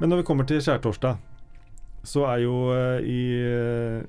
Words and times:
Men 0.00 0.08
når 0.08 0.22
vi 0.22 0.24
kommer 0.30 0.46
til 0.48 0.62
skjærtorsdag, 0.64 1.18
så 2.08 2.24
er 2.30 2.38
jo 2.40 2.54
eh, 2.72 3.04
i 3.04 3.22
eh, 3.44 4.00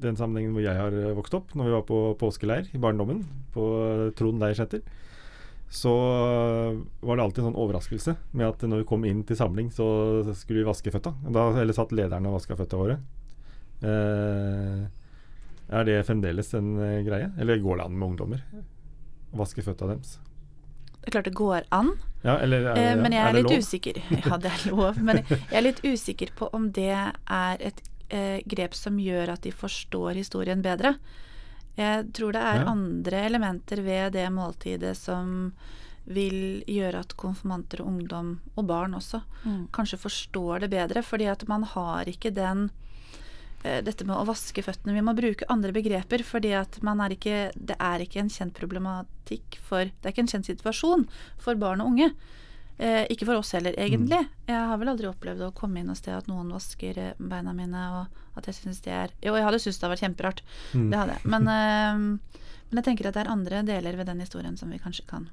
den 0.00 0.16
sammenhengen 0.16 0.54
hvor 0.56 0.64
jeg 0.64 0.78
har 0.78 0.94
eh, 0.96 1.12
vokst 1.16 1.36
opp, 1.36 1.52
når 1.52 1.68
vi 1.68 1.74
var 1.74 1.82
på 1.88 1.98
påskeleir 2.20 2.70
i 2.72 2.80
barndommen, 2.80 3.20
på 3.52 3.64
Trond 4.16 4.40
leirsenter, 4.40 4.80
så 5.74 5.92
var 7.02 7.16
det 7.16 7.24
alltid 7.24 7.42
en 7.42 7.48
sånn 7.48 7.60
overraskelse 7.60 8.14
med 8.32 8.46
at 8.46 8.64
når 8.68 8.82
vi 8.82 8.88
kom 8.88 9.04
inn 9.08 9.24
til 9.26 9.36
samling, 9.38 9.68
så 9.74 9.86
skulle 10.38 10.60
vi 10.62 10.68
vaske 10.68 10.92
føtta. 10.94 11.12
Eller 11.26 11.74
satt 11.74 11.94
lederen 11.94 12.28
og 12.30 12.36
vaska 12.36 12.54
føtta 12.58 12.78
våre. 12.78 12.98
Er 15.74 15.88
det 15.88 15.96
fremdeles 16.06 16.52
en 16.54 16.76
greie, 17.06 17.32
eller 17.42 17.62
går 17.64 17.80
det 17.80 17.88
an 17.88 17.98
med 17.98 18.12
ungdommer? 18.12 18.44
Å 19.34 19.40
vaske 19.40 19.66
føtta 19.66 19.88
deres? 19.90 20.18
Det 21.04 21.10
er 21.10 21.16
klart 21.18 21.24
det 21.28 21.34
går 21.36 21.62
an, 21.70 21.90
Ja, 22.24 22.38
eller 22.40 22.70
er, 22.72 22.76
eh, 22.80 22.96
men 22.96 23.12
jeg 23.12 23.20
er 23.20 23.28
er 23.28 23.34
litt 23.36 23.50
lov? 23.50 23.58
usikker. 23.60 23.98
Ja, 24.24 24.36
det 24.40 24.50
er 24.50 24.70
lov, 24.70 24.96
men 25.04 25.16
jeg 25.28 25.58
er 25.58 25.62
litt 25.66 25.82
usikker 25.84 26.30
på 26.34 26.48
om 26.56 26.70
det 26.72 26.88
er 27.28 27.56
et 27.60 27.82
eh, 28.10 28.40
grep 28.48 28.74
som 28.74 28.96
gjør 28.98 29.28
at 29.34 29.42
de 29.44 29.52
forstår 29.52 30.14
historien 30.16 30.62
bedre. 30.64 30.94
Jeg 31.76 32.12
tror 32.14 32.32
det 32.32 32.40
er 32.40 32.60
Ja. 32.62 32.70
andre 32.70 33.24
elementer 33.26 33.82
ved 33.82 34.12
det 34.12 34.30
måltidet 34.32 34.96
som 34.96 35.52
vil 36.06 36.62
gjøre 36.68 37.00
at 37.00 37.16
konfirmanter 37.16 37.80
og 37.80 37.86
ungdom, 37.88 38.40
og 38.56 38.66
barn 38.66 38.94
også, 38.94 39.22
Mm. 39.44 39.68
kanskje 39.72 39.98
forstår 39.98 40.60
det 40.60 40.70
bedre, 40.70 41.02
fordi 41.02 41.24
at 41.26 41.46
man 41.48 41.62
har 41.64 42.04
ikke 42.04 42.30
den 42.34 42.70
eh, 42.70 42.83
dette 43.64 44.04
med 44.04 44.16
å 44.16 44.26
vaske 44.28 44.62
føttene. 44.62 44.92
Vi 44.96 45.00
må 45.04 45.14
bruke 45.16 45.46
andre 45.48 45.72
begreper, 45.72 46.22
fordi 46.26 46.50
at 46.58 46.76
man 46.84 47.00
er 47.00 47.14
ikke 47.16 47.50
Det 47.56 47.76
er 47.80 48.04
ikke 48.04 48.20
en 48.20 48.28
kjent 48.32 48.52
problematikk 48.54 49.58
for 49.64 49.84
Det 49.88 50.04
er 50.04 50.12
ikke 50.12 50.24
en 50.26 50.32
kjent 50.34 50.46
situasjon 50.50 51.06
for 51.40 51.54
barn 51.56 51.80
og 51.80 51.94
unge. 51.94 52.10
Eh, 52.76 53.04
ikke 53.08 53.24
for 53.28 53.38
oss 53.38 53.52
heller, 53.54 53.72
egentlig. 53.78 54.18
Jeg 54.50 54.58
har 54.68 54.76
vel 54.80 54.88
aldri 54.90 55.06
opplevd 55.06 55.44
å 55.46 55.52
komme 55.54 55.78
inn 55.80 55.90
og 55.92 55.96
sted 55.96 56.16
at 56.16 56.26
noen 56.26 56.48
vasker 56.50 56.98
eh, 56.98 57.12
beina 57.22 57.52
mine, 57.54 57.84
og 58.00 58.38
at 58.40 58.48
jeg 58.50 58.56
syns 58.58 58.80
det 58.82 58.90
er 58.92 59.12
Jo, 59.22 59.36
jeg 59.38 59.44
hadde 59.46 59.60
syntes 59.62 59.78
det 59.78 59.86
hadde 59.86 59.94
vært 59.94 60.04
kjemperart. 60.08 60.42
Mm. 60.74 60.88
Det 60.90 60.98
hadde 60.98 61.14
jeg. 61.14 61.24
Men, 61.36 61.48
eh, 61.54 62.42
men 62.68 62.80
jeg 62.82 62.84
tenker 62.88 63.06
at 63.08 63.14
det 63.14 63.22
er 63.24 63.30
andre 63.30 63.62
deler 63.62 63.96
ved 64.00 64.10
den 64.10 64.20
historien 64.24 64.56
som 64.58 64.70
vi 64.74 64.80
kanskje 64.82 65.06
kan 65.06 65.30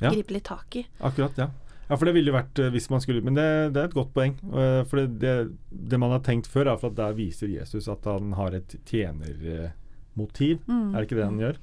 Ja. 0.00 0.10
gripe 0.12 0.30
litt 0.36 0.44
tak 0.44 0.76
i. 0.76 0.86
Akkurat, 1.00 1.36
ja. 1.40 1.50
Ja, 1.86 1.94
for 1.94 2.08
det 2.08 2.16
ville 2.16 2.32
jo 2.32 2.34
vært 2.34 2.58
eh, 2.58 2.72
hvis 2.74 2.88
man 2.90 3.02
skulle 3.02 3.22
Men 3.22 3.36
det, 3.38 3.46
det 3.76 3.82
er 3.82 3.88
et 3.90 3.94
godt 3.94 4.12
poeng. 4.16 4.34
eh, 4.50 4.80
For 4.90 4.98
det, 5.02 5.20
det, 5.22 5.34
det 5.70 6.00
man 6.02 6.10
har 6.10 6.24
tenkt 6.26 6.48
før, 6.50 6.72
er 6.72 6.80
for 6.80 6.90
at 6.90 6.98
der 6.98 7.14
viser 7.18 7.50
Jesus 7.52 7.86
at 7.92 8.04
han 8.10 8.32
har 8.38 8.56
et 8.58 8.74
tjenermotiv. 8.90 10.62
Mm. 10.66 10.94
Er 10.94 10.98
det 10.98 11.06
ikke 11.08 11.20
det 11.20 11.28
han 11.28 11.42
gjør? 11.42 11.60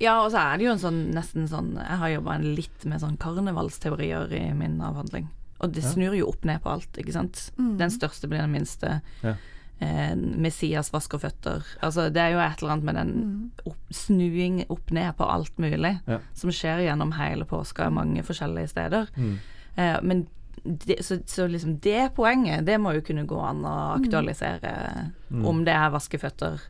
Ja, 0.00 0.14
og 0.24 0.30
så 0.32 0.40
er 0.42 0.58
det 0.58 0.66
jo 0.66 0.72
en 0.74 0.80
sånn 0.82 0.98
nesten 1.16 1.46
sånn 1.48 1.70
Jeg 1.78 2.00
har 2.02 2.10
jobba 2.12 2.34
litt 2.42 2.84
med 2.84 3.00
sånn 3.00 3.16
karnevalsteorier 3.20 4.32
i 4.36 4.46
min 4.56 4.80
avhandling. 4.84 5.30
Og 5.64 5.72
det 5.72 5.86
snur 5.88 6.12
jo 6.12 6.26
opp 6.28 6.44
ned 6.44 6.60
på 6.60 6.68
alt, 6.68 6.98
ikke 7.00 7.14
sant. 7.14 7.46
Mm. 7.56 7.76
Den 7.80 7.92
største 7.94 8.28
blir 8.28 8.42
den 8.42 8.52
minste. 8.52 8.98
Ja. 9.24 9.36
Eh, 9.80 10.14
Messias 10.16 10.88
vasker 10.92 11.18
føtter. 11.20 11.64
Altså, 11.84 12.06
det 12.12 12.16
er 12.22 12.30
jo 12.32 12.38
et 12.40 12.62
eller 12.62 12.72
annet 12.72 12.84
med 12.84 12.94
den 12.94 13.10
Mm. 13.16 13.50
opp, 13.66 13.76
snuing 13.92 14.64
opp 14.70 14.90
ned 14.90 15.16
på 15.18 15.24
alt 15.28 15.56
mulig 15.58 16.00
Ja. 16.08 16.18
som 16.32 16.50
skjer 16.50 16.80
gjennom 16.86 17.12
hele 17.12 17.44
påska 17.44 17.90
mange 17.92 18.22
forskjellige 18.22 18.68
steder. 18.72 19.08
Mm. 19.16 19.38
Eh, 19.76 19.98
men 20.02 20.26
det, 20.64 21.04
så, 21.04 21.18
så 21.26 21.46
liksom 21.46 21.78
det 21.80 22.14
poenget, 22.14 22.64
det 22.64 22.78
må 22.80 22.94
jo 22.94 23.02
kunne 23.02 23.26
gå 23.26 23.38
an 23.44 23.62
å 23.64 24.00
aktualisere 24.00 25.12
Mm. 25.30 25.44
om 25.46 25.64
det 25.64 25.74
er 25.74 25.90
vaskeføtter. 25.90 26.60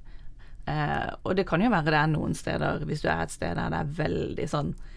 Eh, 0.67 1.11
og 1.25 1.37
det 1.37 1.47
kan 1.47 1.61
jo 1.62 1.71
være 1.71 1.84
det 1.84 1.95
er 1.95 2.07
noen 2.09 2.34
steder, 2.34 2.81
hvis 2.84 3.03
du 3.03 3.09
er 3.09 3.23
et 3.23 3.31
sted 3.31 3.55
der 3.55 3.71
det 3.71 3.79
er 3.79 4.05
veldig 4.09 4.49
sånn 4.51 4.75
eh, 4.75 4.93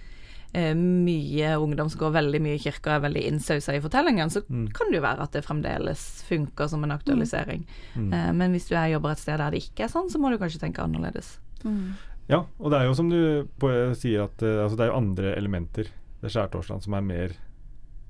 mye 0.54 1.52
ungdom 1.62 1.90
som 1.90 2.00
går 2.02 2.12
veldig 2.16 2.40
mye 2.42 2.56
i 2.58 2.62
kirka 2.64 2.90
og 2.90 2.96
er 2.98 3.04
veldig 3.08 3.24
innsausa 3.30 3.76
i 3.76 3.82
fortellingen, 3.84 4.30
så 4.34 4.42
Mm. 4.50 4.68
kan 4.74 4.90
det 4.90 4.98
jo 4.98 5.04
være 5.06 5.22
at 5.22 5.32
det 5.32 5.44
fremdeles 5.46 6.24
funker 6.28 6.68
som 6.68 6.84
en 6.84 6.92
aktualisering. 6.92 7.66
Mm. 7.96 8.14
Eh, 8.14 8.32
men 8.34 8.52
hvis 8.52 8.68
du 8.70 8.76
er, 8.76 8.88
jobber 8.96 9.12
et 9.12 9.20
sted 9.20 9.38
der 9.38 9.52
det 9.52 9.62
ikke 9.64 9.84
er 9.86 9.88
sånn, 9.94 10.10
så 10.10 10.18
må 10.20 10.30
du 10.32 10.38
kanskje 10.42 10.60
tenke 10.60 10.82
annerledes. 10.82 11.38
Mm. 11.64 11.94
Ja, 12.30 12.46
og 12.60 12.72
det 12.72 12.80
er 12.80 12.86
jo 12.86 12.94
som 12.94 13.10
du 13.10 13.48
sier 13.96 14.24
at 14.26 14.42
eh, 14.42 14.64
altså 14.64 14.78
det 14.78 14.86
er 14.88 14.92
jo 14.92 14.98
andre 14.98 15.36
elementer 15.38 15.86
ved 16.22 16.32
skjærtorsdagen 16.34 16.82
som 16.84 16.94
er 16.94 17.02
mer 17.02 17.30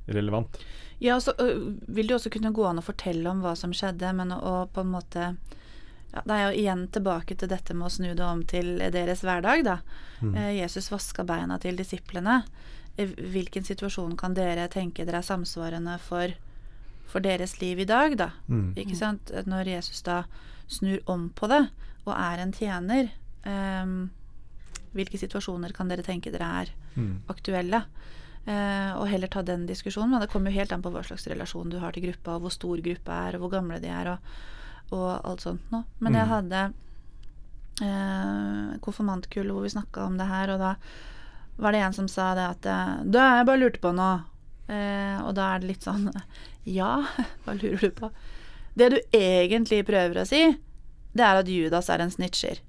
relevant. 0.07 0.57
Ja, 0.99 1.15
så 1.19 1.31
ø, 1.39 1.75
vil 1.87 2.07
det 2.07 2.15
også 2.17 2.29
kunne 2.33 2.51
gå 2.53 2.65
an 2.67 2.79
å 2.79 2.83
fortelle 2.83 3.29
om 3.29 3.41
hva 3.41 3.55
som 3.55 3.71
skjedde, 3.71 4.09
men 4.15 4.31
å, 4.31 4.39
å 4.39 4.67
på 4.73 4.81
en 4.81 4.91
måte 4.91 5.35
ja, 6.13 6.21
Det 6.25 6.35
er 6.35 6.43
jo 6.51 6.59
igjen 6.61 6.87
tilbake 6.91 7.35
til 7.37 7.47
dette 7.51 7.73
med 7.73 7.87
å 7.87 7.91
snu 7.93 8.09
det 8.15 8.25
om 8.25 8.43
til 8.43 8.77
deres 8.91 9.21
hverdag, 9.21 9.63
da. 9.63 9.77
Mm. 10.21 10.35
Eh, 10.35 10.51
Jesus 10.61 10.89
vaska 10.91 11.23
beina 11.23 11.57
til 11.59 11.75
disiplene. 11.77 12.43
Eh, 12.97 13.07
Hvilken 13.07 13.63
situasjon 13.63 14.17
kan 14.17 14.33
dere 14.33 14.67
tenke 14.67 15.05
dere 15.05 15.21
er 15.21 15.27
samsvarende 15.27 15.99
for, 15.99 16.33
for 17.07 17.19
deres 17.21 17.59
liv 17.61 17.79
i 17.79 17.85
dag, 17.85 18.17
da? 18.17 18.31
Mm. 18.49 18.73
Ikke 18.75 18.95
sant? 18.97 19.31
Når 19.45 19.67
Jesus 19.75 20.01
da 20.01 20.23
snur 20.67 20.99
om 21.07 21.29
på 21.29 21.47
det, 21.49 21.69
og 22.05 22.13
er 22.17 22.39
en 22.41 22.51
tjener, 22.53 23.09
um, 23.45 24.09
hvilke 24.95 25.19
situasjoner 25.21 25.73
kan 25.77 25.87
dere 25.89 26.01
tenke 26.05 26.31
dere 26.33 26.47
er 26.63 26.69
Mm. 26.97 27.21
aktuelle? 27.29 27.83
Uh, 28.47 28.97
og 28.97 29.07
heller 29.07 29.27
ta 29.29 29.43
den 29.45 29.67
diskusjonen. 29.67 30.09
Men 30.09 30.21
det 30.21 30.29
kommer 30.31 30.49
jo 30.51 30.57
helt 30.57 30.71
an 30.73 30.81
på 30.81 30.89
hva 30.91 31.03
slags 31.05 31.27
relasjon 31.29 31.69
du 31.69 31.77
har 31.79 31.91
til 31.93 32.07
gruppa, 32.07 32.35
og 32.35 32.41
hvor 32.41 32.51
stor 32.51 32.81
gruppa 32.81 33.27
er, 33.29 33.35
og 33.37 33.41
hvor 33.45 33.51
gamle 33.59 33.77
de 33.79 33.87
er, 33.93 34.09
og, 34.15 34.17
og 34.91 35.21
alt 35.25 35.41
sånt 35.45 35.71
noe. 35.71 35.83
Men 35.99 36.13
jeg 36.17 36.25
Mm. 36.27 36.29
hadde 36.33 36.73
eh, 37.81 38.79
konfirmantkull 38.83 39.51
hvor 39.53 39.63
vi 39.65 39.69
snakka 39.73 40.03
om 40.07 40.17
det 40.19 40.27
her, 40.29 40.51
og 40.53 40.59
da 40.59 40.75
var 41.59 41.71
det 41.75 41.81
en 41.83 41.93
som 41.95 42.07
sa 42.07 42.33
det 42.35 42.45
at 42.55 42.65
eh, 42.65 43.03
Du, 43.05 43.17
jeg 43.19 43.45
bare 43.47 43.59
lurte 43.61 43.81
på 43.83 43.91
noe. 43.95 44.21
Eh, 44.69 45.17
og 45.25 45.33
da 45.35 45.55
er 45.55 45.59
det 45.63 45.71
litt 45.71 45.85
sånn 45.87 46.09
Ja, 46.79 47.05
hva 47.45 47.55
lurer 47.57 47.79
du 47.81 47.91
på? 47.97 48.11
Det 48.77 48.89
du 48.93 48.99
egentlig 49.17 49.81
prøver 49.87 50.21
å 50.21 50.27
si, 50.29 50.43
det 51.13 51.25
er 51.25 51.39
at 51.41 51.47
Judas 51.49 51.89
er 51.89 52.03
en 52.03 52.11
snitcher. 52.13 52.59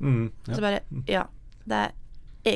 Mm. 0.00 0.30
Ja. 0.48 0.54
Så 0.56 0.60
bare 0.64 0.80
Ja. 1.08 1.26
Det 1.70 1.76
er 1.76 1.92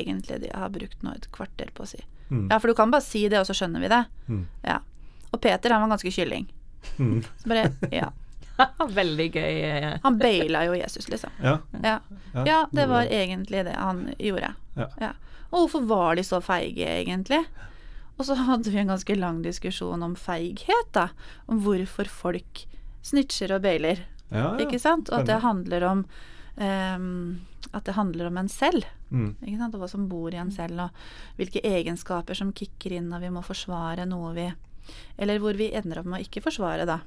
egentlig 0.01 0.39
det 0.41 0.49
jeg 0.49 0.57
har 0.59 0.69
brukt 0.73 1.03
nå 1.05 1.13
et 1.15 1.27
kvarter 1.31 1.69
på 1.77 1.85
å 1.85 1.87
si. 1.87 2.01
Mm. 2.31 2.47
Ja, 2.51 2.57
for 2.59 2.67
du 2.67 2.73
kan 2.75 2.91
bare 2.91 3.05
si 3.05 3.21
det, 3.29 3.37
og 3.39 3.45
så 3.47 3.53
skjønner 3.55 3.79
vi 3.83 3.89
det. 3.93 3.99
Mm. 4.27 4.43
Ja. 4.65 4.79
Og 5.31 5.39
Peter, 5.43 5.71
han 5.71 5.83
var 5.85 5.91
ganske 5.95 6.11
kylling. 6.11 6.47
Mm. 6.97 7.21
Så 7.41 7.49
bare 7.49 7.67
Ja. 7.93 8.09
Veldig 8.99 9.27
gøy. 9.33 9.53
eh, 9.67 9.97
Han 10.03 10.17
baila 10.21 10.65
jo 10.67 10.75
Jesus, 10.79 11.09
liksom. 11.11 11.31
Ja. 11.43 11.57
Ja. 11.83 11.99
Ja, 12.45 12.59
det 12.71 12.87
var 12.89 13.05
egentlig 13.11 13.65
det 13.67 13.75
han 13.75 14.13
gjorde. 14.19 14.53
Ja. 14.75 15.13
Og 15.51 15.65
hvorfor 15.65 15.85
var 15.87 16.15
de 16.15 16.23
så 16.23 16.41
feige, 16.43 16.87
egentlig? 17.01 17.41
Og 18.17 18.25
så 18.27 18.35
hadde 18.39 18.71
vi 18.71 18.79
en 18.79 18.87
ganske 18.93 19.15
lang 19.19 19.41
diskusjon 19.43 20.03
om 20.03 20.15
feighet, 20.15 20.91
da. 20.95 21.09
Om 21.51 21.59
hvorfor 21.65 22.07
folk 22.07 22.65
snitcher 23.05 23.51
og 23.57 23.61
bailer. 23.67 24.05
Ja, 24.31 24.55
ja. 24.55 24.65
Ikke 24.65 24.79
sant? 24.81 25.09
Og 25.11 25.19
at 25.21 25.27
det 25.31 25.41
handler 25.43 25.83
om 25.91 26.05
Um, 26.55 27.41
At 27.73 27.83
det 27.83 27.97
handler 27.97 28.29
om 28.29 28.37
en 28.37 28.47
selv. 28.47 28.85
Mm. 29.11 29.33
Ikke 29.43 29.57
sant? 29.59 29.73
Og 29.75 29.81
hva 29.81 29.89
som 29.91 30.05
bor 30.07 30.31
i 30.31 30.37
en 30.39 30.53
selv, 30.55 30.79
og 30.85 31.35
hvilke 31.35 31.59
egenskaper 31.67 32.33
som 32.39 32.53
kicker 32.55 32.93
inn 32.95 33.09
når 33.11 33.25
vi 33.25 33.31
må 33.35 33.41
forsvare 33.43 34.05
noe 34.07 34.29
vi 34.37 34.45
Eller 35.19 35.41
hvor 35.43 35.57
vi 35.59 35.67
ender 35.75 35.99
opp 35.99 36.05
med 36.07 36.21
å 36.21 36.23
ikke 36.23 36.45
forsvare, 36.45 36.85
da. 36.87 37.01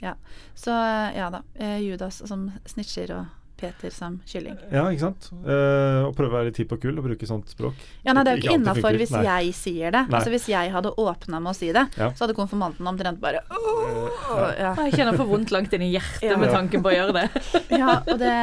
Ja. 0.00 0.14
Så 0.54 0.70
ja 1.16 1.30
da. 1.30 1.42
eh, 1.54 1.78
Judas 1.84 2.22
som 2.28 2.50
snitcher 2.66 3.12
og 3.18 3.26
Peter 3.60 3.90
som 3.92 4.18
kylling. 4.26 4.56
Ja, 4.72 4.86
ikke 4.88 5.00
sant. 5.10 5.28
Eh, 5.44 6.00
og 6.06 6.14
prøve 6.16 6.30
å 6.32 6.36
være 6.38 6.48
litt 6.50 6.60
hipp 6.62 6.72
og 6.72 6.80
kul 6.82 6.96
og 6.98 7.04
bruke 7.04 7.26
sånt 7.28 7.50
språk. 7.52 7.74
Ja, 8.06 8.14
nei, 8.16 8.24
Det 8.24 8.32
er 8.32 8.36
jo 8.36 8.40
Ikke 8.40 8.48
ikke 8.54 8.60
innafor 8.60 8.96
hvis 8.98 9.10
Nei. 9.12 9.22
jeg 9.28 9.54
sier 9.58 9.90
det. 9.94 10.02
Nei. 10.08 10.16
Altså 10.18 10.30
Hvis 10.32 10.46
jeg 10.48 10.72
hadde 10.72 10.92
åpna 10.96 11.40
med 11.40 11.50
å 11.52 11.54
si 11.56 11.70
det, 11.72 11.84
Ja. 11.98 12.10
så 12.16 12.24
hadde 12.26 12.34
konfirmanten 12.38 12.86
omtrent 12.88 13.20
bare 13.20 13.40
«Åh!» 13.50 14.54
ja. 14.58 14.74
Jeg 14.86 14.92
kjenner 14.96 15.16
for 15.18 15.26
vondt 15.28 15.50
langt 15.52 15.72
inn 15.76 15.82
i 15.82 15.92
hjertet 15.92 16.22
Ja. 16.30 16.36
med 16.40 16.50
tanken 16.50 16.82
på 16.82 16.90
å 16.90 16.94
gjøre 16.96 17.12
det. 17.12 17.26
ja, 17.82 18.00
og 18.06 18.18
det 18.18 18.34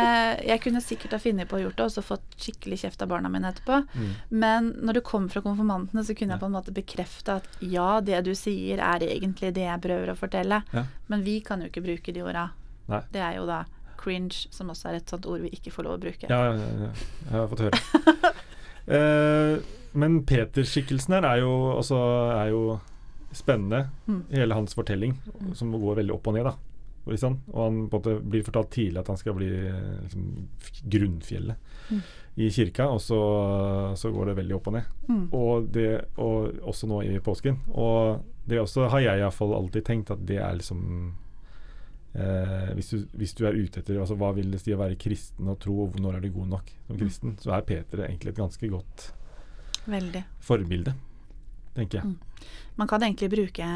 Jeg 0.47 0.61
kunne 0.61 0.81
sikkert 0.81 1.11
ha 1.11 1.19
funnet 1.19 1.47
på 1.49 1.57
å 1.57 1.63
gjort 1.63 1.77
det, 1.77 1.85
og 1.85 1.91
så 1.91 2.03
fått 2.05 2.37
skikkelig 2.37 2.79
kjeft 2.83 3.01
av 3.01 3.09
barna 3.09 3.29
mine 3.29 3.49
etterpå. 3.51 3.81
Mm. 3.95 4.11
Men 4.29 4.71
når 4.83 4.93
det 4.99 5.03
kom 5.03 5.27
fra 5.29 5.41
konfirmantene, 5.41 6.03
så 6.05 6.15
kunne 6.15 6.35
jeg 6.37 6.39
på 6.43 6.45
en 6.49 6.55
måte 6.57 6.73
bekrefte 6.75 7.37
at 7.41 7.47
ja, 7.61 7.99
det 8.01 8.23
du 8.27 8.33
sier 8.37 8.79
er 8.79 8.99
egentlig 9.07 9.53
det 9.53 9.65
jeg 9.67 9.81
prøver 9.81 10.11
å 10.13 10.17
fortelle, 10.17 10.61
Ja. 10.73 10.83
men 11.07 11.23
vi 11.23 11.39
kan 11.41 11.61
jo 11.61 11.67
ikke 11.69 11.83
bruke 11.83 12.13
de 12.13 12.21
orda. 12.21 12.49
Det 13.11 13.19
er 13.19 13.35
jo 13.35 13.45
da 13.45 13.65
cringe, 13.99 14.45
som 14.53 14.69
også 14.73 14.91
er 14.91 14.99
et 14.99 15.09
sånt 15.13 15.25
ord 15.29 15.43
vi 15.45 15.53
ikke 15.55 15.73
får 15.73 15.87
lov 15.87 15.97
å 15.97 16.03
bruke. 16.05 16.29
Ja, 16.29 16.41
ja, 16.51 16.69
ja, 16.85 16.91
jeg 17.25 17.33
har 17.35 17.49
fått 17.51 17.65
høre. 17.65 18.35
uh, 18.91 19.57
men 20.01 20.21
Peter-skikkelsen 20.29 21.17
her 21.17 21.27
er 21.31 21.41
jo, 21.43 21.53
altså, 21.75 21.99
er 22.37 22.53
jo 22.53 22.63
spennende. 23.35 23.87
Mm. 24.07 24.23
Hele 24.31 24.57
hans 24.57 24.77
fortelling, 24.77 25.17
som 25.57 25.73
går 25.75 26.01
veldig 26.01 26.15
opp 26.15 26.31
og 26.31 26.39
ned. 26.39 26.47
da 26.47 26.55
liksom. 27.07 27.39
Og 27.53 27.63
han 27.63 27.75
på 27.89 27.97
en 27.97 28.01
måte 28.01 28.29
blir 28.29 28.45
fortalt 28.45 28.71
tidlig 28.73 28.99
at 29.01 29.11
han 29.11 29.19
skal 29.19 29.35
bli 29.37 29.49
liksom, 29.49 30.31
grunnfjellet 30.83 31.73
Mm. 31.87 32.01
i 32.35 32.49
kirka, 32.51 32.89
og 32.91 32.99
så, 33.01 33.17
så 33.95 34.09
går 34.11 34.25
det 34.25 34.33
veldig 34.41 34.55
opp 34.57 34.65
og 34.67 34.73
ned. 34.75 34.89
Mm. 35.07 35.21
Og, 35.31 35.69
det, 35.71 35.85
og 36.19 36.57
også 36.67 36.89
nå 36.91 36.97
i 37.07 37.19
påsken. 37.23 37.61
Og 37.71 38.19
det 38.43 38.59
også 38.59 38.89
har 38.91 39.05
jeg 39.05 39.21
iallfall 39.21 39.55
alltid 39.55 39.85
tenkt 39.87 40.11
at 40.11 40.25
det 40.27 40.41
er 40.43 40.57
liksom 40.59 40.81
eh, 42.17 42.71
hvis, 42.77 42.89
du, 42.93 43.05
hvis 43.17 43.35
du 43.37 43.45
er 43.47 43.57
ute 43.57 43.81
etter 43.81 43.99
altså, 44.01 44.17
hva 44.19 44.33
vil 44.37 44.51
det 44.53 44.61
si 44.63 44.73
å 44.73 44.79
være 44.81 44.97
kristen 44.99 45.49
og 45.51 45.59
tro, 45.63 45.77
og 45.85 45.99
når 46.01 46.17
er 46.17 46.25
du 46.25 46.33
god 46.35 46.51
nok 46.55 46.73
som 46.87 46.99
kristen, 46.99 47.37
så 47.43 47.53
er 47.55 47.67
Peter 47.67 48.03
egentlig 48.07 48.33
et 48.33 48.41
ganske 48.41 48.71
godt 48.71 49.07
Veldig. 49.87 50.23
forbilde, 50.43 50.95
tenker 51.77 52.01
jeg. 52.01 52.11
Mm. 52.11 52.51
Man 52.77 52.91
kan 52.91 53.05
egentlig 53.05 53.31
bruke, 53.33 53.71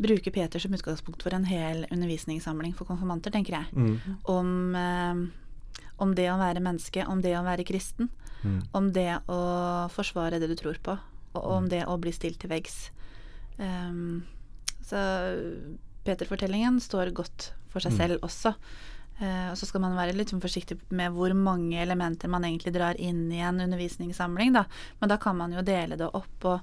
bruke 0.00 0.34
Peter 0.34 0.62
som 0.62 0.74
utgangspunkt 0.74 1.22
for 1.22 1.36
en 1.36 1.46
hel 1.46 1.84
undervisningssamling 1.90 2.74
for 2.78 2.88
konfirmanter, 2.88 3.34
tenker 3.34 3.60
jeg. 3.60 3.70
Mm. 3.76 4.18
Om, 4.30 4.50
eh, 4.78 5.86
om 6.02 6.16
det 6.18 6.30
å 6.32 6.40
være 6.40 6.64
menneske, 6.64 7.06
om 7.06 7.22
det 7.22 7.36
å 7.38 7.46
være 7.46 7.66
kristen. 7.68 8.10
Mm. 8.42 8.60
Om 8.74 8.90
det 8.94 9.10
å 9.30 9.40
forsvare 9.94 10.40
det 10.42 10.50
du 10.50 10.56
tror 10.58 10.78
på, 10.82 10.96
og 11.38 11.44
om 11.46 11.68
det 11.70 11.84
å 11.86 11.94
bli 12.00 12.10
stilt 12.14 12.40
til 12.42 12.50
veggs. 12.50 12.90
Um, 13.58 14.24
så 14.82 14.98
Peter-fortellingen 16.04 16.80
står 16.80 17.12
godt 17.14 17.52
for 17.68 17.80
seg 17.80 17.92
Mm. 17.92 17.98
selv 17.98 18.20
også. 18.22 18.54
Eh, 19.20 19.50
og 19.50 19.56
så 19.56 19.66
skal 19.66 19.80
man 19.80 19.94
være 19.96 20.14
litt 20.16 20.28
sånn 20.32 20.40
forsiktig 20.42 20.78
med 20.90 21.12
hvor 21.12 21.32
mange 21.34 21.76
elementer 21.82 22.28
man 22.28 22.42
egentlig 22.42 22.72
drar 22.74 22.94
inn 22.98 23.30
i 23.32 23.38
en 23.44 23.60
undervisningssamling, 23.60 24.52
da. 24.52 24.64
Men 25.00 25.08
da 25.08 25.16
kan 25.16 25.36
man 25.36 25.52
jo 25.52 25.62
dele 25.62 25.96
det 25.96 26.08
opp 26.14 26.44
og, 26.44 26.60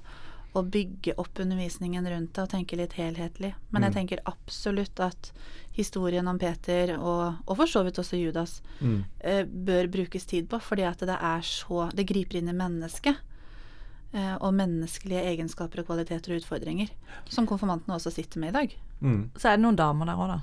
og 0.52 0.66
bygge 0.70 1.14
opp 1.16 1.38
undervisningen 1.38 2.04
rundt 2.10 2.32
det 2.34 2.42
og 2.42 2.48
tenke 2.50 2.76
litt 2.76 2.92
helhetlig. 2.98 3.54
Men 3.70 3.82
jeg 3.82 3.92
Mm. 3.92 3.94
tenker 3.94 4.18
absolutt 4.26 4.98
at 5.00 5.30
historien 5.72 6.26
om 6.28 6.38
Peter, 6.38 6.98
og, 6.98 7.36
og 7.46 7.56
for 7.56 7.66
så 7.66 7.84
vidt 7.84 7.98
også 8.02 8.18
Judas, 8.20 8.60
Mm. 8.80 9.04
eh, 9.20 9.44
bør 9.44 9.86
brukes 9.90 10.26
tid 10.26 10.48
på, 10.48 10.60
fordi 10.60 10.82
at 10.82 10.98
det 10.98 11.16
er 11.20 11.40
så 11.40 11.88
Det 11.94 12.06
griper 12.06 12.38
inn 12.38 12.48
i 12.48 12.52
mennesket. 12.52 13.16
Eh, 14.12 14.32
og 14.42 14.54
menneskelige 14.58 15.20
egenskaper 15.22 15.84
og 15.84 15.86
kvaliteter 15.86 16.32
og 16.34 16.40
utfordringer. 16.40 16.88
Som 17.30 17.46
konfirmantene 17.46 17.94
også 17.94 18.10
sitter 18.10 18.42
med 18.42 18.50
i 18.50 18.56
dag. 18.56 18.72
Mm. 19.00 19.20
Så 19.38 19.52
er 19.52 19.58
det 19.58 19.62
noen 19.62 19.78
damer 19.78 20.10
der 20.10 20.18
òg, 20.18 20.32
da. 20.32 20.40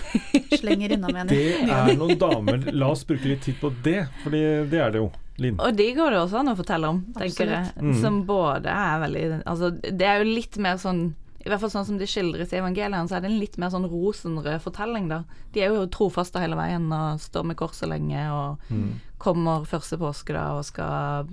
Slenger 0.60 0.94
innom 0.94 1.10
igjen. 1.16 1.32
Det 1.32 1.40
er 1.66 1.96
noen 1.98 2.20
damer 2.20 2.68
La 2.70 2.92
oss 2.94 3.02
bruke 3.08 3.26
litt 3.26 3.42
tid 3.42 3.58
på 3.58 3.72
det, 3.82 4.04
for 4.22 4.30
det 4.36 4.78
er 4.78 4.94
det 4.94 5.02
jo. 5.02 5.08
Linn. 5.40 5.56
Og 5.58 5.74
de 5.74 5.88
går 5.96 6.12
det 6.14 6.20
også 6.20 6.38
an 6.42 6.52
å 6.52 6.56
fortelle 6.58 6.88
om, 6.92 7.00
tenker 7.16 7.48
jeg. 7.50 7.66
Absolutt. 7.72 7.88
Mm. 7.88 8.00
Som 8.02 8.20
både 8.28 8.74
er 8.76 9.02
veldig 9.06 9.24
Altså, 9.48 9.70
det 9.80 10.06
er 10.06 10.20
jo 10.20 10.30
litt 10.36 10.58
mer 10.62 10.78
sånn 10.82 11.02
i 11.40 11.48
hvert 11.48 11.62
fall 11.62 11.70
sånn 11.72 11.86
som 11.88 11.96
det 11.96 12.04
skildres 12.12 12.50
i 12.52 12.58
evangeliene, 12.58 13.08
så 13.08 13.16
er 13.16 13.22
det 13.24 13.30
en 13.30 13.38
litt 13.40 13.54
mer 13.56 13.70
sånn 13.72 13.86
rosenrød 13.88 14.60
fortelling, 14.60 15.06
da. 15.08 15.22
De 15.54 15.62
er 15.64 15.72
jo 15.72 15.86
trofaste 15.88 16.36
hele 16.42 16.58
veien 16.58 16.84
og 16.92 17.22
står 17.24 17.46
med 17.48 17.56
korset 17.56 17.88
lenge 17.88 18.26
og 18.28 18.66
Mm. 18.68 19.00
kommer 19.16 19.64
første 19.64 19.96
påske 19.96 20.36
da 20.36 20.50
og 20.58 20.66
skal 20.68 21.32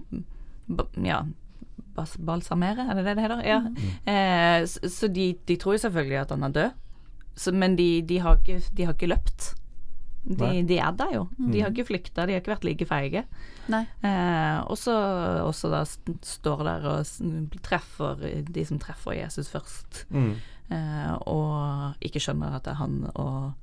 ja, 1.04 1.20
balsamere, 2.26 2.86
er 2.90 2.96
det 3.00 3.06
det 3.06 3.16
det 3.18 3.24
heter? 3.26 3.44
Ja. 3.48 3.62
Eh, 4.06 4.66
så 4.66 4.90
så 4.90 5.08
de, 5.14 5.34
de 5.48 5.56
tror 5.58 5.74
jo 5.78 5.84
selvfølgelig 5.86 6.20
at 6.22 6.30
han 6.36 6.44
er 6.44 6.56
død, 6.58 6.72
så, 7.36 7.52
men 7.54 7.76
de, 7.78 8.02
de, 8.02 8.20
har 8.20 8.38
ikke, 8.42 8.62
de 8.78 8.86
har 8.86 8.94
ikke 8.98 9.10
løpt. 9.14 9.54
De, 10.28 10.64
de 10.68 10.78
er 10.84 10.92
der 10.92 11.12
jo. 11.14 11.28
De 11.54 11.62
har 11.62 11.70
ikke 11.72 11.86
flykta, 11.88 12.26
de 12.28 12.34
har 12.36 12.42
ikke 12.42 12.52
vært 12.52 12.66
like 12.68 12.86
feige. 12.90 13.22
Eh, 14.04 14.58
og 14.68 14.76
så 14.78 14.96
også 15.46 15.70
da 15.72 15.84
står 16.26 16.64
der 16.68 16.88
og 16.92 17.06
treffer 17.64 18.26
de 18.52 18.66
som 18.68 18.80
treffer 18.80 19.16
Jesus 19.22 19.48
først, 19.54 20.06
Mm. 20.10 20.34
eh, 20.72 21.14
og 21.28 21.94
ikke 22.04 22.20
skjønner 22.20 22.56
at 22.58 22.64
det 22.66 22.74
er 22.74 22.82
han, 22.82 22.98
og 23.16 23.54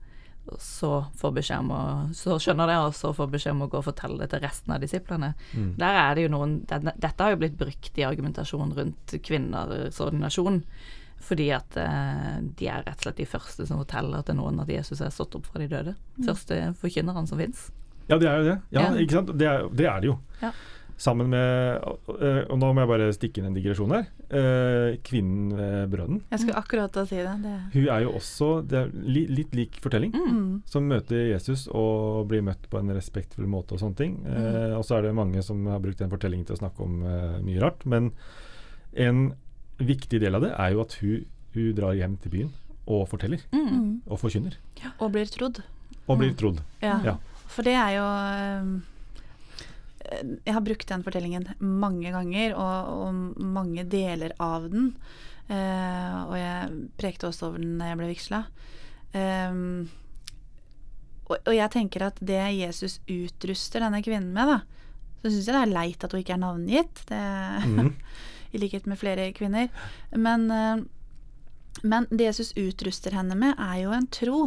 så 0.60 1.06
får 1.16 1.32
beskjed 1.38 1.58
om 1.64 1.70
å 1.72 1.82
Så 2.14 2.36
skjønner 2.42 2.68
det, 2.68 2.76
og 2.84 2.94
så 2.94 3.12
får 3.16 3.30
beskjed 3.32 3.54
om 3.56 3.62
å 3.64 3.68
gå 3.72 3.78
og 3.80 3.86
fortelle 3.86 4.18
det 4.20 4.30
til 4.34 4.42
resten 4.44 4.74
av 4.74 4.80
disiplene. 4.82 5.32
Mm. 5.54 5.70
Der 5.80 6.00
er 6.02 6.14
det 6.18 6.26
jo 6.26 6.32
noen 6.34 6.58
det, 6.68 6.82
Dette 7.00 7.24
har 7.24 7.32
jo 7.32 7.40
blitt 7.40 7.56
brukt 7.58 7.98
i 7.98 8.04
argumentasjon 8.04 8.74
rundt 8.76 9.14
kvinners 9.24 10.00
ordinasjon. 10.04 10.60
Fordi 11.24 11.46
at 11.56 11.76
eh, 11.80 12.34
de 12.58 12.66
er 12.68 12.82
rett 12.84 12.98
og 13.00 13.06
slett 13.06 13.16
de 13.22 13.24
første 13.30 13.64
som 13.66 13.78
forteller 13.80 14.22
til 14.28 14.36
noen 14.36 14.60
at 14.60 14.68
Jesus 14.68 15.00
er 15.00 15.08
stått 15.14 15.34
opp 15.38 15.46
fra 15.48 15.62
de 15.62 15.68
døde. 15.72 15.94
Første 16.26 16.74
forkynneren 16.82 17.26
som 17.30 17.40
fins. 17.40 17.70
Ja, 18.10 18.18
det 18.20 18.28
er 18.28 18.36
jo 18.42 18.44
det. 18.50 18.58
Ja, 18.76 18.80
Ja. 18.82 18.94
ikke 19.00 19.16
sant? 19.16 19.30
Det 19.40 19.46
er, 19.48 19.68
det 19.72 19.86
er 19.88 20.00
det 20.04 20.10
jo. 20.10 20.18
Ja. 20.42 20.50
Sammen 21.04 21.28
med 21.28 21.82
øh, 22.08 22.46
Og 22.48 22.56
nå 22.62 22.70
må 22.72 22.80
jeg 22.84 22.88
bare 22.88 23.08
stikke 23.12 23.40
inn 23.42 23.48
en 23.50 23.56
digresjon 23.58 23.92
her. 23.92 24.06
Eh, 24.32 24.94
kvinnen 25.04 25.50
ved 25.58 25.90
brønnen. 25.92 26.22
Jeg 26.32 26.40
skulle 26.40 26.56
akkurat 26.62 26.96
si 27.10 27.18
det. 27.20 27.34
det. 27.44 27.56
Hun 27.74 27.88
er 27.92 28.04
jo 28.06 28.14
også 28.16 28.48
Det 28.70 28.78
er 28.80 28.94
litt 29.36 29.52
lik 29.58 29.76
fortelling. 29.84 30.14
Mm. 30.16 30.62
Som 30.70 30.88
møter 30.88 31.26
Jesus 31.34 31.66
og 31.68 32.24
blir 32.30 32.40
møtt 32.46 32.64
på 32.72 32.80
en 32.80 32.94
respektfull 32.96 33.46
måte 33.50 33.76
og 33.76 33.82
sånne 33.84 33.98
ting. 34.00 34.16
Mm. 34.24 34.78
og 34.78 34.84
så 34.88 34.96
er 34.98 35.02
det 35.08 35.14
mange 35.18 35.42
som 35.44 35.60
har 35.68 35.82
brukt 35.84 36.00
den 36.00 36.10
fortellingen 36.12 36.46
til 36.48 36.56
å 36.56 36.62
snakke 36.62 36.86
om 36.86 37.02
eh, 37.04 37.36
mye 37.44 37.60
rart. 37.60 37.84
Men 37.84 38.12
en 38.96 39.34
viktig 39.78 40.20
del 40.22 40.34
av 40.38 40.42
det 40.46 40.52
er 40.56 40.72
jo 40.72 40.80
at 40.86 40.96
hun, 41.02 41.24
hun 41.54 41.74
drar 41.76 41.94
hjem 41.98 42.16
til 42.22 42.30
byen 42.38 42.50
og 42.86 43.06
forteller. 43.12 43.44
Mm. 43.52 43.68
Mm. 43.68 43.92
Og 44.08 44.18
forkynner. 44.20 44.56
Og 45.00 45.12
blir 45.14 45.28
trodd. 45.32 45.60
Og 46.08 46.18
blir 46.20 46.32
Mm. 46.32 46.36
trodd. 46.40 46.58
Ja. 46.82 46.98
Ja. 47.04 47.16
For 47.48 47.62
det 47.64 47.74
er 47.76 47.94
jo 47.98 48.08
Jeg 50.04 50.52
har 50.54 50.64
brukt 50.64 50.88
den 50.90 51.04
fortellingen 51.06 51.46
mange 51.58 52.10
ganger, 52.12 52.54
og, 52.60 52.90
og 53.08 53.44
mange 53.56 53.84
deler 53.88 54.34
av 54.42 54.68
den. 54.72 54.92
Eh, 55.48 56.16
og 56.24 56.34
jeg 56.38 56.78
prekte 57.00 57.28
også 57.28 57.48
over 57.50 57.62
den 57.62 57.78
da 57.80 57.90
jeg 57.90 58.00
ble 58.00 58.10
vigsla. 58.12 58.42
Ehm, 59.16 59.88
og, 61.28 61.36
og 61.38 61.52
jeg 61.56 61.72
tenker 61.72 62.06
at 62.08 62.18
det 62.20 62.42
Jesus 62.58 62.98
utruster 63.08 63.84
denne 63.84 64.02
kvinnen 64.04 64.32
med, 64.36 64.50
da, 64.52 64.58
så 65.22 65.30
syns 65.32 65.46
jeg 65.48 65.56
det 65.56 65.62
er 65.62 65.72
leit 65.72 66.04
at 66.04 66.12
hun 66.12 66.20
ikke 66.24 66.36
er 66.36 66.44
navngitt. 66.44 67.04
Det, 67.10 67.22
Mm. 67.64 67.94
I 68.54 68.58
likhet 68.62 68.84
med 68.86 69.00
flere 69.00 69.32
kvinner. 69.34 69.66
Men, 70.14 70.44
eh, 70.50 70.84
men 71.82 72.06
det 72.10 72.28
Jesus 72.28 72.52
utruster 72.54 73.16
henne 73.16 73.34
med, 73.34 73.56
er 73.58 73.80
jo 73.82 73.94
en 73.96 74.06
tro 74.06 74.38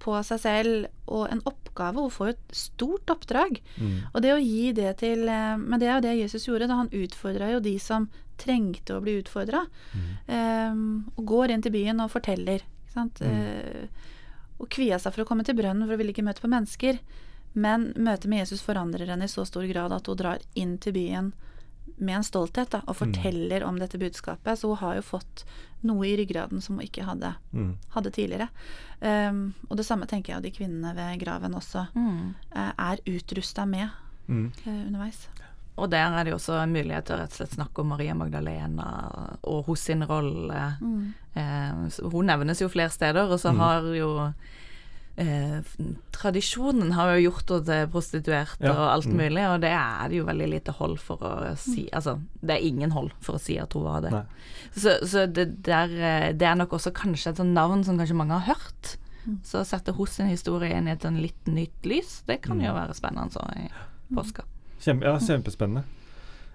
på 0.00 0.16
seg 0.26 0.40
selv 0.42 0.88
og 1.10 1.28
en 1.30 1.42
oppgave. 1.48 2.00
Hun 2.00 2.12
får 2.14 2.30
jo 2.30 2.34
et 2.34 2.56
stort 2.56 3.12
oppdrag. 3.12 3.60
Mm. 3.76 3.94
Og 4.12 4.24
det 4.24 4.34
å 4.34 4.40
gi 4.40 4.72
det 4.76 4.94
til 5.02 5.28
eh, 5.28 5.56
Men 5.60 5.80
det 5.80 5.88
er 5.88 5.98
jo 5.98 6.06
det 6.06 6.16
Jesus 6.22 6.46
gjorde. 6.48 6.68
da 6.70 6.80
Han 6.80 6.92
utfordra 6.92 7.50
jo 7.54 7.62
de 7.64 7.76
som 7.82 8.08
trengte 8.40 8.96
å 8.96 9.02
bli 9.04 9.18
utfordra. 9.20 9.66
Mm. 9.92 11.10
og 11.16 11.24
går 11.28 11.52
inn 11.52 11.62
til 11.62 11.74
byen 11.74 12.00
og 12.00 12.12
forteller. 12.14 12.64
Ikke 12.64 12.94
sant? 12.94 13.20
Mm. 13.20 13.34
Uh, 13.36 14.06
og 14.60 14.68
kvia 14.72 14.96
seg 15.00 15.12
for 15.12 15.24
å 15.24 15.28
komme 15.28 15.44
til 15.44 15.56
brønnen, 15.58 15.84
for 15.84 15.92
hun 15.92 16.00
ville 16.00 16.14
ikke 16.14 16.24
møte 16.24 16.40
på 16.40 16.48
mennesker. 16.52 17.00
Men 17.52 17.90
møtet 17.96 18.30
med 18.30 18.44
Jesus 18.44 18.62
forandrer 18.64 19.12
henne 19.12 19.28
i 19.28 19.32
så 19.32 19.44
stor 19.48 19.66
grad 19.68 19.92
at 19.92 20.08
hun 20.08 20.18
drar 20.18 20.42
inn 20.54 20.76
til 20.80 20.96
byen 20.96 21.32
med 22.00 22.16
en 22.16 22.24
stolthet 22.24 22.70
da, 22.70 22.80
og 22.88 22.96
forteller 22.96 23.62
om 23.64 23.78
dette 23.78 23.98
budskapet. 23.98 24.58
Så 24.58 24.68
hun 24.68 24.76
har 24.80 24.94
jo 24.96 25.02
fått 25.02 25.44
noe 25.82 26.04
i 26.08 26.16
ryggraden 26.16 26.60
som 26.62 26.76
hun 26.76 26.84
ikke 26.86 27.04
hadde, 27.04 27.34
Mm. 27.52 27.76
hadde 27.94 28.10
tidligere. 28.12 28.48
Um, 29.00 29.54
og 29.70 29.76
det 29.76 29.86
samme 29.86 30.06
tenker 30.06 30.32
jeg 30.32 30.36
av 30.36 30.42
de 30.42 30.50
kvinnene 30.50 30.94
ved 30.94 31.20
graven 31.20 31.54
også 31.54 31.86
Mm. 31.94 32.34
uh, 32.56 32.72
er 32.78 32.96
utrusta 33.06 33.66
med 33.66 33.88
Mm. 34.28 34.52
eh, 34.66 34.86
underveis. 34.86 35.28
Og 35.78 35.88
der 35.90 36.12
er 36.12 36.24
det 36.24 36.30
jo 36.32 36.36
også 36.36 36.62
en 36.62 36.72
mulighet 36.72 37.04
til 37.06 37.16
å 37.16 37.18
rett 37.20 37.32
og 37.32 37.38
slett 37.38 37.54
snakke 37.56 37.78
om 37.80 37.88
Maria 37.88 38.12
Magdalena 38.14 39.36
og 39.44 39.64
hos 39.66 39.80
sin 39.80 40.02
rolle. 40.02 40.76
Mm. 40.80 41.14
Eh, 41.34 42.08
hun 42.10 42.26
nevnes 42.26 42.60
jo 42.60 42.68
flere 42.68 42.90
steder, 42.90 43.30
og 43.32 43.38
så 43.40 43.50
Mm. 43.54 43.58
har 43.58 43.82
jo 43.96 44.34
eh, 45.16 45.60
Tradisjonen 46.12 46.92
har 46.92 47.14
jo 47.16 47.30
gjort 47.30 47.48
henne 47.50 47.64
til 47.66 47.86
prostituert 47.92 48.60
Ja. 48.60 48.72
og 48.72 48.90
alt 48.94 49.06
Mm. 49.06 49.16
mulig, 49.16 49.44
og 49.48 49.60
det 49.60 49.70
er 49.70 50.08
det 50.08 50.16
jo 50.18 50.24
veldig 50.24 50.48
lite 50.50 50.72
hold 50.72 50.98
for 50.98 51.16
å 51.18 51.56
si 51.56 51.88
Altså, 51.92 52.20
det 52.42 52.50
er 52.56 52.66
ingen 52.66 52.90
hold 52.90 53.10
for 53.20 53.34
å 53.36 53.40
si 53.40 53.58
at 53.58 53.72
hun 53.72 53.82
var 53.84 54.00
det. 54.02 54.10
Nei. 54.12 54.24
Så, 54.74 54.98
så 55.06 55.26
det, 55.32 55.62
der, 55.62 55.88
eh, 55.90 56.32
det 56.32 56.42
er 56.46 56.54
nok 56.56 56.70
også 56.72 56.92
kanskje 56.92 57.30
et 57.30 57.36
sånt 57.36 57.54
navn 57.54 57.84
som 57.84 57.98
kanskje 57.98 58.16
mange 58.16 58.38
har 58.38 58.54
hørt. 58.54 58.96
Mm. 59.26 59.38
Så 59.44 59.60
å 59.60 59.66
sette 59.66 59.92
hos 59.92 60.10
sin 60.16 60.28
historie 60.28 60.74
inn 60.76 60.88
i 60.88 60.92
et 60.92 61.00
sånn 61.02 61.20
litt 61.20 61.44
nytt 61.46 61.82
lys, 61.84 62.22
det 62.26 62.40
kan 62.42 62.56
Mm. 62.58 62.64
jo 62.66 62.72
være 62.72 62.94
spennende 62.94 63.32
så 63.32 63.44
i 63.56 63.68
påska. 64.14 64.42
Kjempe, 64.80 65.02
ja, 65.04 65.18
kjempespennende. 65.18 65.84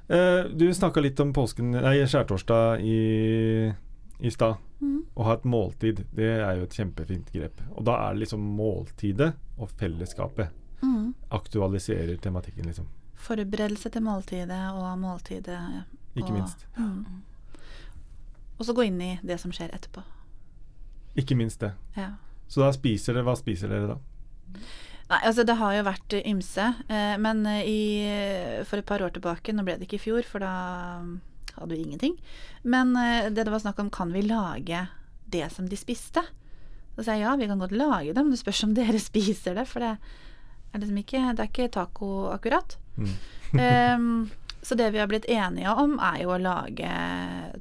Eh, 0.10 0.44
du 0.56 0.70
snakka 0.74 1.02
litt 1.02 1.20
om 1.20 1.32
påsken 1.34 1.72
Nei, 1.72 1.98
skjærtorsdag 2.06 2.82
i, 2.82 3.74
i 4.20 4.32
stad. 4.32 4.56
Mm. 4.82 5.02
Å 5.16 5.24
ha 5.28 5.34
et 5.38 5.46
måltid, 5.48 6.04
det 6.16 6.30
er 6.40 6.60
jo 6.60 6.68
et 6.68 6.76
kjempefint 6.78 7.32
grep. 7.34 7.62
Og 7.76 7.86
da 7.88 7.98
er 8.06 8.14
det 8.16 8.26
liksom 8.26 8.44
måltidet 8.58 9.34
og 9.58 9.70
fellesskapet 9.80 10.62
Mm. 10.84 11.14
aktualiserer 11.30 12.18
tematikken, 12.22 12.66
liksom. 12.68 12.86
Forberedelse 13.16 13.90
til 13.90 14.04
måltidet 14.06 14.60
og 14.76 15.00
måltidet. 15.00 15.58
Ikke 16.16 16.30
og, 16.30 16.34
minst. 16.34 16.66
Mm. 16.78 17.24
Og 18.60 18.66
så 18.66 18.74
gå 18.76 18.86
inn 18.86 19.02
i 19.02 19.20
det 19.24 19.40
som 19.42 19.52
skjer 19.56 19.72
etterpå. 19.74 20.04
Ikke 21.18 21.36
minst 21.36 21.60
det. 21.64 21.72
Ja. 21.96 22.12
Så 22.48 22.62
da 22.62 22.72
spiser 22.76 23.16
dere 23.16 23.26
Hva 23.26 23.36
spiser 23.40 23.72
dere 23.72 23.96
da? 23.96 23.98
Nei, 25.10 25.20
altså 25.22 25.46
det 25.46 25.56
har 25.60 25.74
jo 25.76 25.84
vært 25.86 26.16
ymse, 26.26 26.66
eh, 26.90 27.16
men 27.22 27.46
eh, 27.46 27.68
i, 27.70 27.80
for 28.66 28.82
et 28.82 28.86
par 28.86 29.04
år 29.06 29.14
tilbake, 29.14 29.54
nå 29.54 29.64
ble 29.64 29.76
det 29.78 29.86
ikke 29.88 30.00
i 30.00 30.06
fjor, 30.06 30.26
for 30.26 30.42
da 30.42 30.54
hadde 31.58 31.76
jo 31.78 31.84
ingenting, 31.86 32.16
men 32.64 32.96
eh, 33.00 33.30
det 33.30 33.46
det 33.46 33.54
var 33.54 33.64
snakk 33.64 33.80
om, 33.84 33.90
kan 33.90 34.12
vi 34.14 34.22
lage 34.26 34.88
det 35.32 35.52
som 35.54 35.68
de 35.70 35.78
spiste? 35.80 36.24
Så 36.96 37.04
sa 37.04 37.16
jeg 37.18 37.26
ja, 37.26 37.36
vi 37.36 37.48
kan 37.48 37.60
godt 37.60 37.76
lage 37.76 38.14
det, 38.14 38.22
men 38.24 38.32
det 38.32 38.40
spørs 38.40 38.64
om 38.64 38.74
dere 38.78 39.00
spiser 39.10 39.56
det, 39.58 39.68
for 39.68 39.84
det 39.84 39.94
er 39.96 40.80
liksom 40.80 40.98
ikke, 41.04 41.22
det 41.36 41.44
er 41.46 41.52
ikke 41.52 41.72
taco 41.76 42.10
akkurat. 42.34 42.78
Mm. 42.98 43.14
um, 44.00 44.30
så 44.66 44.76
det 44.76 44.92
vi 44.94 45.00
har 45.00 45.08
blitt 45.12 45.28
enige 45.30 45.72
om, 45.76 46.00
er 46.00 46.22
jo 46.24 46.34
å 46.36 46.42
lage 46.42 46.92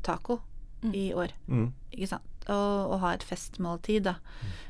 taco 0.03 0.41
Mm. 0.85 0.95
i 0.95 1.15
år. 1.17 1.31
Mm. 1.49 1.71
Ikke 1.97 2.07
sant? 2.11 2.45
Og, 2.53 2.91
og 2.93 2.99
ha 3.01 3.15
et 3.17 3.23
festmåltid, 3.25 4.05
da. 4.05 4.19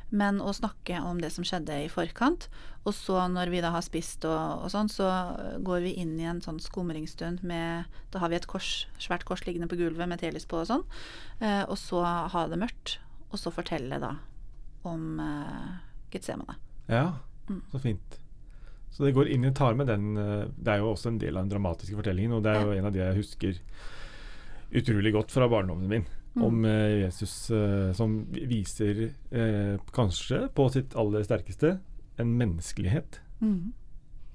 Men 0.09 0.37
å 0.41 0.53
snakke 0.53 0.99
om 1.01 1.17
det 1.21 1.31
som 1.33 1.43
skjedde 1.47 1.77
i 1.85 1.89
forkant. 1.89 2.47
Og 2.85 2.93
så 2.93 3.23
når 3.31 3.49
vi 3.49 3.61
da 3.65 3.71
har 3.73 3.81
spist 3.81 4.25
og, 4.29 4.63
og 4.65 4.69
sånn, 4.71 4.89
så 4.91 5.07
går 5.65 5.81
vi 5.87 5.95
inn 6.01 6.13
i 6.21 6.27
en 6.29 6.41
sånn 6.45 6.59
skumringsstund 6.61 7.41
med 7.43 7.85
Da 8.13 8.19
har 8.21 8.29
vi 8.29 8.35
et 8.37 8.45
kors, 8.47 8.85
svært 9.01 9.25
kors 9.25 9.45
liggende 9.47 9.67
på 9.71 9.79
gulvet 9.79 10.07
med 10.07 10.21
telys 10.21 10.45
på 10.45 10.61
og 10.61 10.67
sånn. 10.69 10.85
Eh, 11.41 11.63
og 11.65 11.77
så 11.81 12.03
ha 12.05 12.45
det 12.51 12.59
mørkt, 12.61 12.99
og 13.31 13.41
så 13.41 13.51
fortelle 13.51 13.97
da 13.99 14.13
om 14.85 15.19
eh, 15.19 15.71
Getsemane. 16.13 16.59
Ja, 16.87 17.13
Mm. 17.45 17.59
så 17.69 17.77
fint. 17.77 18.15
Så 18.89 19.03
det 19.05 19.11
går 19.13 19.27
inn 19.29 19.43
i 19.45 19.51
tar 19.53 19.75
med 19.77 19.85
den 19.85 20.17
eh, 20.17 20.47
Det 20.57 20.71
er 20.71 20.79
jo 20.81 20.87
også 20.95 21.11
en 21.11 21.19
del 21.21 21.37
av 21.37 21.43
den 21.43 21.51
dramatiske 21.51 21.93
fortellingen, 21.93 22.31
og 22.33 22.41
det 22.41 22.55
er 22.55 22.63
jo 22.65 22.71
en 22.73 22.87
av 22.89 22.93
de 22.95 23.03
jeg 23.03 23.17
husker 23.19 23.59
utrolig 24.75 25.11
godt 25.13 25.29
fra 25.31 25.45
barndommen 25.51 25.87
min. 25.91 26.05
Mm. 26.35 26.43
Om 26.43 26.65
eh, 26.65 26.97
Jesus 27.05 27.49
eh, 27.55 27.93
som 27.95 28.25
viser, 28.31 29.13
eh, 29.31 29.77
kanskje 29.95 30.49
på 30.53 30.65
sitt 30.73 30.95
aller 30.99 31.23
sterkeste, 31.23 31.77
en 32.19 32.33
menneskelighet. 32.37 33.21
Mm. 33.41 33.73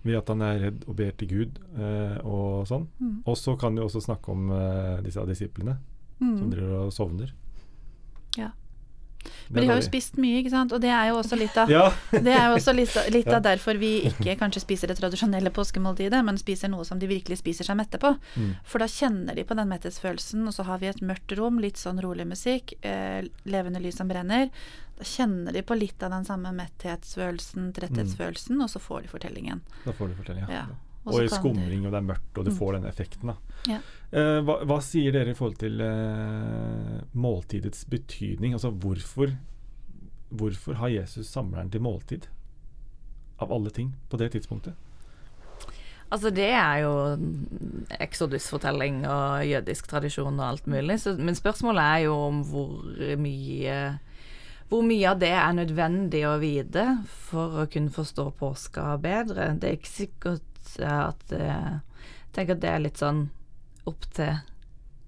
Ved 0.03 0.17
at 0.17 0.29
han 0.33 0.41
er 0.43 0.59
redd 0.63 0.85
og 0.89 0.97
ber 0.97 1.11
til 1.21 1.29
Gud 1.29 1.59
eh, 1.77 2.17
og 2.25 2.65
sånn. 2.71 2.87
Mm. 3.01 3.19
Og 3.29 3.37
så 3.37 3.53
kan 3.61 3.77
vi 3.77 3.85
også 3.85 4.01
snakke 4.01 4.33
om 4.33 4.49
disse 5.05 5.27
disiplene 5.29 5.79
som 6.19 6.35
Mm. 6.47 6.51
driver 6.53 6.73
og 6.87 6.93
sovner. 6.93 7.31
Ja. 8.37 8.51
Men 9.49 9.63
de 9.63 9.69
har 9.71 9.81
jo 9.81 9.87
spist 9.87 10.19
mye, 10.21 10.41
ikke 10.41 10.53
sant. 10.53 10.73
Og 10.73 10.83
det 10.83 10.91
er 10.95 11.11
jo 11.11 11.19
også 11.21 11.39
litt 11.39 11.57
av 11.61 11.71
Ja. 11.77 11.87
Det 12.11 12.33
er 12.35 12.49
jo 12.49 12.59
også 12.59 12.75
litt, 12.77 12.97
litt 13.15 13.31
av 13.37 13.43
derfor 13.45 13.79
vi 13.81 13.93
ikke 14.11 14.37
kanskje 14.41 14.63
spiser 14.65 14.91
det 14.91 14.99
tradisjonelle 15.01 15.53
påskemåltidet, 15.55 16.23
men 16.27 16.41
spiser 16.41 16.73
noe 16.73 16.87
som 16.89 17.01
de 17.01 17.11
virkelig 17.11 17.41
spiser 17.43 17.69
seg 17.69 17.79
mette 17.81 18.01
på. 18.03 18.15
Mm. 18.37 18.53
For 18.67 18.83
da 18.83 18.91
kjenner 18.91 19.39
de 19.39 19.47
på 19.47 19.57
den 19.59 19.71
metthetsfølelsen, 19.73 20.45
og 20.49 20.57
så 20.57 20.67
har 20.69 20.83
vi 20.83 20.91
et 20.91 21.03
mørkt 21.05 21.35
rom, 21.39 21.61
litt 21.63 21.81
sånn 21.81 22.03
rolig 22.03 22.29
musikk, 22.31 22.77
eh, 22.87 23.25
levende 23.45 23.83
lys 23.83 24.01
som 24.01 24.11
brenner. 24.11 24.51
Da 25.01 25.07
kjenner 25.09 25.57
de 25.57 25.63
på 25.65 25.79
litt 25.79 26.03
av 26.03 26.13
den 26.13 26.27
samme 26.29 26.53
metthetsfølelsen, 26.57 27.73
tretthetsfølelsen, 27.77 28.61
og 28.61 28.71
så 28.73 28.83
får 28.83 29.07
de 29.07 29.13
fortellingen. 29.15 29.65
Da 29.87 29.97
får 29.97 30.13
de 30.13 30.23
fortellingen, 30.23 30.51
Ja. 30.51 30.67
Ja. 30.69 30.79
Og, 31.15 31.25
i 31.25 31.29
skumring, 31.33 31.85
og 31.87 31.93
det 31.93 31.99
er 32.01 32.07
mørkt, 32.09 32.39
og 32.39 32.45
du 32.45 32.51
Mm. 32.51 32.57
får 32.59 32.73
den 32.79 32.85
effekten. 32.91 33.27
da. 33.33 33.37
Ja. 33.69 33.79
Eh, 34.13 34.41
hva, 34.43 34.65
hva 34.65 34.81
sier 34.83 35.13
dere 35.13 35.31
i 35.31 35.35
forhold 35.39 35.59
til 35.59 35.81
eh, 35.81 37.01
måltidets 37.15 37.85
betydning? 37.91 38.53
Altså 38.55 38.71
hvorfor, 38.71 39.35
hvorfor 40.31 40.75
har 40.81 40.89
Jesus 40.89 41.27
samleren 41.29 41.71
til 41.71 41.81
måltid? 41.81 42.27
Av 43.41 43.53
alle 43.53 43.71
ting, 43.71 43.95
på 44.11 44.19
det 44.19 44.33
tidspunktet? 44.33 44.75
Altså 46.13 46.31
det 46.35 46.51
er 46.51 46.81
jo 46.83 46.93
eksodusfortelling 48.01 49.05
og 49.07 49.45
jødisk 49.47 49.87
tradisjon 49.91 50.39
og 50.41 50.47
alt 50.49 50.67
mulig, 50.67 50.97
så, 51.01 51.15
men 51.19 51.35
spørsmålet 51.39 51.83
er 51.85 51.99
jo 52.09 52.15
om 52.27 52.41
hvor 52.51 52.81
mye 53.21 53.99
hvor 54.71 54.85
mye 54.87 55.07
av 55.11 55.19
det 55.19 55.33
er 55.35 55.55
nødvendig 55.57 56.21
å 56.31 56.37
vite 56.39 56.85
for 57.11 57.63
å 57.63 57.67
kunne 57.71 57.91
forstå 57.91 58.29
påska 58.39 58.85
bedre. 59.03 59.49
Det 59.59 59.67
er 59.67 59.79
ikke 59.81 59.91
sikkert 59.91 60.50
at 60.81 61.33
eh, 61.33 61.81
Jeg 62.31 62.33
tenker 62.33 62.55
at 62.55 62.61
det 62.63 62.71
er 62.71 62.79
litt 62.85 63.01
sånn 63.01 63.29
opp 63.91 64.05
til 64.15 64.37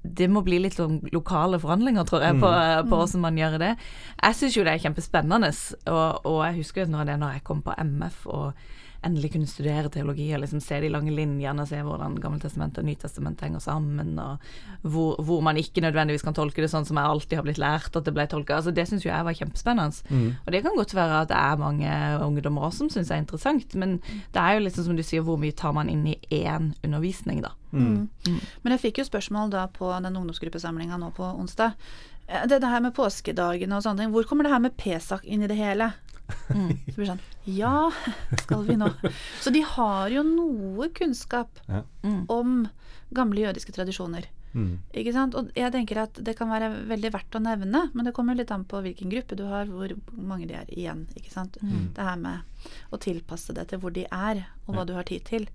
det 0.03 0.27
må 0.27 0.41
bli 0.43 0.59
litt 0.59 0.75
sånn 0.75 0.97
lokale 1.15 1.61
forhandlinger, 1.63 2.03
tror 2.09 2.25
jeg, 2.27 2.35
på, 2.43 2.49
Mm. 2.51 2.89
på 2.91 2.97
hvordan 2.99 3.21
man 3.23 3.37
gjør 3.39 3.59
det. 3.63 3.77
Jeg 4.23 4.35
syns 4.35 4.57
jo 4.57 4.65
det 4.67 4.73
er 4.73 4.83
kjempespennende, 4.83 5.51
og, 5.87 6.27
og 6.27 6.41
jeg 6.49 6.57
husker 6.57 6.83
jo 6.87 6.97
av 6.99 7.07
det 7.07 7.15
når 7.21 7.33
jeg 7.37 7.45
kom 7.45 7.61
på 7.63 7.75
MF 7.79 8.27
og 8.27 8.53
endelig 9.05 9.33
kunne 9.35 9.51
studere 9.51 9.91
teologi 9.93 10.29
og 10.35 10.43
liksom 10.43 10.61
se 10.63 10.81
de 10.83 10.91
lange 10.93 11.11
linjene, 11.15 11.67
se 11.67 11.81
hvordan 11.83 12.15
Gammeltestamentet 12.23 12.83
og 12.83 12.89
Nytestamentet 12.89 13.47
henger 13.49 13.63
sammen, 13.65 14.13
og 14.23 14.39
hvor, 14.83 15.17
hvor 15.23 15.41
man 15.43 15.59
ikke 15.59 15.83
nødvendigvis 15.85 16.23
kan 16.27 16.37
tolke 16.37 16.63
det 16.63 16.71
sånn 16.71 16.87
som 16.89 17.01
jeg 17.01 17.11
alltid 17.11 17.39
har 17.41 17.47
blitt 17.47 17.61
lært 17.63 17.97
at 17.99 18.07
det 18.07 18.15
ble 18.15 18.27
tolka. 18.31 18.61
Altså, 18.61 18.75
det 18.75 18.87
syns 18.89 19.07
jo 19.07 19.11
jeg 19.11 19.27
var 19.27 19.39
kjempespennende. 19.39 20.07
Mm. 20.11 20.29
Og 20.47 20.53
det 20.55 20.63
kan 20.63 20.79
godt 20.79 20.95
være 20.95 21.23
at 21.25 21.33
det 21.33 21.41
er 21.41 21.61
mange 21.61 21.97
ungdommer 22.27 22.69
også 22.69 22.85
som 22.85 22.93
syns 22.95 23.11
det 23.11 23.17
er 23.17 23.25
interessant, 23.25 23.75
men 23.75 23.99
det 24.33 24.41
er 24.43 24.57
jo 24.57 24.73
sånn 24.77 24.89
som 24.93 24.97
du 24.97 25.05
sier, 25.07 25.27
hvor 25.27 25.41
mye 25.43 25.57
tar 25.57 25.75
man 25.77 25.91
inn 25.93 26.07
i 26.13 26.17
én 26.31 26.73
undervisning, 26.85 27.43
da. 27.45 27.53
Mm. 27.73 28.09
Men 28.63 28.75
jeg 28.75 28.83
fikk 28.83 28.99
jo 29.01 29.09
spørsmål 29.09 29.53
da 29.53 29.67
på 29.73 29.89
den 30.05 30.17
ungdomsgruppesamlinga 30.17 30.99
nå 31.01 31.11
på 31.17 31.25
onsdag. 31.25 31.77
Eh, 32.29 32.47
Det, 32.47 32.61
det 32.61 32.69
her 32.69 32.81
med 32.85 32.95
påskedagene 32.95 33.77
og 33.77 33.83
sånne 33.83 34.05
ting, 34.05 34.13
hvor 34.13 34.25
kommer 34.29 34.45
det 34.45 34.53
her 34.53 34.61
med 34.63 34.77
Pesak 34.77 35.25
inn 35.25 35.43
i 35.43 35.49
det 35.49 35.57
hele? 35.57 35.93
Mm. 36.53 36.69
Så 36.93 36.97
blir 36.97 37.07
det 37.07 37.11
sånn 37.13 37.25
Ja, 37.47 37.91
skal 38.43 38.65
vi 38.69 38.77
nå? 38.77 38.91
Så 39.43 39.51
de 39.55 39.63
har 39.67 40.11
jo 40.15 40.23
noe 40.27 40.89
kunnskap 40.95 41.63
Ja. 41.69 41.83
Mm. 42.05 42.25
om 42.31 42.69
gamle 43.13 43.41
jødiske 43.47 43.73
tradisjoner. 43.77 44.27
Mm. 44.55 44.79
Ikke 45.01 45.13
sant? 45.17 45.35
Og 45.35 45.49
jeg 45.57 45.73
tenker 45.73 46.03
at 46.03 46.19
det 46.25 46.35
kan 46.37 46.49
være 46.53 46.69
veldig 46.91 47.11
verdt 47.15 47.37
å 47.39 47.41
nevne, 47.41 47.87
men 47.95 48.05
det 48.05 48.13
kommer 48.17 48.37
litt 48.37 48.51
an 48.53 48.65
på 48.69 48.83
hvilken 48.85 49.09
gruppe 49.13 49.37
du 49.37 49.47
har, 49.49 49.65
hvor 49.67 49.93
mange 50.13 50.47
de 50.49 50.55
er 50.59 50.69
igjen. 50.69 51.07
Ikke 51.17 51.33
sant? 51.33 51.57
Mm. 51.63 51.93
Det 51.97 52.05
her 52.05 52.17
med 52.21 52.41
å 52.93 53.01
tilpasse 53.01 53.55
det 53.57 53.69
til 53.73 53.81
hvor 53.81 53.93
de 53.97 54.05
er, 54.13 54.43
og 54.67 54.75
hva 54.75 54.83
Ja. 54.83 54.89
du 54.91 54.93
har 54.99 55.09
tid 55.09 55.25
til. 55.25 55.49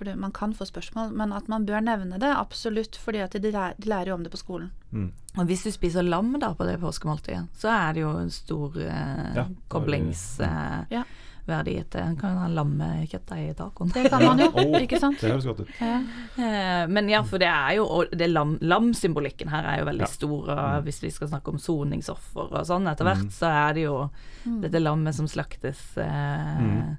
For 0.00 0.08
det, 0.08 0.14
man 0.16 0.32
kan 0.32 0.54
få 0.56 0.64
spørsmål, 0.64 1.10
men 1.12 1.32
at 1.36 1.46
man 1.52 1.66
bør 1.68 1.82
nevne 1.84 2.16
det, 2.18 2.30
absolutt, 2.32 2.96
fordi 2.96 3.18
at 3.20 3.34
de, 3.36 3.50
lærer, 3.52 3.74
de 3.76 3.88
lærer 3.90 4.08
jo 4.08 4.14
om 4.14 4.22
det 4.24 4.30
på 4.32 4.38
skolen. 4.40 4.70
Mm. 4.96 5.10
Og 5.36 5.44
hvis 5.50 5.62
du 5.66 5.70
spiser 5.74 6.06
lam 6.08 6.32
da 6.40 6.54
på 6.56 6.64
det 6.64 6.78
påskemåltidet, 6.80 7.42
så 7.60 7.68
er 7.68 7.92
det 7.98 8.00
jo 8.06 8.14
en 8.16 8.30
stor 8.32 8.78
eh, 8.80 9.34
Ja, 9.36 9.44
koblingsverdi 9.68 10.86
Ja. 10.96 11.04
en 11.50 11.90
det. 11.90 12.04
Kan 12.20 12.36
ha 12.38 12.48
lammekjøttdeig 12.48 13.50
i 13.50 13.54
tacoen. 13.58 13.92
Det 13.92 14.08
kan 14.10 14.24
man 14.24 14.38
jo, 14.38 14.48
Oh, 14.60 14.78
ikke 14.80 15.00
sant? 15.02 15.20
Det 15.20 15.30
høres 15.32 15.44
godt 15.48 15.60
ut. 15.66 15.68
Ja. 15.80 16.00
Eh, 16.38 16.86
Men 16.88 17.08
ja, 17.12 17.22
for 17.26 17.38
det 17.42 17.48
er 17.50 17.76
jo 17.76 17.84
og 17.84 18.12
det 18.16 18.30
lam, 18.30 18.56
Lamsymbolikken 18.62 19.48
her 19.50 19.64
er 19.66 19.78
jo 19.80 19.88
veldig 19.90 20.06
Ja. 20.06 20.06
stor, 20.06 20.48
og 20.48 20.58
Mm. 20.80 20.84
hvis 20.88 21.02
vi 21.02 21.10
skal 21.10 21.28
snakke 21.28 21.48
om 21.52 21.58
soningsoffer 21.58 22.52
og 22.52 22.66
sånn 22.66 22.88
etter 22.88 23.04
hvert, 23.04 23.24
Mm. 23.24 23.30
så 23.30 23.46
er 23.68 23.74
det 23.74 23.82
jo 23.84 24.10
Mm. 24.46 24.60
dette 24.62 24.80
lammet 24.80 25.14
som 25.14 25.26
slaktes 25.26 25.96
eh, 25.98 26.60
Mm. 26.60 26.96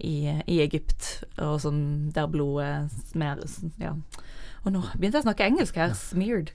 I, 0.00 0.40
i 0.46 0.60
Egypt, 0.64 1.24
og 1.38 1.60
som 1.60 2.10
der 2.14 2.26
blodet 2.26 2.90
smeres 3.12 3.60
Ja. 3.80 3.94
Og 4.64 4.72
nå 4.72 4.80
begynte 4.96 5.18
jeg 5.18 5.26
å 5.26 5.26
snakke 5.26 5.44
engelsk 5.44 5.76
her. 5.76 5.90
Smeared. 5.92 6.48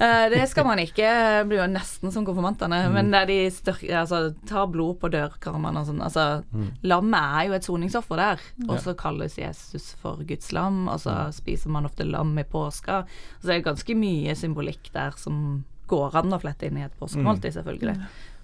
Uh, 0.00 0.26
det 0.32 0.48
skal 0.50 0.64
man 0.66 0.80
ikke. 0.82 1.06
Det 1.06 1.44
blir 1.46 1.60
jo 1.60 1.66
nesten 1.70 2.10
som 2.10 2.24
konfirmantene. 2.26 2.80
Mm. 2.88 2.96
Men 2.96 3.12
der 3.14 3.28
de 3.30 3.36
stør, 3.54 3.78
altså, 4.00 4.18
tar 4.50 4.66
blod 4.66 4.96
på 4.98 5.06
dørkarmene 5.14 5.78
og 5.78 5.86
sånn. 5.86 6.02
Altså, 6.02 6.24
Mm. 6.50 6.72
lammet 6.82 7.20
er 7.38 7.46
jo 7.46 7.52
et 7.54 7.62
soningsoffer 7.68 8.16
der. 8.18 8.40
Og 8.68 8.74
Ja. 8.74 8.80
så 8.82 8.96
kalles 8.98 9.38
Jesus 9.38 9.92
for 9.94 10.16
Guds 10.26 10.50
lam, 10.52 10.88
og 10.88 10.98
så 10.98 11.32
spiser 11.32 11.70
man 11.70 11.86
ofte 11.86 12.02
lam 12.04 12.36
i 12.36 12.42
påska. 12.42 13.06
Så 13.40 13.46
det 13.46 13.54
er 13.60 13.70
ganske 13.70 13.94
mye 13.94 14.34
symbolikk 14.34 14.90
der 14.92 15.12
som 15.16 15.64
går 15.86 16.16
an 16.16 16.32
å 16.32 16.40
flette 16.42 16.66
inn 16.66 16.78
i 16.78 16.82
et 16.82 16.98
påskemåltid, 16.98 17.52
selvfølgelig. 17.54 17.94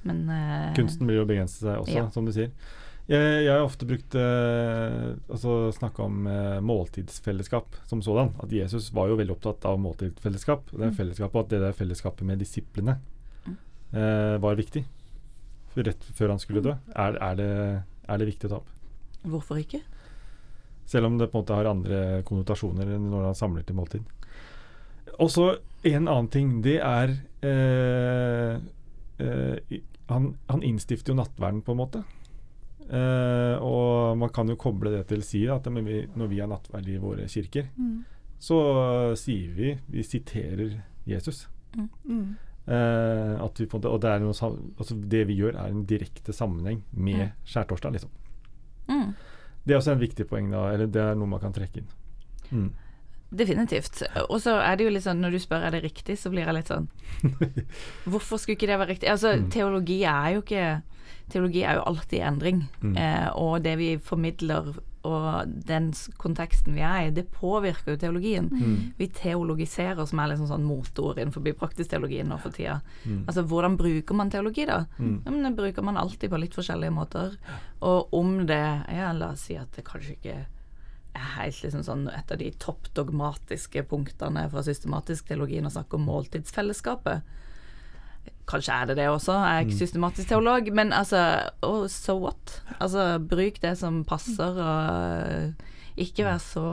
Men 0.04 0.30
uh, 0.30 0.74
Kunsten 0.76 1.08
blir 1.08 1.16
jo 1.16 1.24
å 1.24 1.28
begrense 1.28 1.58
seg 1.58 1.74
også, 1.82 1.92
Ja. 1.96 2.08
som 2.10 2.24
du 2.24 2.30
sier. 2.30 2.52
Jeg, 3.08 3.44
jeg 3.46 3.52
har 3.54 3.64
ofte 3.64 3.86
brukt 3.88 4.14
eh, 4.20 5.14
altså 5.32 5.52
snakka 5.72 6.02
om 6.04 6.26
eh, 6.28 6.58
måltidsfellesskap 6.60 7.78
som 7.88 8.02
sådan. 8.04 8.34
At 8.44 8.52
Jesus 8.52 8.90
var 8.92 9.08
jo 9.08 9.16
veldig 9.16 9.32
opptatt 9.32 9.64
av 9.70 9.78
måltidsfellesskap. 9.80 10.68
Det 10.74 10.90
er 10.90 10.96
fellesskapet, 10.98 11.34
og 11.38 11.46
at 11.46 11.54
det 11.54 11.60
der 11.64 11.76
fellesskapet 11.78 12.28
med 12.28 12.42
disiplene 12.44 12.98
Mm. 13.48 13.54
eh, 13.96 14.34
var 14.42 14.58
viktig. 14.58 14.82
Rett 15.78 16.04
før 16.18 16.34
han 16.34 16.40
skulle 16.42 16.60
dø. 16.60 16.74
Er, 16.92 17.16
er, 17.16 17.34
det, 17.38 17.48
er 18.12 18.18
det 18.20 18.26
viktig 18.28 18.48
å 18.48 18.52
ta 18.52 18.58
opp? 18.60 18.74
hvorfor 19.28 19.56
ikke? 19.60 19.80
Selv 20.88 21.06
om 21.08 21.16
det 21.18 21.30
på 21.32 21.38
en 21.38 21.42
måte 21.46 21.56
har 21.56 21.68
andre 21.70 22.22
konnotasjoner 22.28 22.92
enn 22.96 23.08
når 23.12 23.24
han 23.30 23.34
samler 23.38 23.64
til 23.66 23.76
måltid. 23.76 24.04
Og 25.18 25.30
så 25.32 25.46
en 25.88 26.06
annen 26.08 26.28
ting. 26.32 26.52
Det 26.64 26.76
er 26.84 27.12
eh, 27.44 28.60
eh, 29.24 29.80
han, 30.12 30.30
han 30.48 30.62
innstifter 30.64 31.12
jo 31.14 31.18
nattverden, 31.22 31.62
på 31.64 31.72
en 31.74 31.80
måte. 31.80 32.04
Eh, 32.88 33.56
og 33.60 34.16
man 34.16 34.30
kan 34.32 34.48
jo 34.48 34.56
koble 34.56 34.90
det 34.94 35.06
til 35.10 35.20
si 35.22 35.42
at 35.52 35.66
vi, 35.68 36.06
når 36.16 36.28
vi 36.30 36.38
har 36.40 36.48
nattverd 36.48 36.88
i 36.88 36.96
våre 37.02 37.26
kirker, 37.28 37.66
Mm. 37.76 38.04
så 38.40 39.14
sier 39.16 39.50
vi 39.54 39.78
Vi 39.90 40.02
siterer 40.02 40.80
Jesus. 41.06 41.46
Mm. 41.76 42.36
Eh, 42.66 43.44
at 43.44 43.58
vi 43.60 43.66
på 43.66 43.80
og 43.84 44.00
det, 44.00 44.20
noe, 44.20 44.32
altså 44.78 44.94
det 45.08 45.26
vi 45.26 45.36
gjør, 45.40 45.54
er 45.56 45.68
en 45.70 45.84
direkte 45.86 46.32
sammenheng 46.32 46.82
med 46.92 47.26
Mm. 47.28 47.32
skjærtorsdag. 47.44 47.92
Liksom. 47.92 48.10
Mm. 48.88 49.14
Det 49.66 49.74
er 49.74 49.78
også 49.78 49.92
en 49.92 50.00
viktig 50.00 50.26
poeng, 50.28 50.50
da, 50.50 50.70
eller 50.72 50.86
det 50.86 51.02
er 51.02 51.14
noe 51.14 51.26
man 51.28 51.40
kan 51.40 51.52
trekke 51.52 51.78
inn. 52.52 52.70
Definitivt. 53.30 54.02
Og 54.30 54.40
så 54.40 54.54
er 54.64 54.76
det 54.76 54.84
jo 54.86 54.90
litt 54.94 55.04
sånn, 55.04 55.20
når 55.20 55.30
du 55.36 55.38
spør 55.38 55.66
er 55.66 55.70
det 55.76 55.82
riktig, 55.84 56.16
så 56.18 56.30
blir 56.32 56.46
jeg 56.46 56.54
litt 56.56 56.70
sånn 56.72 56.88
Hvorfor 58.08 58.38
skulle 58.40 58.56
ikke 58.56 58.70
det 58.70 58.78
være 58.80 58.92
riktig? 58.94 59.10
Altså, 59.12 59.34
Mm. 59.38 59.50
teologi 59.52 60.02
er 60.04 60.34
jo 60.36 60.42
ikke 60.42 60.82
Teologi 61.28 61.60
er 61.62 61.74
jo 61.76 61.82
alltid 61.84 62.18
i 62.18 62.24
endring. 62.24 62.62
Mm. 62.80 62.94
Eh, 62.96 63.26
og 63.36 63.62
det 63.62 63.74
vi 63.76 63.88
formidler 64.00 64.70
og 65.04 65.50
den 65.68 65.90
konteksten 66.16 66.72
vi 66.74 66.80
er 66.80 67.06
i, 67.06 67.10
det 67.12 67.26
påvirker 67.30 67.92
jo 67.92 67.98
teologien. 68.00 68.48
Mm. 68.48 68.94
Vi 68.96 69.08
teologiserer, 69.12 70.06
som 70.08 70.18
er 70.20 70.30
liksom 70.32 70.48
sånn 70.48 70.64
motord 70.64 71.18
innenfor 71.20 71.44
praktisk 71.60 71.90
teologi 71.92 72.22
nå 72.24 72.38
for 72.40 72.50
tida. 72.56 72.78
Mm. 73.04 73.26
Altså, 73.28 73.44
hvordan 73.44 73.76
bruker 73.76 74.14
man 74.16 74.30
teologi, 74.32 74.64
da? 74.66 74.86
Mm. 74.98 75.22
Ja, 75.26 75.30
men 75.30 75.42
Det 75.42 75.56
bruker 75.60 75.82
man 75.84 75.96
alltid 76.00 76.30
på 76.32 76.40
litt 76.40 76.54
forskjellige 76.56 76.96
måter. 76.96 77.36
Og 77.82 78.08
om 78.14 78.46
det 78.46 78.62
Ja, 78.88 79.12
la 79.12 79.32
oss 79.32 79.40
si 79.48 79.54
at 79.56 79.70
det 79.76 79.84
kanskje 79.84 80.16
ikke 80.16 80.46
helt 81.14 81.62
liksom 81.62 81.82
sånn 81.86 82.08
et 82.12 82.30
av 82.32 82.38
de 82.38 82.50
toppdogmatiske 82.62 83.82
punktene 83.90 84.50
fra 84.52 84.62
systematisk 84.62 85.26
teologi 85.28 85.60
å 85.60 85.70
snakke 85.72 85.94
om 85.98 86.06
måltidsfellesskapet. 86.06 87.22
Kanskje 88.48 88.72
er 88.80 88.86
det 88.88 88.96
det 88.96 89.06
også, 89.12 89.34
jeg 89.44 89.56
er 89.60 89.66
ikke 89.66 89.78
systematisk 89.82 90.28
teolog, 90.30 90.70
men 90.72 90.92
altså 90.96 91.20
oh, 91.64 91.84
so 91.92 92.14
what? 92.22 92.60
Altså, 92.80 93.18
bruk 93.20 93.60
det 93.60 93.74
som 93.80 94.02
passer, 94.08 94.56
og 94.56 95.98
ikke 96.00 96.24
vær 96.28 96.38
så 96.42 96.66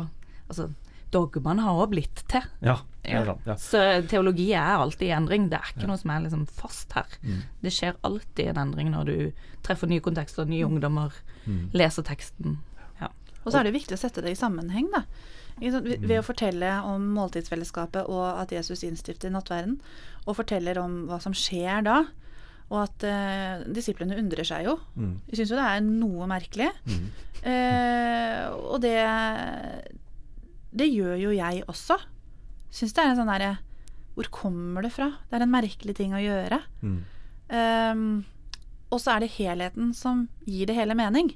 Altså, 0.46 0.68
dogmene 1.10 1.64
har 1.66 1.74
også 1.74 1.90
blitt 1.90 2.20
til. 2.30 2.44
Ja, 2.62 2.76
Ja. 3.04 3.24
sant. 3.26 3.42
Ja. 3.48 3.54
Så 3.56 3.80
teologi 4.08 4.52
er 4.54 4.78
alltid 4.78 5.08
i 5.08 5.12
endring. 5.16 5.50
Det 5.50 5.58
er 5.58 5.72
ikke 5.74 5.82
Ja. 5.82 5.88
noe 5.88 5.98
som 5.98 6.12
er 6.12 6.20
liksom 6.22 6.46
fast 6.48 6.92
her. 6.94 7.08
Mm. 7.24 7.42
Det 7.64 7.72
skjer 7.74 7.96
alltid 8.04 8.48
en 8.50 8.58
endring 8.58 8.92
når 8.92 9.06
du 9.06 9.32
treffer 9.64 9.88
nye 9.90 10.02
kontekster, 10.02 10.46
nye 10.46 10.66
ungdommer, 10.68 11.12
Mm. 11.48 11.72
leser 11.74 12.04
teksten. 12.04 12.60
Og 13.46 13.52
så 13.54 13.60
er 13.60 13.68
det 13.68 13.76
viktig 13.76 13.94
å 13.96 14.02
sette 14.02 14.24
det 14.26 14.34
i 14.34 14.40
sammenheng, 14.40 14.90
da. 14.94 15.06
Ved 15.62 16.02
ved 16.04 16.18
å 16.20 16.26
fortelle 16.26 16.68
om 16.84 17.06
måltidsfellesskapet 17.16 18.10
og 18.12 18.26
at 18.42 18.52
Jesus 18.52 18.84
innstifter 18.84 19.32
nattverden, 19.32 19.78
og 20.26 20.36
forteller 20.42 20.80
om 20.82 21.06
hva 21.08 21.22
som 21.24 21.36
skjer 21.38 21.86
da, 21.86 22.00
og 22.74 22.80
at 22.82 23.06
eh, 23.06 23.62
disiplene 23.70 24.18
undrer 24.18 24.48
seg 24.48 24.66
jo. 24.66 24.80
Mm. 24.98 25.14
De 25.30 25.38
syns 25.38 25.54
jo 25.54 25.60
det 25.60 25.68
er 25.70 25.86
noe 25.86 26.28
merkelig. 26.30 26.72
Mm. 26.90 27.06
Eh, 27.46 28.42
og 28.58 28.82
det 28.82 28.98
Det 30.74 30.88
gjør 30.90 31.16
jo 31.22 31.32
jeg 31.36 31.62
også. 31.70 32.00
Syns 32.74 32.96
det 32.96 33.04
er 33.04 33.12
en 33.12 33.20
sånn 33.20 33.30
derre 33.30 33.52
Hvor 34.16 34.32
kommer 34.34 34.82
det 34.82 34.92
fra? 34.96 35.12
Det 35.30 35.38
er 35.38 35.46
en 35.46 35.54
merkelig 35.54 35.96
ting 35.96 36.16
å 36.16 36.24
gjøre. 36.24 36.62
Mm. 36.82 36.98
Ehm, 37.54 38.24
og 38.90 39.02
så 39.04 39.16
er 39.16 39.26
det 39.26 39.36
helheten 39.36 39.94
som 39.94 40.28
gir 40.48 40.70
det 40.70 40.78
hele 40.78 40.96
mening. 40.98 41.34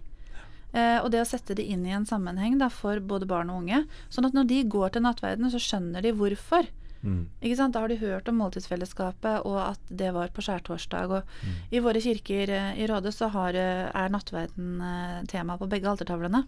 Eh, 0.74 1.00
og 1.02 1.10
det 1.12 1.22
å 1.24 1.26
sette 1.28 1.56
det 1.58 1.66
inn 1.66 1.86
i 1.88 1.94
en 1.96 2.06
sammenheng 2.06 2.60
da, 2.60 2.68
for 2.70 3.00
både 3.00 3.26
barn 3.26 3.50
og 3.50 3.64
unge. 3.64 3.86
Sånn 4.10 4.26
at 4.28 4.34
når 4.38 4.48
de 4.52 4.64
går 4.70 4.90
til 4.94 5.02
nattverden, 5.02 5.50
så 5.50 5.58
skjønner 5.58 6.02
de 6.06 6.12
hvorfor. 6.14 6.68
Mm. 7.02 7.28
Ikke 7.42 7.56
sant? 7.56 7.74
Da 7.74 7.80
har 7.80 7.88
de 7.88 7.96
hørt 7.98 8.28
om 8.28 8.36
måltidsfellesskapet, 8.42 9.46
og 9.48 9.58
at 9.64 9.80
det 9.90 10.12
var 10.14 10.28
på 10.36 10.44
skjærtorsdag. 10.46 11.10
Og 11.10 11.24
Mm. 11.42 11.54
i 11.72 11.80
våre 11.80 12.02
kirker 12.04 12.50
eh, 12.50 12.74
i 12.84 12.88
Råde 12.88 13.12
så 13.16 13.30
har, 13.32 13.56
eh, 13.56 13.90
er 13.94 14.10
nattverden 14.10 14.82
eh, 14.82 15.26
tema 15.26 15.58
på 15.58 15.70
begge 15.70 15.88
altertavlene. 15.90 16.46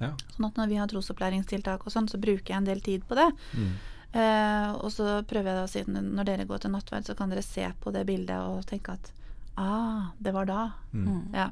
Ja. 0.00 0.12
Sånn 0.36 0.46
at 0.46 0.54
når 0.56 0.68
vi 0.68 0.76
har 0.76 0.86
trosopplæringstiltak 0.88 1.84
og 1.86 1.92
sånn, 1.92 2.08
så 2.08 2.18
bruker 2.18 2.54
jeg 2.54 2.56
en 2.56 2.64
del 2.64 2.80
tid 2.80 3.04
på 3.08 3.14
det. 3.14 3.28
Mm. 3.54 3.74
Eh, 4.14 4.72
og 4.78 4.90
så 4.94 5.24
prøver 5.26 5.50
jeg 5.50 5.58
da 5.58 5.64
å 5.64 5.68
si 5.68 5.82
når 5.90 6.24
dere 6.24 6.46
går 6.46 6.60
til 6.62 6.70
nattverd, 6.70 7.04
så 7.04 7.16
kan 7.18 7.30
dere 7.30 7.42
se 7.42 7.66
på 7.82 7.92
det 7.92 8.06
bildet 8.06 8.38
og 8.38 8.64
tenke 8.66 8.92
at 8.94 9.12
ah, 9.60 10.12
det 10.18 10.34
var 10.34 10.48
da. 10.48 10.62
Mm. 10.92 11.34
Ja. 11.34 11.50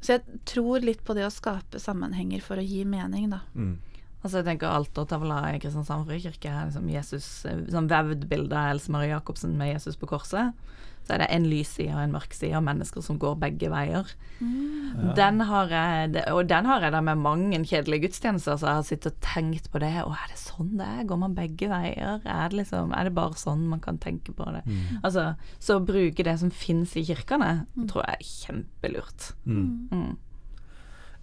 Så 0.00 0.16
jeg 0.16 0.40
tror 0.48 0.82
litt 0.84 1.04
på 1.06 1.14
det 1.16 1.26
å 1.26 1.32
skape 1.32 1.80
sammenhenger 1.82 2.42
for 2.44 2.60
å 2.60 2.64
gi 2.64 2.84
mening, 2.88 3.30
da. 3.32 3.42
Mm. 3.54 3.78
Altså 4.20 4.40
jeg 4.40 4.50
tenker 4.50 4.68
Alt 4.68 4.98
og 5.00 5.08
tavla 5.08 5.38
i 5.48 5.60
Kristiansand 5.62 6.04
frikirke 6.08 6.50
er 6.52 6.68
liksom 6.68 6.88
Jesus, 6.92 7.28
sånn 7.72 7.88
vevd 7.88 8.26
bilde 8.28 8.56
av 8.56 8.74
Else 8.74 8.92
Marie 8.92 9.14
Jacobsen 9.14 9.54
med 9.56 9.72
Jesus 9.72 9.96
på 9.96 10.10
korset. 10.10 10.52
Så 11.10 11.16
er 11.16 11.24
det 11.24 11.26
en 11.34 11.46
lys 11.50 11.72
side 11.74 11.90
og 11.90 12.04
en 12.04 12.12
mørk 12.14 12.34
side 12.38 12.54
av 12.54 12.62
mennesker 12.62 13.02
som 13.02 13.16
går 13.18 13.34
begge 13.42 13.66
veier. 13.72 14.06
Mm. 14.38 15.08
Den 15.18 15.40
har 15.48 15.72
jeg, 15.74 16.22
og 16.30 16.44
den 16.46 16.68
har 16.70 16.84
jeg 16.86 16.94
da 16.94 17.00
med 17.02 17.18
mange 17.18 17.58
kjedelige 17.66 18.04
gudstjenester, 18.06 18.54
så 18.60 18.68
jeg 18.68 18.78
har 18.78 18.86
sittet 18.86 19.10
og 19.10 19.18
tenkt 19.26 19.66
på 19.72 19.82
det. 19.82 19.90
Å, 20.04 20.12
er 20.14 20.30
det 20.30 20.38
sånn 20.38 20.70
det 20.78 20.86
er? 20.86 21.02
Går 21.10 21.18
man 21.24 21.34
begge 21.34 21.66
veier? 21.72 22.22
Er 22.22 22.52
det, 22.52 22.60
liksom, 22.60 22.94
er 22.94 23.10
det 23.10 23.14
bare 23.18 23.34
sånn 23.42 23.66
man 23.72 23.82
kan 23.82 23.98
tenke 23.98 24.30
på 24.38 24.46
det? 24.54 24.62
Mm. 24.70 25.00
Altså, 25.02 25.26
Så 25.58 25.80
å 25.80 25.84
bruke 25.84 26.22
det 26.30 26.38
som 26.38 26.54
fins 26.54 26.94
i 26.94 27.02
kirkene, 27.10 27.66
tror 27.90 28.06
jeg 28.06 28.20
er 28.20 28.28
kjempelurt. 28.30 29.32
Mm. 29.50 29.88
Mm. 29.90 30.12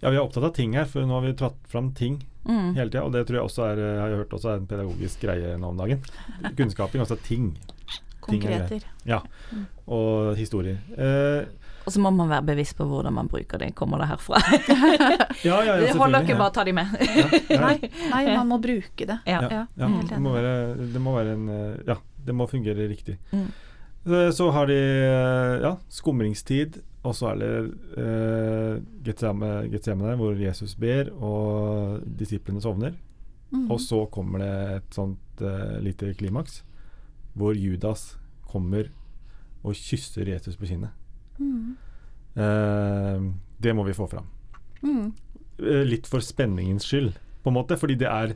Ja, 0.02 0.10
vi 0.12 0.16
er 0.18 0.22
opptatt 0.22 0.44
av 0.46 0.52
ting 0.54 0.76
her, 0.76 0.84
for 0.84 1.00
nå 1.08 1.16
har 1.16 1.24
vi 1.24 1.32
dratt 1.32 1.56
fram 1.72 1.94
ting 1.96 2.20
Mm. 2.48 2.74
hele 2.76 2.88
tida. 2.88 3.02
Og 3.04 3.12
det 3.12 3.26
tror 3.26 3.36
jeg 3.40 3.44
også 3.44 3.64
er, 3.72 3.80
jeg 3.82 3.98
har 4.00 4.14
hørt 4.22 4.30
også 4.32 4.48
er 4.52 4.60
en 4.60 4.66
pedagogisk 4.70 5.20
greie 5.20 5.56
nå 5.60 5.68
om 5.68 5.76
dagen. 5.76 6.00
Kunnskaping, 6.56 7.00
altså 7.02 7.18
ting. 7.20 7.50
Ting 8.28 8.44
er 8.44 8.58
Konkreter. 8.60 8.86
Ja. 9.08 9.20
Og 9.88 10.36
historier. 10.36 10.78
Eh, 10.96 11.46
Og 11.88 11.92
så 11.94 12.00
må 12.04 12.10
man 12.12 12.28
være 12.28 12.44
bevisst 12.50 12.76
på 12.76 12.84
hvordan 12.84 13.14
man 13.16 13.28
bruker 13.32 13.58
det. 13.62 13.70
Kommer 13.74 13.98
det 14.02 14.08
herfra? 14.10 14.36
ja, 15.46 15.62
ja, 15.62 15.62
ja, 15.64 15.76
Det 15.86 15.94
holder 15.96 16.20
ikke 16.26 16.34
ja. 16.34 16.40
bare 16.42 16.50
å 16.50 16.56
ta 16.58 16.64
de 16.68 16.74
med. 16.76 16.92
Ja, 17.00 17.28
ja. 17.48 17.60
Nei, 17.64 17.90
nei, 18.12 18.24
man 18.36 18.50
må 18.50 18.58
bruke 18.60 19.06
det. 19.08 19.18
Ja. 19.24 19.40
Ja, 19.40 19.48
Ja, 19.48 19.62
ja. 19.80 19.88
Det, 20.10 20.20
må 20.20 20.34
være, 20.36 20.52
det 20.92 21.00
må 21.00 21.14
være 21.16 21.32
en 21.38 21.48
Ja, 21.88 21.96
det 22.28 22.36
må 22.36 22.46
fungere 22.50 22.88
riktig. 22.90 23.16
Mm. 23.32 23.48
Eh, 24.08 24.28
Så 24.36 24.50
har 24.52 24.68
de 24.68 24.76
eh, 24.76 25.56
ja, 25.64 25.72
skumringstid, 25.88 26.82
og 27.08 27.14
så 27.16 27.30
er 27.32 27.40
det 27.40 27.52
eh, 27.96 28.78
Getsemane, 29.08 30.16
hvor 30.20 30.36
Jesus 30.36 30.74
ber, 30.76 31.08
og 31.14 32.02
disiplene 32.20 32.60
sovner. 32.60 32.92
Mm. 33.50 33.70
Og 33.72 33.80
så 33.80 34.02
kommer 34.12 34.42
det 34.44 34.52
et 34.76 34.94
sånt 34.98 35.40
eh, 35.40 35.78
lite 35.80 36.12
klimaks, 36.20 36.60
hvor 37.38 37.56
Judas 37.56 38.17
kommer 38.50 38.90
og 39.64 39.74
kysser 39.74 40.28
Jesus 40.30 40.56
på 40.56 40.68
kinnet. 40.70 40.90
Mm. 41.38 41.76
Eh, 42.38 43.24
det 43.60 43.74
må 43.74 43.84
vi 43.88 43.96
få 43.96 44.06
fram. 44.10 44.28
Mm. 44.82 45.08
Eh, 45.58 45.82
litt 45.88 46.06
for 46.06 46.22
spenningens 46.22 46.86
skyld, 46.86 47.16
på 47.42 47.50
en 47.50 47.56
måte, 47.58 47.78
fordi 47.80 47.96
det 47.98 48.06
er 48.10 48.34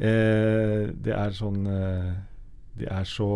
eh, 0.00 0.86
Det 0.96 1.12
er 1.12 1.32
sånn 1.36 1.66
eh, 1.68 2.12
Det 2.76 2.86
er 2.92 3.04
så 3.08 3.26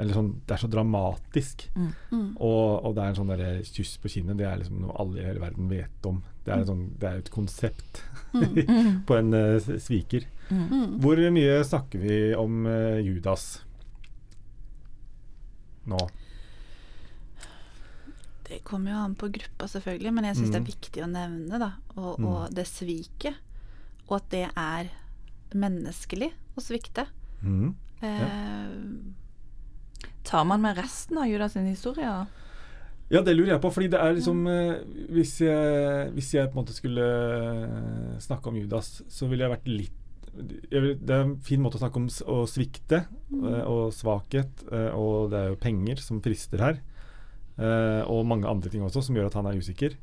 Eller 0.00 0.16
sånn 0.16 0.30
Det 0.46 0.54
er 0.56 0.60
så 0.62 0.68
dramatisk. 0.72 1.66
Mm. 1.76 2.36
Og, 2.40 2.84
og 2.88 2.94
det 2.96 3.02
er 3.04 3.12
en 3.12 3.18
sånn 3.20 3.32
der 3.32 3.62
kyss 3.68 3.94
på 4.00 4.08
kinnet. 4.12 4.38
Det 4.40 4.46
er 4.48 4.60
liksom 4.60 4.80
noe 4.84 4.96
alle 5.00 5.20
i 5.22 5.26
hele 5.28 5.42
verden 5.44 5.68
vet 5.72 6.08
om. 6.08 6.22
Det 6.44 6.54
er, 6.54 6.64
sånn, 6.68 6.86
det 7.00 7.08
er 7.10 7.22
et 7.24 7.32
konsept 7.34 8.04
Mhm. 8.30 8.60
Mm. 8.70 9.00
på 9.08 9.16
en 9.18 9.34
uh, 9.34 9.58
sviker. 9.82 10.22
Mm. 10.50 10.58
Mhm. 10.60 10.82
Hvor 11.02 11.18
mye 11.34 11.56
snakker 11.66 11.98
vi 11.98 12.18
om 12.38 12.60
uh, 12.66 13.00
Judas 13.02 13.64
nå? 15.86 15.98
Det 18.50 18.58
kommer 18.66 18.90
jo 18.90 18.96
an 19.04 19.14
på 19.14 19.28
gruppa, 19.30 19.68
selvfølgelig, 19.70 20.12
men 20.16 20.24
jeg 20.26 20.36
syns 20.40 20.50
det 20.50 20.60
Mm. 20.60 20.64
er 20.66 20.72
viktig 20.72 21.02
å 21.04 21.10
nevne, 21.10 21.58
da. 21.58 21.72
Og, 21.96 22.18
Mm. 22.18 22.26
og 22.26 22.50
det 22.54 22.66
sviket. 22.66 23.34
Og 24.08 24.16
at 24.16 24.28
det 24.30 24.50
er 24.56 24.90
menneskelig 25.54 26.32
å 26.56 26.60
svikte. 26.60 27.06
Mhm. 27.42 27.74
Eh, 28.02 28.68
Tar 30.24 30.44
man 30.44 30.60
med 30.62 30.76
resten 30.76 31.18
av 31.18 31.26
Judas 31.28 31.52
sin 31.52 31.66
historie? 31.66 32.04
da? 32.04 32.26
Ja, 33.10 33.20
det 33.22 33.36
lurer 33.36 33.48
jeg 33.54 33.60
på, 33.62 33.70
fordi 33.72 33.88
det 33.90 34.00
er 34.00 34.14
liksom 34.14 34.46
eh, 34.46 34.84
hvis, 35.10 35.38
jeg, 35.40 36.12
hvis 36.14 36.32
jeg 36.34 36.46
på 36.52 36.58
en 36.58 36.64
måte 36.64 36.74
skulle 36.74 37.02
eh, 37.02 38.18
snakke 38.20 38.46
om 38.48 38.54
Judas, 38.56 39.02
så 39.08 39.28
ville 39.28 39.42
jeg 39.48 39.50
vært 39.58 39.66
litt 39.66 39.99
vil, 40.34 40.92
Det 40.98 41.14
er 41.14 41.24
en 41.24 41.36
fin 41.44 41.60
måte 41.62 41.78
å 41.78 41.82
snakke 41.82 42.00
om 42.00 42.06
å 42.08 42.38
svikte 42.48 43.04
mm. 43.30 43.46
og 43.66 43.90
svakhet, 43.94 44.64
eh, 44.72 44.90
og 44.96 45.30
det 45.32 45.40
er 45.40 45.48
jo 45.52 45.58
penger 45.60 45.96
som 46.04 46.20
frister 46.24 46.62
her. 46.62 46.80
eh, 47.58 48.02
og 48.08 48.26
mange 48.26 48.48
andre 48.48 48.70
ting 48.72 48.82
også 48.86 49.02
som 49.04 49.16
gjør 49.16 49.26
at 49.30 49.34
han 49.40 49.46
er 49.50 49.58
usikker. 49.60 49.96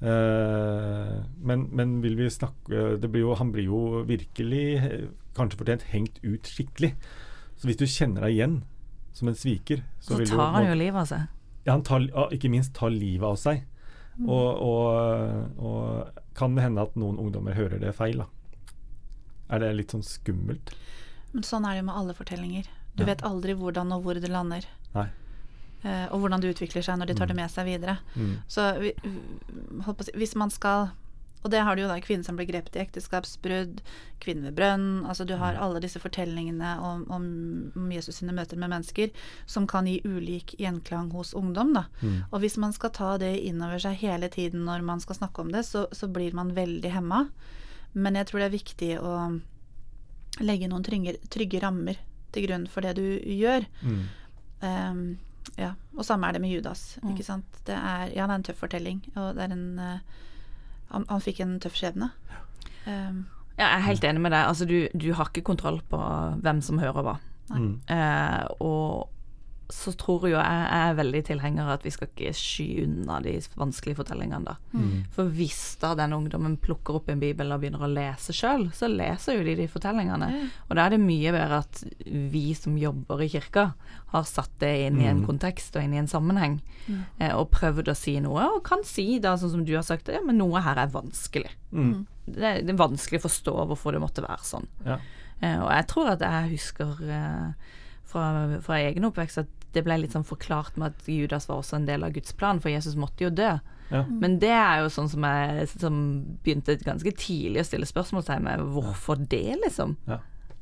Eh, 0.00 1.16
men, 1.44 1.66
men 1.76 1.98
vil 2.02 2.16
vi 2.16 2.28
snakke 2.32 2.94
det 2.96 3.10
blir 3.12 3.20
jo, 3.26 3.34
Han 3.36 3.50
blir 3.52 3.66
jo 3.68 3.80
virkelig, 4.08 4.62
eh, 4.80 5.08
kanskje 5.36 5.58
fortjent, 5.60 5.82
hengt 5.92 6.20
ut 6.24 6.48
skikkelig. 6.48 6.94
Så 7.60 7.68
hvis 7.68 7.76
du 7.76 7.84
kjenner 7.84 8.24
deg 8.24 8.38
igjen 8.38 8.62
som 9.12 9.28
en 9.28 9.36
sviker, 9.36 9.82
så, 10.00 10.16
Så 10.16 10.36
tar 10.36 10.54
han 10.56 10.70
jo 10.70 10.78
livet 10.80 11.02
av 11.02 11.06
seg. 11.10 11.28
ja, 11.66 11.72
han 11.74 11.82
tar, 11.84 12.06
ikke 12.32 12.48
minst 12.48 12.72
tar 12.74 12.90
livet 12.94 13.26
av 13.28 13.36
seg. 13.36 13.66
Og, 14.20 14.48
og, 14.60 15.60
og 15.60 16.24
kan 16.36 16.54
det 16.56 16.64
hende 16.64 16.82
at 16.84 16.96
noen 16.98 17.16
ungdommer 17.20 17.54
hører 17.56 17.80
det 17.80 17.94
feil, 17.96 18.20
da. 18.20 18.26
Er 19.50 19.58
det 19.58 19.72
litt 19.76 19.90
sånn 19.96 20.04
skummelt? 20.06 20.74
men 21.32 21.44
sånn 21.46 21.62
er 21.64 21.76
det 21.76 21.82
jo 21.82 21.86
med 21.86 21.94
alle 21.94 22.14
fortellinger. 22.14 22.64
Du 22.96 23.04
Ja. 23.04 23.06
vet 23.06 23.20
aldri 23.22 23.54
hvordan 23.54 23.92
og 23.94 24.02
hvor 24.02 24.14
det 24.20 24.28
lander. 24.28 24.64
Nei. 24.94 25.06
Eh, 25.84 26.06
og 26.10 26.20
hvordan 26.20 26.40
det 26.42 26.56
utvikler 26.56 26.82
seg 26.82 26.98
når 26.98 27.06
de 27.06 27.14
tar 27.14 27.26
det 27.26 27.36
Mm. 27.36 27.42
med 27.42 27.50
seg 27.50 27.66
videre. 27.66 27.98
Mm. 28.16 28.32
Så 28.48 28.80
vi, 28.80 28.90
på 29.82 29.94
å 29.94 30.04
si, 30.04 30.10
hvis 30.16 30.34
man 30.34 30.50
skal 30.50 30.90
Og 31.42 31.50
det 31.50 31.62
har 31.64 31.74
du 31.74 31.80
jo 31.80 31.88
da 31.88 31.94
kvinner 32.00 32.22
som 32.22 32.36
blir 32.36 32.44
grepet 32.46 32.76
i 32.76 32.80
ekteskapsbrudd, 32.84 33.78
kvinner 34.20 34.50
ved 34.50 34.56
brønn 34.56 35.06
Altså 35.08 35.24
du 35.26 35.36
har 35.38 35.54
alle 35.54 35.80
disse 35.80 35.98
fortellingene 35.98 36.78
om, 36.82 37.06
om, 37.10 37.72
om 37.74 37.90
Jesus 37.90 38.16
sine 38.16 38.32
møter 38.36 38.58
med 38.58 38.68
mennesker 38.68 39.10
som 39.46 39.66
kan 39.66 39.86
gi 39.86 40.02
ulik 40.04 40.54
gjenklang 40.58 41.10
hos 41.12 41.32
ungdom, 41.32 41.72
da. 41.72 41.84
Mm. 42.02 42.24
Og 42.30 42.40
hvis 42.42 42.58
man 42.58 42.74
skal 42.74 42.90
ta 42.90 43.16
det 43.16 43.40
innover 43.42 43.78
seg 43.80 43.96
hele 44.02 44.28
tiden 44.28 44.66
når 44.66 44.82
man 44.84 45.00
skal 45.00 45.16
snakke 45.16 45.38
om 45.40 45.48
det, 45.50 45.64
så, 45.64 45.86
så 45.92 46.12
blir 46.12 46.34
man 46.34 46.52
veldig 46.52 46.90
hemma. 46.92 47.28
Men 47.92 48.18
jeg 48.18 48.28
tror 48.28 48.42
det 48.42 48.48
er 48.48 48.54
viktig 48.54 48.92
å 49.00 49.14
legge 50.46 50.68
noen 50.70 50.84
trygge, 50.86 51.16
trygge 51.32 51.60
rammer 51.62 51.98
til 52.30 52.46
grunn 52.46 52.68
for 52.70 52.86
det 52.86 52.94
du 53.00 53.06
gjør. 53.26 53.66
Mm. 53.82 54.00
Um, 54.60 55.02
ja, 55.58 55.72
og 55.96 56.06
samme 56.06 56.28
er 56.28 56.36
det 56.36 56.44
med 56.44 56.52
Judas. 56.52 56.98
Mm. 57.02 57.10
Ikke 57.14 57.26
sant? 57.26 57.60
Det 57.66 57.74
er, 57.74 58.12
ja, 58.14 58.26
det 58.26 58.30
er 58.30 58.38
en 58.38 58.46
tøff 58.46 58.62
fortelling, 58.62 59.02
og 59.16 59.34
det 59.36 59.46
er 59.46 59.56
en 59.56 59.66
uh, 59.80 60.24
han, 60.90 61.06
han 61.10 61.22
fikk 61.24 61.42
en 61.42 61.58
tøff 61.62 61.78
skjebne. 61.78 62.12
Um, 62.86 63.24
Ja, 63.60 63.66
jeg 63.74 63.76
er 63.76 63.88
helt 63.90 64.04
enig 64.08 64.20
med 64.24 64.32
deg. 64.32 64.46
Altså, 64.48 64.64
du, 64.64 64.76
du 64.96 65.10
har 65.12 65.28
ikke 65.28 65.44
kontroll 65.44 65.82
på 65.90 65.98
hvem 66.40 66.62
som 66.64 66.78
hører 66.80 67.04
hva. 67.04 67.16
Mm. 67.52 67.74
Uh, 67.90 68.44
og 68.64 69.10
så 69.72 69.92
tror 69.96 70.24
jo 70.28 70.34
jeg 70.36 70.44
jeg 70.70 70.90
er 70.90 70.94
veldig 70.98 71.20
tilhenger 71.26 71.62
av 71.64 71.70
at 71.78 71.84
vi 71.86 71.90
skal 71.94 72.08
ikke 72.08 72.32
sky 72.34 72.66
unna 72.84 73.20
de 73.24 73.32
vanskelige 73.56 73.96
fortellingene, 74.00 74.44
da. 74.44 74.54
Mm. 74.74 75.04
For 75.14 75.30
hvis 75.34 75.76
da 75.80 75.94
den 75.98 76.12
ungdommen 76.16 76.56
plukker 76.60 76.98
opp 76.98 77.08
en 77.12 77.20
bibel 77.22 77.52
og 77.52 77.60
begynner 77.62 77.84
å 77.86 77.90
lese 77.92 78.32
sjøl, 78.36 78.68
så 78.76 78.88
leser 78.90 79.38
jo 79.38 79.44
de 79.46 79.54
de 79.62 79.68
fortellingene. 79.70 80.28
Mm. 80.32 80.48
Og 80.68 80.76
da 80.76 80.86
er 80.86 80.90
det 80.96 81.00
mye 81.00 81.32
bedre 81.32 81.58
at 81.64 81.82
vi 82.06 82.52
som 82.58 82.76
jobber 82.80 83.22
i 83.24 83.28
kirka, 83.32 83.72
har 84.10 84.24
satt 84.26 84.50
det 84.58 84.72
inn 84.88 85.00
i 85.00 85.06
en 85.06 85.20
Mm. 85.22 85.26
kontekst 85.28 85.76
og 85.76 85.82
inn 85.84 85.94
i 85.94 85.98
en 86.02 86.08
sammenheng, 86.10 86.60
Mm. 86.88 87.04
eh, 87.20 87.32
og 87.36 87.50
prøvd 87.52 87.88
å 87.88 87.96
si 87.96 88.18
noe, 88.20 88.42
og 88.56 88.64
kan 88.64 88.82
si 88.84 89.18
da, 89.20 89.36
sånn 89.36 89.50
som 89.50 89.64
du 89.64 89.74
har 89.76 89.82
sagt, 89.86 90.08
ja, 90.08 90.20
men 90.24 90.38
noe 90.38 90.60
her 90.60 90.76
er 90.76 90.88
vanskelig. 90.88 91.50
Mm. 91.72 92.06
Det 92.26 92.42
er, 92.42 92.60
det 92.62 92.70
er 92.74 92.78
vanskelig 92.88 93.20
å 93.20 93.28
forstå 93.28 93.54
hvorfor 93.68 93.92
det 93.92 94.00
måtte 94.02 94.22
være 94.26 94.42
sånn. 94.42 94.66
Ja. 94.84 94.98
Eh, 95.42 95.58
og 95.62 95.70
jeg 95.70 95.86
tror 95.86 96.10
at 96.10 96.20
jeg 96.20 96.50
husker 96.58 96.98
eh, 97.08 97.52
fra, 98.04 98.58
fra 98.60 98.74
egen 98.82 99.04
oppvekst 99.04 99.38
at 99.38 99.46
det 99.72 99.84
ble 99.86 99.98
litt 100.02 100.12
sånn 100.16 100.26
forklart 100.26 100.76
med 100.80 100.94
at 100.94 101.08
Judas 101.10 101.48
var 101.48 101.60
også 101.62 101.76
en 101.78 101.86
del 101.86 102.02
av 102.06 102.12
Guds 102.16 102.32
plan, 102.32 102.60
for 102.60 102.72
Jesus 102.72 102.96
måtte 102.98 103.24
jo 103.26 103.30
dø. 103.30 103.52
Ja. 103.90 104.04
Men 104.06 104.38
det 104.42 104.52
er 104.54 104.84
jo 104.84 104.90
sånn 104.94 105.08
som 105.10 105.24
jeg 105.26 105.68
som 105.72 105.96
begynte 106.44 106.76
ganske 106.86 107.10
tidlig 107.18 107.64
å 107.64 107.66
stille 107.66 107.88
spørsmålstegn 107.90 108.44
med 108.46 108.60
hvorfor 108.74 109.18
det, 109.30 109.56
liksom? 109.64 109.96
Ja. 110.06 110.20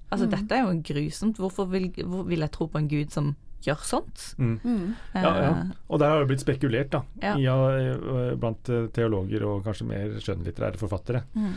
Altså 0.09 0.25
dette 0.33 0.57
er 0.57 0.65
jo 0.65 0.79
grusomt. 0.89 1.37
Hvorfor 1.37 1.69
vil, 1.69 1.91
hvor 2.09 2.25
vil 2.25 2.41
jeg 2.41 2.53
tro 2.55 2.67
på 2.73 2.81
en 2.81 2.89
gud 2.89 3.13
som 3.13 3.35
gjør 3.67 3.83
sånt? 3.85 4.23
Mm. 4.39 4.55
Mm. 4.65 4.87
Ja, 5.13 5.21
ja. 5.21 5.51
Eh, 5.51 5.75
Og 5.91 6.01
der 6.01 6.15
har 6.15 6.23
det 6.23 6.31
blitt 6.31 6.45
spekulert, 6.45 6.91
da, 6.95 7.03
Ja. 7.21 7.35
i, 7.37 7.45
eh, 7.45 8.33
blant 8.41 8.69
eh, 8.73 8.87
teologer 8.97 9.45
og 9.45 9.65
kanskje 9.67 9.89
mer 9.91 10.17
skjønnlitterære 10.25 10.81
forfattere, 10.81 11.25
mm. 11.35 11.53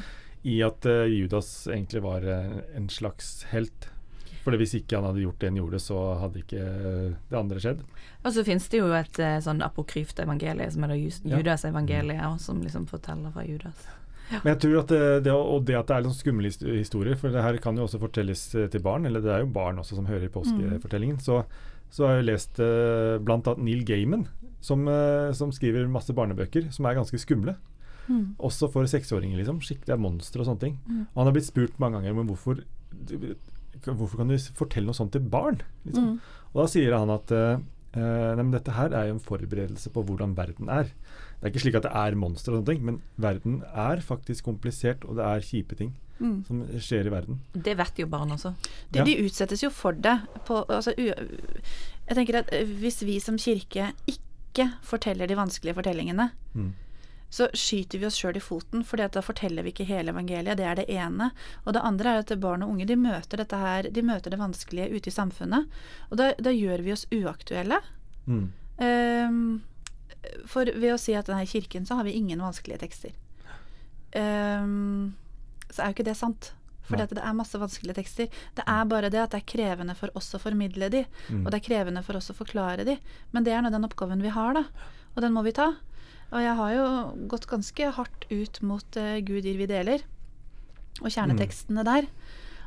i 0.51 0.59
at 0.67 0.85
eh, 0.85 1.05
Judas 1.07 1.67
egentlig 1.71 2.03
var 2.03 2.27
eh, 2.27 2.59
en 2.75 2.89
slags 2.89 3.45
helt. 3.53 3.87
For 4.41 4.57
hvis 4.57 4.73
ikke 4.79 4.97
han 4.97 5.05
hadde 5.05 5.21
gjort 5.21 5.39
det 5.41 5.49
han 5.51 5.59
gjorde, 5.61 5.79
så 5.83 5.97
hadde 6.21 6.41
ikke 6.41 6.61
eh, 6.65 7.15
det 7.29 7.37
andre 7.37 7.61
skjedd. 7.61 7.81
Og 8.25 8.33
så 8.33 8.43
finnes 8.47 8.67
det 8.73 8.79
jo 8.81 8.87
et 8.97 9.19
eh, 9.21 9.37
sånn 9.45 9.61
apokryft 9.65 10.19
evangelie 10.23 10.69
som 10.73 10.83
er 10.87 10.93
da 10.95 10.97
Jus- 10.97 11.21
Ja. 11.23 11.37
Judas-evangeliet, 11.37 12.23
og 12.25 12.39
som 12.41 12.61
liksom 12.65 12.87
forteller 12.89 13.33
fra 13.35 13.45
Judas. 13.45 13.85
Men 14.31 14.53
jeg 14.53 14.59
tror 14.63 14.77
at 14.79 14.87
det, 14.93 15.01
det, 15.27 15.31
og 15.35 15.65
det 15.67 15.75
at 15.75 15.87
det 15.89 15.95
er 15.95 16.03
litt 16.05 16.13
sånn 16.13 16.21
skumle 16.23 16.51
historier, 16.79 17.17
for 17.19 17.29
det 17.35 17.43
her 17.43 17.57
kan 17.61 17.77
jo 17.77 17.83
også 17.85 17.99
fortelles 18.01 18.45
eh, 18.55 18.69
til 18.71 18.81
barn, 18.81 19.05
eller 19.05 19.21
det 19.21 19.33
er 19.35 19.43
jo 19.45 19.51
barn 19.53 19.77
også 19.81 19.97
som 19.99 20.07
hører 20.09 20.31
påskefortellingen, 20.33 21.19
så, 21.19 21.41
så 21.91 22.07
har 22.07 22.21
jeg 22.21 22.29
lest 22.31 22.61
blant 23.25 23.49
annet 23.51 23.65
Neil 23.67 23.83
Gaiman, 23.85 24.25
som, 24.61 24.87
eh, 24.87 25.31
som 25.37 25.51
skriver 25.53 25.89
masse 25.91 26.13
barnebøker 26.15 26.69
som 26.73 26.85
er 26.85 26.97
ganske 26.97 27.19
skumle. 27.21 27.57
Mm. 28.07 28.35
Også 28.41 28.67
for 28.71 28.85
seksåringer, 28.89 29.37
liksom. 29.39 29.59
Skikkelig 29.63 29.93
er 29.93 30.01
monstre 30.01 30.41
og 30.41 30.47
sånne 30.49 30.63
ting. 30.63 30.77
Mm. 30.87 31.03
Og 31.11 31.17
han 31.21 31.29
har 31.29 31.35
blitt 31.35 31.47
spurt 31.49 31.77
mange 31.81 31.99
ganger 31.99 32.15
men 32.17 32.29
hvorfor, 32.31 32.63
hvorfor 33.85 34.17
kan 34.21 34.27
du 34.31 34.37
fortelle 34.37 34.85
noe 34.89 34.97
sånt 34.97 35.11
til 35.15 35.21
barn. 35.21 35.61
Liksom. 35.85 36.03
Mm. 36.03 36.19
Og 36.53 36.61
da 36.61 36.67
sier 36.71 36.93
han 36.97 37.09
at 37.09 37.31
eh, 37.31 37.57
eh, 37.97 38.35
nei, 38.35 38.43
men 38.43 38.51
dette 38.51 38.71
her 38.77 38.93
er 38.93 39.07
jo 39.09 39.15
en 39.17 39.23
forberedelse 39.25 39.89
på 39.95 40.03
hvordan 40.05 40.35
verden 40.37 40.69
er. 40.69 40.83
Det 41.41 41.47
er 41.47 41.51
ikke 41.53 41.63
slik 41.63 41.75
at 41.79 41.87
det 41.87 41.91
er 41.97 42.15
monstre 42.21 42.53
og 42.53 42.59
sånne 42.61 42.69
ting, 42.69 42.83
men 42.85 43.01
verden 43.17 43.63
er 43.73 44.01
faktisk 44.05 44.45
komplisert, 44.45 45.05
og 45.09 45.17
det 45.17 45.25
er 45.25 45.39
kjipe 45.47 45.75
ting 45.79 45.93
Mm. 46.21 46.43
som 46.45 46.59
skjer 46.77 47.07
i 47.07 47.09
verden. 47.09 47.39
Det 47.57 47.73
vet 47.79 47.97
jo 47.97 48.05
barn 48.05 48.29
også. 48.29 48.51
De, 48.91 48.99
Ja. 48.99 49.03
de 49.03 49.15
utsettes 49.25 49.63
jo 49.63 49.71
for 49.73 49.91
det. 49.91 50.19
På, 50.45 50.59
altså, 50.69 50.93
u, 50.95 51.07
jeg 51.09 52.13
tenker 52.15 52.37
at 52.43 52.49
eh, 52.53 52.63
hvis 52.77 53.01
vi 53.01 53.15
som 53.19 53.37
kirke 53.41 53.87
ikke 54.05 54.67
forteller 54.85 55.25
de 55.27 55.33
vanskelige 55.35 55.73
fortellingene, 55.73 56.29
Mm. 56.53 56.73
Så 57.31 57.47
skyter 57.55 58.01
vi 58.01 58.05
oss 58.09 58.17
sjøl 58.19 58.35
i 58.35 58.43
foten, 58.43 58.83
for 58.83 58.99
da 58.99 59.21
forteller 59.23 59.63
vi 59.63 59.71
ikke 59.71 59.87
hele 59.87 60.11
evangeliet. 60.11 60.59
Det 60.59 60.65
er 60.67 60.75
det 60.81 60.87
ene. 60.91 61.29
Og 61.63 61.73
det 61.77 61.83
andre 61.87 62.11
er 62.17 62.23
at 62.25 62.33
barn 62.43 62.65
og 62.65 62.73
unge 62.73 62.87
de 62.89 62.97
møter 62.99 63.39
dette 63.39 63.55
her, 63.55 63.87
de 63.87 64.03
møter 64.03 64.33
det 64.33 64.39
vanskelige 64.41 64.91
ute 64.91 65.07
i 65.07 65.15
samfunnet. 65.15 65.69
Og 66.11 66.19
da, 66.19 66.33
da 66.35 66.51
gjør 66.51 66.83
vi 66.83 66.91
oss 66.91 67.05
uaktuelle. 67.15 67.79
Mm. 68.27 68.47
Um, 68.83 69.61
for 70.45 70.67
ved 70.67 70.91
å 70.91 70.99
si 70.99 71.15
at 71.15 71.31
denne 71.31 71.47
kirken 71.47 71.87
så 71.87 71.95
har 71.97 72.07
vi 72.07 72.17
ingen 72.19 72.43
vanskelige 72.43 72.83
tekster. 72.83 73.15
Um, 74.15 75.13
så 75.71 75.81
er 75.81 75.91
jo 75.91 75.95
ikke 75.95 76.09
det 76.11 76.17
sant. 76.19 76.51
For 76.91 76.99
det 76.99 77.21
er 77.21 77.35
masse 77.37 77.55
vanskelige 77.55 77.95
tekster. 78.01 78.27
Det 78.57 78.63
er 78.67 78.87
bare 78.89 79.09
det 79.13 79.21
at 79.21 79.31
det 79.31 79.39
er 79.39 79.47
krevende 79.53 79.95
for 79.95 80.11
oss 80.19 80.33
å 80.35 80.41
formidle 80.41 80.89
de, 80.91 81.05
Mm. 81.29 81.45
og 81.45 81.51
det 81.51 81.61
er 81.61 81.67
krevende 81.69 82.03
for 82.03 82.17
oss 82.17 82.27
å 82.31 82.35
forklare 82.35 82.83
de. 82.83 82.97
Men 83.31 83.45
det 83.45 83.53
er 83.53 83.61
nå 83.61 83.71
den 83.71 83.87
oppgaven 83.87 84.21
vi 84.21 84.33
har, 84.35 84.53
da. 84.53 84.65
Og 85.15 85.21
den 85.23 85.31
må 85.31 85.43
vi 85.43 85.53
ta. 85.55 85.75
Og 86.31 86.39
jeg 86.41 86.55
har 86.55 86.73
jo 86.77 86.85
gått 87.27 87.47
ganske 87.51 87.91
hardt 87.97 88.25
ut 88.31 88.61
mot 88.63 88.97
uh, 88.97 89.17
Gud 89.19 89.43
gir 89.43 89.57
vi 89.59 89.67
deler, 89.67 90.03
og 91.01 91.09
kjernetekstene 91.11 91.83
der, 91.87 92.07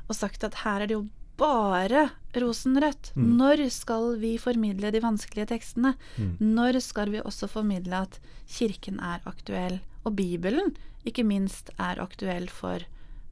og 0.09 0.16
sagt 0.18 0.44
at 0.44 0.55
her 0.64 0.83
er 0.85 0.90
det 0.90 0.96
jo 0.98 1.07
bare 1.40 2.11
rosenrødt. 2.37 3.12
Mm. 3.16 3.31
Når 3.38 3.62
skal 3.74 4.18
vi 4.20 4.35
formidle 4.38 4.90
de 4.94 5.00
vanskelige 5.03 5.48
tekstene? 5.50 5.94
Mm. 6.18 6.35
Når 6.55 6.79
skal 6.85 7.11
vi 7.11 7.22
også 7.24 7.48
formidle 7.50 8.05
at 8.07 8.18
kirken 8.46 9.00
er 9.00 9.24
aktuell, 9.27 9.81
og 10.05 10.14
Bibelen 10.16 10.74
ikke 11.09 11.24
minst 11.24 11.70
er 11.79 12.00
aktuell 12.03 12.48
for 12.53 12.85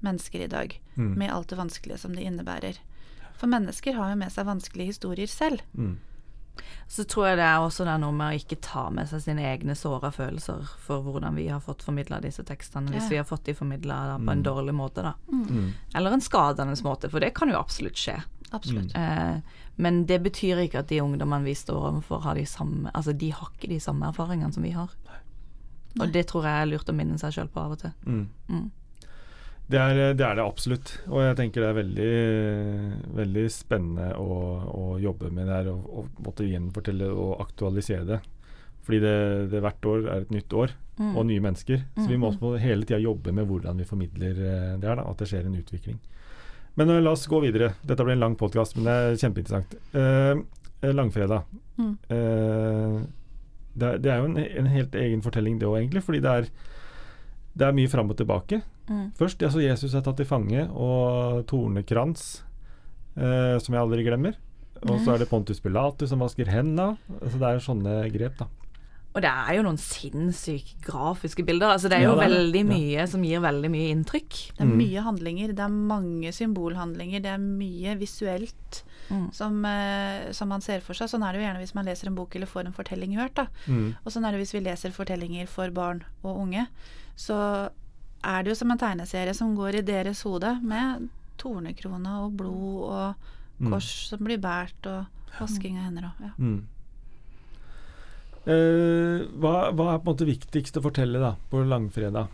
mennesker 0.03 0.45
i 0.47 0.51
dag, 0.51 0.79
Mm. 0.97 1.15
med 1.17 1.31
alt 1.33 1.49
det 1.49 1.57
vanskelige 1.59 1.99
som 1.99 2.13
det 2.15 2.25
innebærer? 2.27 2.77
For 3.39 3.47
mennesker 3.49 3.95
har 3.97 4.11
jo 4.11 4.17
med 4.17 4.31
seg 4.33 4.45
vanskelige 4.47 4.91
historier 4.93 5.27
selv. 5.27 5.63
Mm. 6.57 6.63
Så 6.89 7.05
tror 7.09 7.27
jeg 7.29 7.37
det 7.39 7.45
er 7.49 7.59
også 7.65 7.85
det 7.89 7.95
noe 8.01 8.13
med 8.13 8.33
å 8.35 8.39
ikke 8.41 8.61
ta 8.61 8.91
med 8.91 9.09
seg 9.09 9.23
sine 9.25 9.41
egne 9.49 9.75
såra 9.79 10.11
følelser 10.13 10.67
for 10.79 11.01
hvordan 11.03 11.35
vi 11.35 11.47
har 11.49 11.61
fått 11.65 11.83
formidla 11.83 12.21
disse 12.21 12.43
tekstene, 12.45 12.91
hvis 12.93 13.05
Ja. 13.05 13.09
vi 13.09 13.17
har 13.17 13.25
fått 13.25 13.45
de 13.45 13.55
formidla 13.55 14.19
på 14.19 14.31
en 14.31 14.43
Mm. 14.43 14.45
dårlig 14.45 14.75
måte, 14.75 15.03
da. 15.03 15.15
Mm. 15.33 15.73
Eller 15.95 16.13
en 16.13 16.21
skadende 16.21 16.77
måte, 16.85 17.09
for 17.11 17.21
det 17.21 17.35
kan 17.35 17.49
jo 17.49 17.57
absolutt 17.57 17.95
skje. 17.97 18.23
Absolutt. 18.53 18.95
Eh, 18.95 19.41
men 19.79 20.05
det 20.05 20.23
betyr 20.23 20.59
ikke 20.69 20.81
at 20.81 20.89
de 20.89 21.01
ungdommene 21.01 21.45
vi 21.45 21.55
står 21.55 21.89
overfor, 22.03 22.21
har 22.23 22.35
de 22.35 22.45
samme 22.45 22.91
Altså, 22.95 23.17
de 23.17 23.31
har 23.31 23.49
ikke 23.57 23.69
de 23.69 23.79
samme 23.81 24.03
erfaringene 24.13 24.53
som 24.53 24.63
vi 24.63 24.71
har. 24.73 24.91
Nei. 25.07 26.05
Og 26.07 26.13
det 26.13 26.27
tror 26.27 26.43
jeg 26.45 26.63
er 26.63 26.67
lurt 26.71 26.87
å 26.89 26.95
minne 26.95 27.19
seg 27.19 27.33
sjøl 27.33 27.49
på 27.49 27.61
av 27.65 27.73
og 27.73 27.79
til. 27.79 27.93
Mm. 28.07 28.29
Mm. 28.51 28.71
Det, 29.71 29.79
er, 29.81 30.13
det 30.15 30.21
er 30.27 30.35
det 30.35 30.45
absolutt. 30.45 30.99
Og 31.09 31.21
jeg 31.23 31.37
tenker 31.37 31.61
det 31.63 31.71
er 31.71 31.83
veldig, 31.83 33.02
veldig 33.17 33.47
spennende 33.53 34.13
å, 34.19 34.37
å 34.73 34.85
jobbe 35.03 35.31
med 35.31 35.47
det 35.49 35.59
her 35.61 35.73
og, 35.73 35.89
og 35.91 36.23
måtte 36.27 36.47
gjenfortelle 36.49 37.09
og 37.13 37.41
aktualisere 37.45 38.07
det. 38.09 38.21
Fordi 38.83 38.99
det, 39.03 39.17
det 39.53 39.61
hvert 39.63 39.87
år 39.87 40.09
er 40.09 40.25
et 40.25 40.33
nytt 40.35 40.53
år 40.59 40.79
Mm. 41.01 41.15
og 41.17 41.25
nye 41.25 41.41
mennesker. 41.41 41.79
Så 41.97 42.05
vi 42.07 42.19
må 42.21 42.29
Mm. 42.29 42.35
også 42.37 42.59
hele 42.61 42.85
tida 42.85 42.99
jobbe 43.01 43.33
med 43.33 43.47
hvordan 43.49 43.79
vi 43.81 43.85
formidler 43.89 44.37
eh, 44.37 44.75
det 44.79 44.85
her, 44.91 44.99
da, 45.01 45.07
at 45.09 45.17
det 45.19 45.29
skjer 45.31 45.47
en 45.49 45.57
utvikling. 45.57 45.97
Men 46.77 46.91
uh, 46.91 47.01
la 47.01 47.15
oss 47.17 47.25
gå 47.27 47.41
videre. 47.41 47.71
Dette 47.83 48.05
blir 48.05 48.13
en 48.13 48.21
lang 48.21 48.37
podkast, 48.37 48.77
men 48.77 48.85
det 48.85 48.93
er 48.93 49.17
kjempeinteressant. 49.23 49.73
Eh, 49.97 50.93
langfredag. 50.93 51.49
Mm. 51.79 51.97
Uh, 52.13 53.01
det, 53.75 53.89
er, 53.89 53.99
det 54.05 54.13
er 54.13 54.21
jo 54.21 54.29
en, 54.31 54.37
en 54.39 54.67
helt 54.67 54.95
egen 54.95 55.23
fortelling, 55.25 55.59
det 55.59 55.67
òg, 55.69 55.79
egentlig. 55.81 56.03
Fordi 56.05 56.21
det 56.21 56.31
er, 56.31 56.49
det 57.57 57.67
er 57.67 57.77
mye 57.81 57.89
fram 57.89 58.13
og 58.13 58.17
tilbake. 58.21 58.61
Mm. 58.89 59.11
Først 59.17 59.43
altså 59.43 59.65
Jesus 59.65 59.95
er 59.97 60.05
tatt 60.05 60.21
til 60.21 60.29
fange, 60.29 60.69
og 60.73 61.47
tornekrans, 61.51 62.43
eh, 63.17 63.59
som 63.59 63.75
jeg 63.75 63.83
aldri 63.83 64.05
glemmer. 64.07 64.35
Og 64.83 64.99
så 65.05 65.15
er 65.15 65.19
det 65.23 65.29
Pontus 65.31 65.61
Pilatus 65.63 66.09
som 66.11 66.19
vasker 66.19 66.49
hendene. 66.51 66.97
Så 67.31 67.39
det 67.39 67.49
er 67.49 67.61
sånne 67.63 68.11
grep, 68.13 68.39
da. 68.39 68.47
Og 69.15 69.21
det 69.21 69.29
er 69.29 69.59
jo 69.59 69.63
noen 69.63 69.77
sinnssykt 69.79 70.81
grafiske 70.87 71.45
bilder. 71.45 71.75
Altså, 71.75 71.91
det 71.93 71.99
er 71.99 72.03
Ja, 72.07 72.09
jo 72.09 72.17
det 72.17 72.25
er 72.25 72.31
veldig 72.33 72.53
veldig 72.53 72.63
Ja. 72.65 72.97
mye 73.03 73.09
som 73.09 73.23
gir 73.23 73.41
veldig 73.45 73.71
mye 73.71 73.91
inntrykk. 73.95 74.31
Det 74.57 74.61
er 74.61 74.65
Mm. 74.65 74.77
mye 74.79 75.03
handlinger, 75.05 75.49
det 75.55 75.61
er 75.61 75.69
mange 75.69 76.33
symbolhandlinger, 76.33 77.21
det 77.23 77.27
er 77.27 77.39
mye 77.39 77.95
visuelt 78.01 78.83
Mm. 79.11 79.33
som, 79.35 79.65
eh, 79.67 80.33
som 80.33 80.49
man 80.49 80.61
ser 80.63 80.81
for 80.81 80.95
seg. 80.95 81.09
Sånn 81.11 81.23
er 81.29 81.33
det 81.33 81.43
jo 81.43 81.47
gjerne 81.47 81.61
hvis 81.61 81.75
man 81.75 81.85
leser 81.85 82.07
en 82.07 82.15
bok 82.15 82.35
eller 82.35 82.47
får 82.47 82.67
en 82.67 82.73
fortelling 82.73 83.15
hørt. 83.15 83.35
da. 83.35 83.47
Mm. 83.69 83.95
Og 84.07 84.13
sånn 84.13 84.27
er 84.27 84.33
det 84.33 84.41
hvis 84.41 84.53
vi 84.55 84.61
leser 84.61 84.91
fortellinger 84.91 85.47
for 85.47 85.71
barn 85.71 86.03
og 86.25 86.39
unge. 86.39 86.67
Så 87.17 87.71
er 88.25 88.43
det 88.43 88.47
jo 88.49 88.55
som 88.55 88.71
en 88.71 88.79
tegneserie 88.79 89.35
som 89.35 89.55
går 89.57 89.75
i 89.75 89.83
deres 89.83 90.23
hode, 90.23 90.61
med 90.63 91.11
tornekrone 91.39 92.19
og 92.25 92.37
blod 92.37 92.83
og 92.91 93.15
Mm. 93.63 93.71
kors 93.71 94.09
som 94.09 94.19
blir 94.19 94.39
båret, 94.43 94.87
og 94.87 95.07
vasking 95.39 95.77
av 95.79 95.85
hender 95.85 96.03
òg. 96.09 96.21
ja. 96.25 96.31
Mm. 96.39 96.65
Eh, 98.43 99.23
hva, 99.39 99.53
hva 99.71 99.93
er 99.95 100.01
på 100.03 100.09
en 100.11 100.17
måte 100.17 100.27
viktigst 100.27 100.79
å 100.81 100.83
fortelle 100.83 101.21
da 101.23 101.35
på 101.51 101.61
langfredag? 101.69 102.27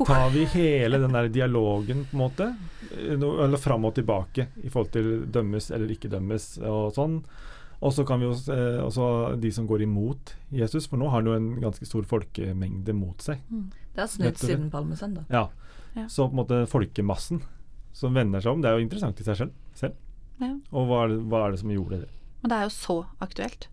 Tar 0.00 0.30
vi 0.32 0.46
hele 0.54 0.98
den 0.98 1.12
der 1.12 1.28
dialogen 1.28 2.06
på 2.08 2.16
en 2.16 2.22
måte? 2.24 2.48
Eh, 2.96 3.14
no- 3.20 3.38
Eller 3.44 3.58
fram 3.60 3.84
og 3.84 3.94
tilbake 3.94 4.48
i 4.64 4.68
forhold 4.72 4.90
til 4.96 5.26
dømmes 5.30 5.70
eller 5.70 5.92
ikke 5.94 6.10
dømmes 6.10 6.58
og 6.64 6.94
sånn. 6.96 7.20
Og 7.82 7.92
så 7.92 8.04
kan 8.08 8.18
vi 8.20 8.26
jo 8.26 8.32
eh, 8.52 8.80
også 8.82 9.38
de 9.40 9.50
som 9.52 9.68
går 9.68 9.82
imot 9.86 10.34
Jesus, 10.52 10.86
for 10.88 10.96
nå 10.98 11.08
har 11.08 11.20
han 11.22 11.26
jo 11.30 11.36
en 11.36 11.60
ganske 11.60 11.86
stor 11.86 12.02
folkemengde 12.02 12.92
mot 12.96 13.16
seg. 13.22 13.38
Det 13.94 14.00
har 14.02 14.08
snudd 14.08 14.36
siden 14.40 14.70
palmesøndag. 14.72 15.26
Ja. 15.30 15.46
Ja. 15.94 16.06
Så 16.08 16.26
på 16.28 16.34
en 16.34 16.40
måte 16.42 16.66
folkemassen 16.70 17.42
som 17.92 18.14
vender 18.14 18.40
seg 18.44 18.52
om, 18.52 18.60
det 18.62 18.70
er 18.70 18.78
jo 18.78 18.84
interessant 18.86 19.20
i 19.20 19.24
seg 19.26 19.36
selv. 19.36 19.52
selv. 19.74 19.94
Ja. 20.40 20.52
Og 20.72 20.86
hva 20.88 21.02
er, 21.04 21.08
det, 21.14 21.18
hva 21.30 21.44
er 21.46 21.50
det 21.56 21.60
som 21.60 21.70
gjorde 21.74 21.98
det? 22.04 22.08
Men 22.40 22.52
det 22.52 22.56
er 22.58 22.62
jo 22.68 22.72
så 22.74 22.98
aktuelt. 23.20 23.66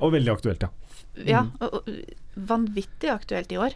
Og 0.00 0.12
veldig 0.14 0.32
aktuelt, 0.32 0.62
ja. 0.64 0.70
Ja, 1.28 1.42
Mm. 1.42 1.50
og, 1.60 1.74
og 1.74 1.88
vanvittig 2.48 3.10
aktuelt 3.12 3.52
i 3.52 3.58
år. 3.58 3.74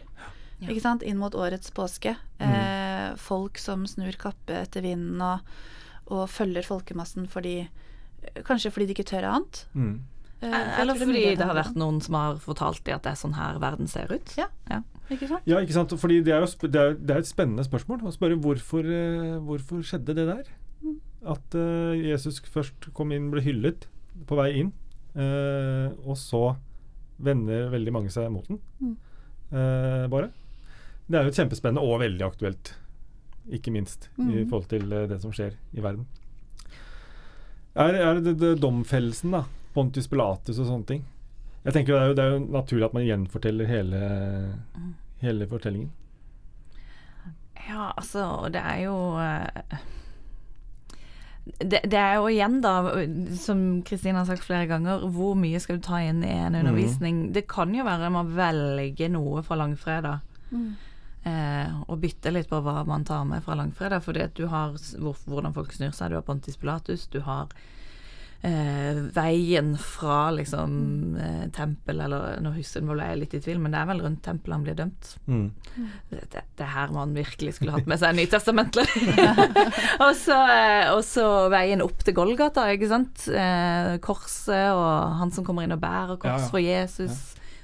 Ja. 0.59 0.67
Ikke 0.71 0.81
sant? 0.81 1.03
Inn 1.03 1.17
mot 1.19 1.35
årets 1.35 1.71
påske. 1.75 2.15
Eh, 2.39 3.15
folk 3.19 3.57
som 3.59 3.85
snur 3.87 4.15
kappe 4.19 4.55
etter 4.63 4.81
vinden 4.85 5.21
og, 5.21 5.39
og 6.07 6.25
følger 6.31 6.63
folkemassen 6.67 7.27
fordi 7.31 7.67
Kanskje 8.47 8.71
fordi 8.71 8.85
de 8.87 8.93
ikke 8.95 9.03
tør 9.09 9.25
annet. 9.27 9.65
Mm. 9.75 9.97
Eh, 10.39 10.79
Eller 10.79 10.95
fordi 10.95 11.23
det, 11.25 11.37
det 11.41 11.45
har 11.49 11.57
vært 11.57 11.75
noen 11.75 11.97
som 12.01 12.15
har 12.15 12.37
fortalt 12.39 12.79
dem 12.87 12.95
at 12.95 13.03
det 13.03 13.11
er 13.11 13.19
sånn 13.19 13.35
her 13.35 13.59
verden 13.59 13.87
ser 13.91 14.07
ut. 14.15 14.31
Ja. 14.39 14.47
Ikke 15.13 15.29
sant? 15.29 15.47
Ja, 15.49 15.59
ikke 15.61 15.75
sant. 15.75 15.93
Fordi 15.99 16.19
det 16.25 16.33
er 16.33 16.43
jo 16.43 16.67
det 16.67 16.81
er, 16.81 16.93
det 16.97 17.15
er 17.15 17.21
et 17.23 17.29
spennende 17.29 17.65
spørsmål 17.65 18.03
å 18.09 18.13
spørre 18.15 18.37
hvorfor, 18.41 18.85
eh, 18.87 19.37
hvorfor 19.45 19.81
skjedde 19.85 20.15
det 20.17 20.27
der? 20.29 20.51
Mm. 20.83 20.99
At 21.33 21.55
uh, 21.55 21.93
Jesus 21.95 22.41
først 22.51 22.89
kom 22.97 23.13
inn, 23.15 23.29
ble 23.31 23.43
hyllet 23.45 23.87
på 24.27 24.35
vei 24.39 24.49
inn, 24.59 24.73
uh, 25.15 25.93
og 26.03 26.17
så 26.19 26.55
vender 27.23 27.69
veldig 27.71 27.93
mange 27.95 28.11
seg 28.11 28.27
mot 28.33 28.47
den. 28.49 28.59
Mm. 28.81 28.95
Uh, 29.53 30.05
bare. 30.11 30.31
Det 31.07 31.19
er 31.19 31.27
jo 31.29 31.35
kjempespennende 31.37 31.83
og 31.83 32.01
veldig 32.01 32.25
aktuelt, 32.25 32.73
ikke 33.51 33.71
minst 33.75 34.09
i 34.17 34.23
Mm. 34.23 34.49
forhold 34.49 34.67
til 34.71 34.89
det 34.89 35.21
som 35.21 35.31
skjer 35.35 35.55
i 35.75 35.81
verden. 35.83 36.05
Er, 37.75 37.95
er 37.97 38.19
det, 38.21 38.37
det 38.39 38.53
domfellelsen, 38.61 39.33
da? 39.33 39.43
Pontius 39.73 40.07
Pilatus 40.07 40.59
og 40.59 40.67
sånne 40.69 40.85
ting? 40.85 41.01
Jeg 41.63 41.73
tenker 41.73 41.95
det 41.95 42.01
er, 42.01 42.07
jo, 42.07 42.15
det 42.17 42.23
er 42.23 42.33
jo 42.35 42.39
naturlig 42.53 42.85
at 42.85 42.93
man 42.95 43.05
gjenforteller 43.07 43.69
hele, 43.69 43.99
hele 45.23 45.47
fortellingen. 45.49 45.91
Ja, 47.63 47.93
altså, 47.95 48.49
det 48.51 48.59
er 48.59 48.79
jo 48.83 48.95
eh, 49.23 49.81
det, 51.43 51.81
det 51.91 51.99
er 51.99 52.17
jo 52.19 52.29
igjen, 52.31 52.61
da, 52.63 52.73
som 53.39 53.81
Kristin 53.87 54.15
har 54.15 54.27
sagt 54.27 54.45
flere 54.45 54.67
ganger, 54.69 55.03
hvor 55.11 55.35
mye 55.35 55.59
skal 55.59 55.79
du 55.79 55.83
ta 55.83 55.99
inn 56.03 56.23
i 56.23 56.31
en 56.31 56.55
undervisning? 56.55 57.25
Det 57.35 57.45
kan 57.51 57.73
jo 57.75 57.83
være 57.87 58.11
man 58.13 58.31
velger 58.35 59.11
noe 59.11 59.43
fra 59.43 59.59
langfredag. 59.59 60.23
Mm. 60.53 60.69
Eh, 61.23 61.75
og 61.87 61.99
bytte 62.03 62.31
litt 62.31 62.49
på 62.51 62.59
hva 62.63 62.81
man 62.87 63.03
tar 63.07 63.23
med 63.27 63.43
fra 63.43 63.57
langfredag. 63.59 64.03
Fordi 64.05 64.23
at 64.23 64.35
du 64.39 64.47
har 64.51 64.75
hvor, 64.99 65.19
hvordan 65.27 65.55
folk 65.55 65.75
snur 65.75 65.91
seg. 65.95 66.11
Du 66.11 66.19
har 66.19 66.25
Pontis 66.27 66.59
Pilatus, 66.59 67.07
du 67.11 67.19
har 67.27 67.51
eh, 68.43 68.99
veien 69.15 69.73
fra 69.79 70.27
liksom 70.35 70.73
eh, 71.19 71.43
tempel, 71.55 72.01
eller 72.03 72.41
nå 72.43 72.51
husker 72.57 72.83
jeg, 72.83 72.99
jeg 72.99 73.19
litt 73.21 73.35
i 73.37 73.41
tvil, 73.43 73.61
men 73.63 73.73
det 73.73 73.79
er 73.79 73.89
vel 73.89 74.01
rundt 74.03 74.23
tempelet 74.25 74.57
han 74.57 74.65
blir 74.65 74.77
dømt. 74.79 75.11
Mm. 75.27 75.45
Det, 76.11 76.23
det, 76.33 76.43
det 76.59 76.65
er 76.65 76.73
her 76.75 76.95
man 76.95 77.15
virkelig 77.15 77.55
skulle 77.57 77.75
hatt 77.77 77.87
med 77.89 78.01
seg 78.01 78.17
Nytestamentet. 78.17 78.97
og, 80.03 80.11
så, 80.19 80.39
eh, 80.51 80.89
og 80.91 81.03
så 81.07 81.27
veien 81.53 81.85
opp 81.85 82.03
til 82.03 82.17
Golgata, 82.17 82.67
ikke 82.75 82.91
sant. 82.91 83.27
Eh, 83.31 83.93
korset 84.03 84.73
og 84.75 85.19
han 85.21 85.31
som 85.33 85.47
kommer 85.47 85.65
inn 85.65 85.75
og 85.75 85.83
bærer 85.83 86.19
kors 86.19 86.35
Ja, 86.35 86.43
ja. 86.43 86.51
for 86.51 86.63
Jesus. 86.63 87.23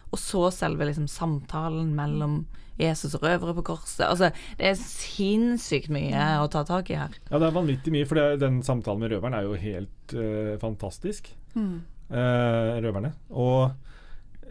Og 0.10 0.22
så 0.22 0.48
selve 0.56 0.88
liksom 0.90 1.10
samtalen 1.12 1.92
mellom 1.98 2.42
Jesus 2.80 3.16
røvere 3.20 3.54
på 3.58 3.64
korset. 3.74 4.06
Altså, 4.08 4.30
det 4.58 4.70
er 4.72 4.78
sinnssykt 4.80 5.90
mye 5.92 6.26
å 6.40 6.48
ta 6.52 6.64
tak 6.64 6.90
i 6.94 6.96
her. 7.00 7.16
Ja, 7.30 7.40
det 7.40 7.50
er 7.50 7.56
vanvittig 7.58 7.92
mye, 7.94 8.08
for 8.08 8.16
det, 8.16 8.40
den 8.42 8.62
samtalen 8.64 9.00
med 9.04 9.12
røveren 9.12 9.36
er 9.36 9.44
jo 9.48 9.54
helt 9.60 10.14
uh, 10.16 10.54
fantastisk. 10.62 11.28
Mm. 11.56 11.82
Uh, 12.10 12.78
røverne. 12.82 13.12
Og 13.30 13.72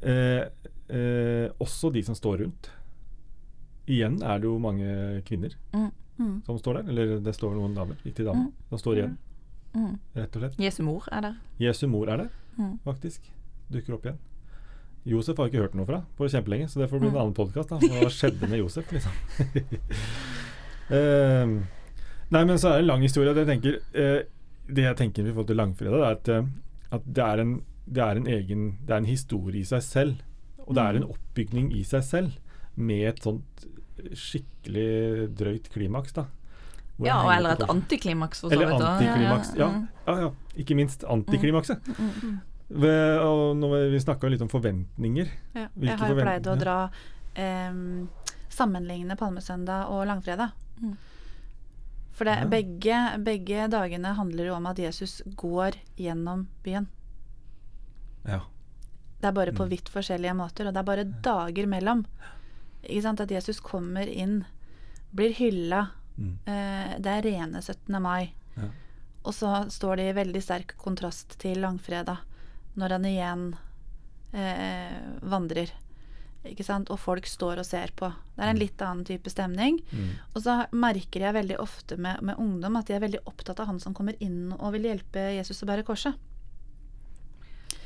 uh, 0.05 0.43
eh, 0.89 1.47
også 1.61 1.91
de 1.93 2.03
som 2.07 2.15
står 2.17 2.45
rundt. 2.45 2.69
Igjen 3.89 4.21
er 4.23 4.39
det 4.43 4.49
jo 4.51 4.59
mange 4.61 5.23
kvinner 5.29 5.57
Mm. 6.19 6.43
som 6.45 6.57
står 6.59 6.81
der. 6.81 6.89
Eller 6.91 7.21
det 7.23 7.35
står 7.37 7.53
noen 7.55 7.75
damer, 7.77 7.97
riktige 8.05 8.27
damer, 8.27 8.49
Mm. 8.49 8.53
som 8.71 8.79
står 8.79 8.97
igjen, 8.99 9.17
Mm. 9.75 9.99
rett 10.17 10.37
og 10.37 10.43
slett. 10.43 10.59
Jesu 10.59 10.83
mor 10.83 11.05
er 11.13 11.21
der. 11.21 11.37
Jesu 11.61 11.87
mor 11.87 12.09
er 12.09 12.17
der, 12.17 12.29
Mm. 12.59 12.79
faktisk. 12.85 13.21
Dukker 13.71 13.95
opp 13.95 14.05
igjen. 14.05 14.19
Josef 15.09 15.37
har 15.41 15.49
ikke 15.49 15.63
hørt 15.63 15.75
noe 15.79 15.87
fra 15.89 16.03
på 16.19 16.29
kjempelenge, 16.29 16.69
så 16.69 16.83
det 16.83 16.91
får 16.91 17.01
bli 17.01 17.09
en 17.09 17.15
Mm. 17.15 17.21
annen 17.23 17.35
podkast. 17.39 17.71
Hva 17.71 18.11
skjedde 18.13 18.49
med 18.49 18.59
Josef, 18.61 18.91
liksom? 18.93 19.13
Ehm, 20.91 21.67
nei, 22.33 22.45
men 22.49 22.57
så 22.61 22.71
er 22.71 22.79
det 22.79 22.85
en 22.87 22.91
lang 22.93 23.03
historie. 23.05 23.35
Det 23.37 23.45
jeg 23.47 23.51
tenker, 23.55 23.75
eh, 23.95 24.23
det 24.73 24.85
jeg 24.87 24.97
tenker 24.97 25.27
i 25.27 25.33
forhold 25.35 25.51
til 25.51 25.59
langfredag, 25.61 26.01
er 26.01 26.15
at, 26.17 26.29
eh, 26.33 26.49
at 26.97 27.03
det, 27.05 27.25
er 27.25 27.43
en, 27.45 27.53
det 27.87 28.03
er 28.05 28.17
en 28.23 28.27
egen 28.27 28.63
Det 28.87 28.95
er 28.95 29.03
en 29.03 29.11
historie 29.11 29.61
i 29.61 29.69
seg 29.69 29.83
selv. 29.85 30.23
Og 30.67 30.75
det 30.77 30.85
er 30.85 30.97
en 31.01 31.09
oppbygning 31.09 31.71
i 31.77 31.83
seg 31.85 32.03
selv, 32.05 32.33
med 32.77 33.05
et 33.09 33.23
sånt 33.25 33.67
skikkelig 34.15 35.29
drøyt 35.37 35.69
klimaks, 35.75 36.13
da. 36.15 36.27
Hvor 36.99 37.07
Ja, 37.07 37.19
eller 37.37 37.51
et 37.57 37.69
antiklimaks, 37.71 38.41
for 38.41 38.49
så 38.51 38.59
vidt. 38.59 38.69
eller 38.69 38.85
antiklimaks. 38.89 39.53
Ja, 39.57 39.69
Mm. 39.69 39.89
ja, 40.07 40.15
ja. 40.21 40.31
Ikke 40.57 40.75
minst 40.77 41.05
antiklimakset. 41.05 41.81
Mm. 41.99 42.41
Ved, 42.69 43.19
og 43.25 43.57
når 43.57 43.91
vi 43.95 44.01
snakka 44.03 44.29
litt 44.29 44.43
om 44.45 44.49
forventninger. 44.53 45.29
Ja. 45.55 45.69
Hvilke 45.75 45.89
Jeg 45.95 45.99
har 45.99 46.09
jo 46.13 46.17
pleid 46.21 46.47
å 46.53 46.57
dra 46.61 46.75
eh, 47.35 47.79
sammenligne 48.53 49.17
palmesøndag 49.17 49.89
og 49.95 50.07
langfredag. 50.11 50.51
Mm. 50.83 50.97
For 52.13 52.25
det, 52.27 52.35
Ja. 52.41 52.47
begge, 52.51 53.25
begge 53.25 53.69
dagene 53.71 54.15
handler 54.17 54.47
jo 54.47 54.55
om 54.55 54.67
at 54.67 54.77
Jesus 54.79 55.23
går 55.37 55.77
gjennom 55.97 56.47
byen. 56.65 56.89
Ja. 58.27 58.41
Det 59.21 59.29
er 59.29 59.33
bare 59.33 59.53
på 59.53 59.65
Mm. 59.65 59.71
vidt 59.71 59.89
forskjellige 59.89 60.35
måter, 60.37 60.67
og 60.67 60.75
det 60.75 60.81
er 60.81 60.83
bare 60.85 61.05
dager 61.05 61.67
mellom. 61.67 62.05
Ikke 62.85 63.03
sant? 63.03 63.21
At 63.21 63.31
Jesus 63.31 63.61
kommer 63.61 64.07
inn, 64.07 64.45
blir 65.15 65.33
hylla. 65.33 65.91
Mm. 66.19 66.39
Eh, 66.47 66.99
det 66.99 67.07
er 67.07 67.23
rene 67.23 67.63
17. 67.63 68.01
mai. 68.03 68.33
Ja. 68.57 68.69
Og 69.25 69.33
så 69.35 69.67
står 69.71 69.97
det 69.97 70.11
i 70.17 70.25
veldig 70.25 70.43
sterk 70.43 70.77
kontrast 70.79 71.39
til 71.39 71.57
langfredag, 71.59 72.19
når 72.79 72.97
han 72.97 73.07
igjen 73.09 73.45
eh, 74.33 74.97
vandrer. 75.27 75.73
Ikke 76.49 76.65
sant? 76.65 76.91
Og 76.95 77.01
folk 77.03 77.27
står 77.27 77.61
og 77.61 77.67
ser 77.67 77.93
på. 77.99 78.11
Det 78.37 78.45
er 78.45 78.53
en 78.53 78.61
litt 78.61 78.83
annen 78.85 79.05
type 79.09 79.31
stemning. 79.33 79.81
Mm. 79.91 80.11
Og 80.33 80.43
så 80.45 80.61
merker 80.71 81.27
jeg 81.27 81.37
veldig 81.37 81.59
ofte 81.63 81.99
med, 82.01 82.23
med 82.25 82.39
ungdom 82.41 82.79
at 82.79 82.89
de 82.89 82.97
er 82.97 83.05
veldig 83.05 83.25
opptatt 83.29 83.61
av 83.61 83.71
han 83.73 83.81
som 83.83 83.97
kommer 83.97 84.19
inn 84.25 84.55
og 84.57 84.73
vil 84.77 84.89
hjelpe 84.91 85.31
Jesus 85.37 85.65
å 85.65 85.71
bære 85.71 85.87
korset. 85.89 86.15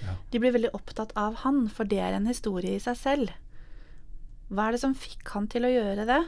Ja. 0.02 0.16
De 0.32 0.40
blir 0.42 0.54
veldig 0.54 0.72
opptatt 0.76 1.14
av 1.18 1.40
han, 1.44 1.64
for 1.70 1.88
det 1.88 2.00
er 2.02 2.16
en 2.16 2.28
historie 2.28 2.74
i 2.76 2.82
seg 2.82 2.98
selv. 2.98 3.32
Hva 4.52 4.68
er 4.68 4.76
det 4.76 4.82
som 4.82 4.96
fikk 4.98 5.30
han 5.32 5.48
til 5.50 5.64
å 5.64 5.72
gjøre 5.72 6.06
det? 6.08 6.20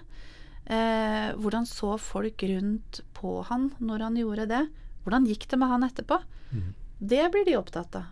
Eh, 0.65 1.35
hvordan 1.37 1.67
så 1.69 1.99
folk 2.01 2.41
rundt 2.49 3.03
på 3.13 3.37
han 3.51 3.69
når 3.85 4.07
han 4.07 4.17
gjorde 4.17 4.49
det? 4.49 4.63
Hvordan 5.05 5.27
gikk 5.29 5.49
det 5.51 5.61
med 5.61 5.69
han 5.75 5.85
etterpå? 5.85 6.23
Mm. 6.55 6.71
Det 7.05 7.25
blir 7.35 7.45
de 7.45 7.59
opptatt 7.59 7.99
av. 8.01 8.07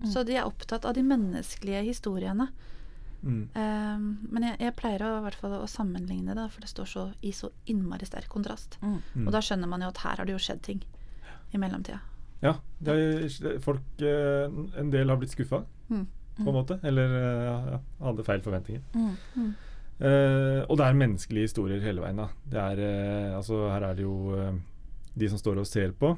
Mm. 0.00 0.06
Så 0.10 0.24
de 0.26 0.36
er 0.36 0.46
opptatt 0.48 0.84
av 0.84 0.94
de 0.96 1.02
menneskelige 1.06 1.82
historiene. 1.86 2.48
Mm. 3.24 3.44
Um, 3.56 4.08
men 4.34 4.44
jeg, 4.50 4.58
jeg 4.60 4.74
pleier 4.76 5.04
å, 5.06 5.12
hvert 5.24 5.38
fall 5.40 5.54
å 5.56 5.68
sammenligne 5.70 6.34
det, 6.36 6.48
for 6.52 6.64
det 6.64 6.68
står 6.72 6.90
så, 6.90 7.04
i 7.24 7.32
så 7.32 7.48
innmari 7.72 8.04
sterk 8.08 8.28
kontrast. 8.32 8.76
Mm. 8.82 8.98
Og 9.26 9.30
da 9.32 9.40
skjønner 9.44 9.70
man 9.70 9.84
jo 9.84 9.92
at 9.92 10.02
her 10.04 10.20
har 10.20 10.28
det 10.28 10.34
jo 10.36 10.42
skjedd 10.42 10.60
ting 10.66 10.82
i 11.54 11.60
mellomtida. 11.60 12.02
Ja. 12.44 12.58
Det 12.84 12.92
er, 12.92 13.54
folk 13.64 14.02
eh, 14.04 14.50
En 14.76 14.90
del 14.92 15.08
har 15.08 15.20
blitt 15.20 15.32
skuffa, 15.32 15.64
Mm. 15.88 16.06
på 16.36 16.50
en 16.50 16.56
måte. 16.56 16.78
Eller 16.82 17.12
eh, 17.14 17.72
ja, 17.72 17.78
hadde 18.02 18.24
feil 18.26 18.42
forventninger. 18.42 18.82
Mm. 18.98 19.50
Eh, 20.00 20.60
og 20.66 20.76
det 20.80 20.86
er 20.86 20.96
menneskelige 20.98 21.48
historier 21.48 21.80
hele 21.84 22.02
veien. 22.02 22.18
da 22.18 22.28
det 22.50 22.60
er, 22.60 22.80
uh, 23.30 23.36
altså, 23.38 23.68
Her 23.70 23.88
er 23.88 23.94
det 23.94 24.02
jo 24.02 24.34
uh, 24.34 24.50
de 25.14 25.28
som 25.30 25.38
står 25.38 25.60
og 25.62 25.66
ser 25.70 25.92
på. 25.92 26.16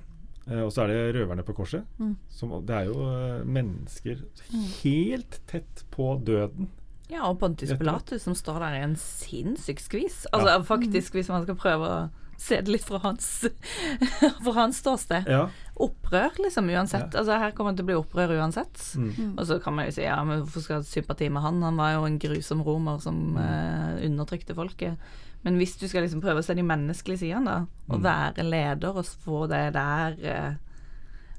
Eh, 0.50 0.62
og 0.62 0.72
så 0.72 0.84
er 0.84 0.92
det 0.92 1.14
røverne 1.20 1.44
på 1.46 1.54
korset. 1.56 1.84
Mm. 1.98 2.16
Som, 2.30 2.52
det 2.66 2.74
er 2.80 2.90
jo 2.90 2.98
eh, 3.12 3.44
mennesker 3.44 4.24
Mm. 4.52 4.66
helt 4.82 5.40
tett 5.50 5.84
på 5.90 6.12
døden. 6.24 6.68
Ja, 7.10 7.28
og 7.30 7.38
Pontus. 7.38 7.70
Pilatus 7.78 8.22
som 8.26 8.34
står 8.34 8.58
der 8.64 8.80
i 8.80 8.84
en 8.84 8.96
sinnssyk 8.98 9.78
skvis. 9.80 10.24
Altså 10.34 10.58
faktisk, 10.66 11.12
hvis 11.14 11.28
man 11.30 11.44
skal 11.46 11.54
prøve 11.58 11.86
å 11.86 11.98
se 12.36 12.58
det 12.60 12.68
litt 12.68 12.84
fra 12.84 12.98
hans, 13.04 13.46
fra 14.44 14.52
hans 14.58 14.80
ståsted. 14.82 15.24
Ja. 15.30 15.44
Opprør, 15.80 16.34
liksom, 16.42 16.66
uansett. 16.68 17.14
Altså 17.16 17.38
Her 17.40 17.54
kommer 17.56 17.72
det 17.72 17.78
til 17.80 17.86
å 17.86 17.90
bli 17.92 17.98
opprør 18.00 18.34
uansett. 18.40 18.82
Mm. 18.98 19.36
Og 19.38 19.46
så 19.48 19.60
kan 19.62 19.76
man 19.78 19.86
jo 19.88 19.94
si 19.96 20.02
ja, 20.04 20.18
men 20.26 20.42
hvorfor 20.42 20.64
skal 20.66 20.74
jeg 20.76 20.82
ha 20.84 20.88
sympati 20.90 21.30
med 21.32 21.42
han? 21.46 21.62
Han 21.64 21.78
var 21.80 21.94
jo 21.94 22.04
en 22.10 22.18
grusom 22.20 22.60
romer 22.66 22.98
som 23.04 23.38
uh, 23.38 23.96
undertrykte 24.04 24.56
folket. 24.58 24.98
Men 25.46 25.60
hvis 25.60 25.76
du 25.78 25.86
skal 25.86 26.02
liksom 26.02 26.20
prøve 26.24 26.42
å 26.42 26.44
se 26.44 26.56
de 26.58 26.64
menneskelige 26.66 27.20
sidene, 27.22 27.46
da, 27.46 27.58
og 27.88 28.00
Mm. 28.00 28.04
være 28.08 28.44
leder 28.50 28.96
og 28.98 29.06
få 29.06 29.44
det 29.48 29.64
der 29.76 30.16
eh, 30.26 30.54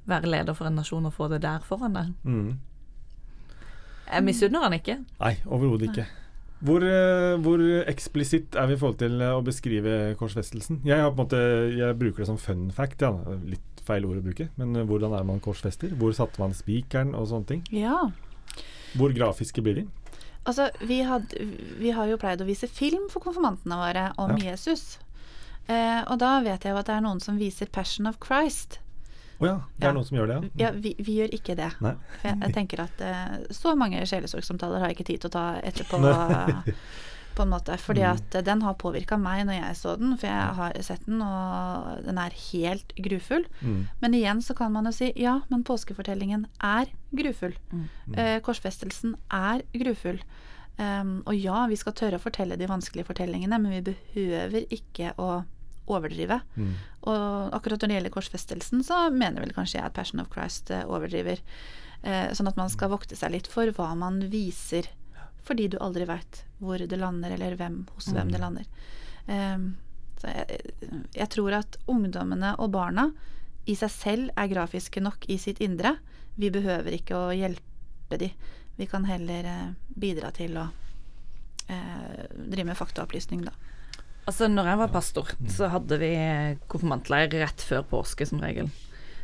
Være 0.08 0.30
leder 0.32 0.56
for 0.56 0.70
en 0.70 0.78
nasjon 0.80 1.04
og 1.06 1.12
få 1.12 1.28
det 1.28 1.42
der 1.44 1.60
foran 1.68 1.92
deg. 1.98 2.14
Mm. 2.24 2.54
Jeg 4.08 4.24
misunner 4.24 4.64
han 4.64 4.76
ikke. 4.78 4.96
Nei, 5.20 5.34
overhodet 5.46 5.90
ikke. 5.90 6.06
Hvor, 6.64 6.82
eh, 6.88 7.36
hvor 7.44 7.60
eksplisitt 7.92 8.56
er 8.56 8.70
vi 8.72 8.78
i 8.78 8.80
forhold 8.80 8.98
til 9.02 9.20
eh, 9.22 9.34
å 9.36 9.44
beskrive 9.44 10.16
korsfestelsen? 10.18 10.80
Jeg, 10.88 11.12
måte, 11.18 11.42
jeg 11.76 11.98
bruker 12.00 12.24
det 12.24 12.30
som 12.32 12.40
fun 12.40 12.70
fact, 12.72 13.04
ja. 13.04 13.12
litt 13.44 13.84
feil 13.86 14.08
ord 14.08 14.22
å 14.22 14.24
bruke. 14.26 14.48
Men 14.56 14.74
hvordan 14.88 15.14
er 15.20 15.28
man 15.28 15.44
korsfester? 15.44 15.92
Hvor 16.00 16.16
satte 16.16 16.40
man 16.40 16.56
spikeren 16.56 17.12
og 17.14 17.28
sånne 17.28 17.52
ting? 17.52 17.66
Ja. 17.76 18.08
Hvor 18.98 19.12
grafiske 19.14 19.62
blir 19.62 19.82
de? 19.82 19.86
Altså, 20.48 20.70
vi, 20.88 21.02
had, 21.04 21.34
vi 21.80 21.92
har 21.92 22.08
jo 22.08 22.18
pleid 22.22 22.42
å 22.42 22.48
vise 22.48 22.70
film 22.72 23.10
for 23.12 23.20
konfirmantene 23.26 23.76
våre 23.82 24.06
om 24.18 24.32
Ja. 24.38 24.54
Jesus. 24.54 24.98
Eh, 25.68 26.02
og 26.08 26.20
da 26.22 26.38
vet 26.46 26.64
jeg 26.64 26.72
jo 26.72 26.78
at 26.80 26.88
det 26.88 26.96
er 26.96 27.02
noen 27.04 27.20
som 27.20 27.38
viser 27.38 27.68
'Passion 27.68 28.08
of 28.08 28.18
Christ'. 28.24 28.78
Å 29.40 29.46
ja, 29.46 29.56
det 29.78 29.84
er 29.84 29.90
Ja. 29.90 29.94
noen 29.94 30.06
som 30.08 30.18
gjør 30.18 30.28
det, 30.28 30.38
ja. 30.56 30.66
Ja, 30.66 30.72
vi, 30.72 30.96
vi 30.98 31.18
gjør 31.20 31.30
ikke 31.36 31.56
det. 31.56 31.72
For 31.78 31.98
jeg, 32.24 32.38
jeg 32.42 32.54
tenker 32.56 32.80
at 32.88 33.02
eh, 33.02 33.38
så 33.52 33.76
mange 33.78 34.00
sjelesorgsamtaler 34.08 34.80
har 34.80 34.88
jeg 34.90 34.98
ikke 34.98 35.06
tid 35.12 35.20
til 35.22 35.30
å 35.30 35.36
ta 35.36 35.46
etterpå. 35.62 36.00
På 37.38 37.46
en 37.46 37.52
måte. 37.54 37.76
Fordi 37.78 38.02
Mm. 38.02 38.18
at 38.18 38.38
den 38.46 38.62
har 38.66 38.74
påvirka 38.82 39.18
meg 39.22 39.46
når 39.46 39.60
jeg 39.62 39.76
så 39.78 39.94
den, 40.00 40.16
for 40.18 40.28
jeg 40.28 40.56
har 40.58 40.74
sett 40.82 41.06
den, 41.06 41.22
og 41.22 42.04
den 42.06 42.18
er 42.18 42.34
helt 42.52 42.96
grufull. 42.98 43.46
Mm. 43.62 43.88
Men 44.02 44.18
igjen 44.18 44.42
så 44.42 44.56
kan 44.58 44.72
man 44.74 44.86
jo 44.90 44.92
si 44.96 45.12
ja, 45.16 45.36
men 45.52 45.64
påskefortellingen 45.64 46.48
er 46.60 46.88
grufull. 47.14 47.54
Mm. 47.72 47.88
Eh, 48.18 48.40
korsfestelsen 48.42 49.16
er 49.30 49.62
grufull. 49.78 50.20
Um, 50.80 51.24
og 51.26 51.34
ja, 51.34 51.66
vi 51.68 51.76
skal 51.76 51.94
tørre 51.98 52.20
å 52.20 52.22
fortelle 52.22 52.58
de 52.58 52.68
vanskelige 52.70 53.08
fortellingene, 53.08 53.58
men 53.60 53.72
vi 53.72 53.94
behøver 53.94 54.68
ikke 54.70 55.14
å 55.18 55.44
overdrive. 55.88 56.42
Mm. 56.56 56.74
Og 57.08 57.54
akkurat 57.56 57.82
når 57.82 57.88
det 57.88 57.96
gjelder 57.98 58.14
korsfestelsen, 58.14 58.84
så 58.86 59.08
mener 59.14 59.42
vel 59.42 59.54
kanskje 59.56 59.80
jeg 59.80 59.86
at 59.88 59.94
Passion 59.98 60.20
of 60.22 60.30
Christ 60.34 60.70
eh, 60.70 60.84
overdriver. 60.86 61.40
Eh, 62.04 62.28
sånn 62.38 62.48
at 62.52 62.58
man 62.60 62.70
skal 62.70 62.92
vokte 62.94 63.16
seg 63.18 63.32
litt 63.34 63.48
for 63.50 63.66
hva 63.74 63.96
man 63.98 64.20
viser, 64.30 64.86
fordi 65.48 65.70
du 65.72 65.80
aldri 65.84 66.08
veit 66.10 66.44
hvor 66.62 66.82
det 66.82 67.00
lander, 67.00 67.34
eller 67.36 67.56
hvem, 67.60 67.82
hos 67.96 68.12
hvem 68.14 68.32
det 68.34 68.42
lander. 68.44 68.68
Um, 69.28 69.70
så 70.18 70.32
jeg, 70.34 70.62
jeg 71.16 71.30
tror 71.34 71.60
at 71.60 71.78
ungdommene 71.92 72.56
og 72.62 72.72
barna 72.74 73.10
i 73.68 73.76
seg 73.78 73.92
selv 73.92 74.40
er 74.40 74.50
grafiske 74.52 75.04
nok 75.04 75.28
i 75.32 75.38
sitt 75.42 75.60
indre. 75.64 75.98
Vi 76.40 76.50
behøver 76.54 76.96
ikke 76.96 77.20
å 77.20 77.36
hjelpe 77.36 78.20
de. 78.20 78.32
Vi 78.78 78.88
kan 78.90 79.08
heller 79.10 79.48
eh, 79.50 79.70
bidra 79.90 80.32
til 80.36 80.58
å 80.62 80.68
eh, 81.68 82.28
drive 82.32 82.70
med 82.70 82.78
faktaopplysning, 82.80 83.44
da. 83.48 83.56
Altså, 84.28 84.50
når 84.52 84.70
jeg 84.72 84.80
var 84.82 84.92
pastor, 84.92 85.32
så 85.52 85.70
hadde 85.72 85.98
vi 86.02 86.12
konfirmantleir 86.68 87.32
rett 87.40 87.64
før 87.64 87.86
påske, 87.88 88.28
som 88.28 88.42
regel. 88.44 88.70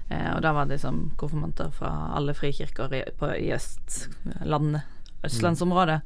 Eh, 0.10 0.30
og 0.34 0.42
da 0.44 0.54
var 0.56 0.68
det 0.68 0.80
liksom 0.80 1.14
konfirmanter 1.20 1.72
fra 1.76 1.92
alle 2.18 2.36
frikirker 2.36 2.96
i, 2.96 3.04
på, 3.20 3.30
i 3.36 3.52
østlandet, 3.56 4.90
østlandsområdet. 5.24 6.02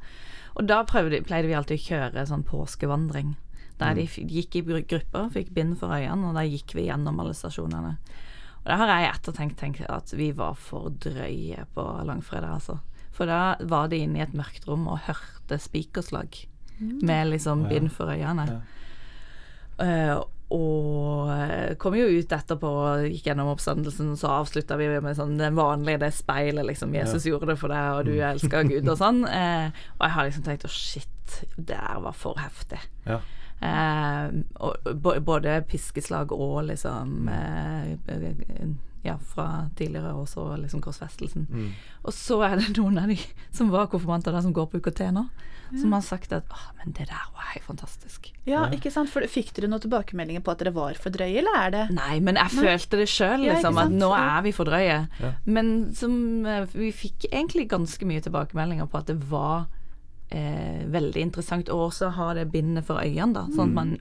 Og 0.56 0.66
da 0.66 0.82
prøvde, 0.84 1.22
pleide 1.26 1.46
vi 1.46 1.54
alltid 1.54 1.78
å 1.78 1.84
kjøre 1.88 2.26
sånn 2.26 2.44
påskevandring. 2.44 3.36
Der 3.78 3.94
de 3.94 4.06
gikk 4.06 4.56
i 4.56 4.62
gru- 4.66 4.86
grupper, 4.90 5.28
fikk 5.30 5.52
bind 5.54 5.76
for 5.78 5.88
øynene, 5.94 6.28
og 6.28 6.34
da 6.34 6.42
gikk 6.42 6.74
vi 6.74 6.88
gjennom 6.88 7.20
alle 7.20 7.34
stasjonene. 7.34 7.96
Og 8.58 8.64
da 8.66 8.76
har 8.76 8.88
jeg 8.88 9.12
ettertenkt 9.14 9.56
tenkt 9.60 9.84
at 9.88 10.10
vi 10.18 10.32
var 10.32 10.54
for 10.58 10.90
drøye 10.90 11.64
på 11.74 11.84
langfredag, 12.04 12.50
altså. 12.58 12.80
For 13.12 13.26
da 13.26 13.56
var 13.60 13.88
de 13.88 13.96
inne 14.02 14.18
i 14.18 14.22
et 14.22 14.34
mørkt 14.34 14.66
rom 14.66 14.88
og 14.88 14.98
hørte 15.06 15.58
spikerslag 15.58 16.46
med 16.80 17.30
liksom 17.30 17.68
bind 17.68 17.90
for 17.92 18.06
øynene. 18.10 18.60
Ja. 19.78 20.24
Og 20.54 21.28
eh, 21.28 21.74
kom 21.80 21.96
jo 21.98 22.06
ut 22.08 22.30
etterpå 22.32 22.68
og 22.72 23.06
gikk 23.10 23.26
gjennom 23.28 23.50
oppstandelsen, 23.52 24.14
så 24.16 24.30
avslutta 24.38 24.78
vi 24.80 24.86
med 25.04 25.18
sånn 25.18 25.36
det 25.36 25.50
vanlige, 25.56 26.00
det 26.06 26.12
speilet, 26.16 26.64
liksom. 26.70 26.94
Jesus 26.96 27.26
gjorde 27.28 27.50
det 27.50 27.58
for 27.60 27.72
deg, 27.72 27.88
og 27.98 28.08
du 28.08 28.14
elsker 28.16 28.68
Gud, 28.70 28.88
og 28.88 29.00
sånn. 29.00 29.24
Eh, 29.38 29.68
og 29.98 30.02
jeg 30.02 30.14
har 30.14 30.26
liksom 30.26 30.44
tenkt 30.46 30.64
å 30.66 30.70
shit, 30.72 31.34
det 31.56 31.66
der 31.68 32.00
var 32.02 32.16
for 32.16 32.38
heftig. 32.40 32.80
Ja. 33.06 33.20
Eh, 33.60 34.24
og, 34.64 34.88
både 34.98 35.56
piskeslag 35.66 36.32
og 36.32 36.60
liksom 36.68 37.28
eh, 37.32 38.68
Ja, 39.02 39.16
fra 39.18 39.68
tidligere, 39.78 40.12
og 40.18 40.28
så 40.28 40.48
liksom 40.58 40.82
korsfestelsen. 40.82 41.46
Mm. 41.50 41.68
Og 42.02 42.14
så 42.14 42.40
er 42.46 42.58
det 42.58 42.72
noen 42.76 42.98
av 42.98 43.12
de 43.12 43.18
som 43.54 43.70
var 43.70 43.90
konfirmanter 43.92 44.34
der 44.34 44.42
som 44.44 44.54
går 44.56 44.66
på 44.72 44.80
UKT 44.82 45.04
nå, 45.14 45.28
som 45.80 45.92
har 45.92 46.00
sagt 46.00 46.32
at 46.32 46.48
'Å, 46.48 46.58
men 46.78 46.92
det 46.92 47.08
der 47.08 47.26
var 47.34 47.44
helt 47.54 47.64
fantastisk. 47.66 48.32
Ja, 48.46 48.66
ikke 48.70 48.90
sant? 48.92 49.10
For 49.10 49.20
Fikk 49.22 49.52
dere 49.54 49.68
noen 49.68 49.80
tilbakemeldinger 49.80 50.40
på 50.42 50.50
at 50.52 50.58
dere 50.58 50.72
var 50.72 50.94
for 50.94 51.10
drøye, 51.10 51.38
eller 51.38 51.56
er 51.66 51.70
det 51.70 51.90
Nei, 51.94 52.20
men 52.20 52.34
jeg 52.36 52.48
følte 52.50 52.96
det 52.96 53.08
sjøl, 53.08 53.44
Ja, 53.44 53.54
liksom, 53.54 53.76
at 53.78 53.90
nå 53.90 54.12
er 54.16 54.42
vi 54.42 54.52
for 54.52 54.64
drøye. 54.64 55.08
Ja. 55.20 55.32
Men 55.46 55.92
som, 55.94 56.44
eh, 56.46 56.64
vi 56.72 56.90
fikk 56.92 57.26
egentlig 57.32 57.68
ganske 57.68 58.04
mye 58.06 58.20
tilbakemeldinger 58.20 58.86
på 58.88 58.98
at 58.98 59.06
det 59.06 59.20
var 59.28 59.66
eh, 60.30 60.84
veldig 60.86 61.16
interessant 61.22 61.68
Og 61.70 61.90
også 61.90 62.10
ha 62.12 62.34
det 62.34 62.50
bindet 62.52 62.84
for 62.84 63.00
øynene, 63.00 63.32
da. 63.32 63.46
Sånn 63.46 63.68
at 63.70 63.74
man 63.74 63.98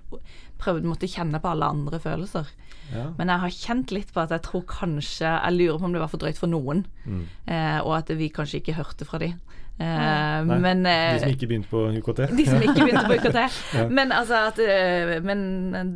prøvde 0.60 0.84
måtte 0.84 1.08
kjenne 1.08 1.40
på 1.40 1.50
alle 1.52 1.66
andre 1.66 2.00
følelser. 2.00 2.46
Ja. 2.94 3.12
Men 3.18 3.28
jeg 3.28 3.40
har 3.40 3.50
kjent 3.50 3.92
litt 3.92 4.14
på 4.14 4.22
at 4.24 4.30
jeg 4.30 4.42
tror 4.44 4.64
kanskje 4.66 5.28
Jeg 5.44 5.54
lurer 5.58 5.80
på 5.80 5.86
om 5.86 5.94
det 5.94 6.02
var 6.02 6.08
for 6.10 6.18
drøyt 6.18 6.38
for 6.38 6.48
noen, 6.48 6.86
Mm. 7.06 7.26
eh, 7.48 7.80
og 7.82 7.98
at 7.98 8.08
vi 8.18 8.30
kanskje 8.30 8.62
ikke 8.62 8.76
hørte 8.76 9.06
fra 9.06 9.20
de. 9.20 9.34
Eh, 9.80 10.44
Nei, 10.48 10.56
men 10.58 10.80
eh, 10.90 11.14
De 11.14 11.20
som 11.22 11.30
ikke 11.36 11.48
begynte 11.52 11.70
på 11.70 11.84
UKT. 12.00 12.22
de 12.34 12.46
som 12.48 12.64
ikke 12.66 12.82
begynte 12.88 13.04
på 13.06 13.18
UKT. 13.20 13.38
Ja. 13.78 13.84
Men 13.94 14.10
altså 14.16 14.40
at 14.50 14.58
øh, 14.64 15.12
Men 15.22 15.44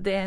det, 0.06 0.17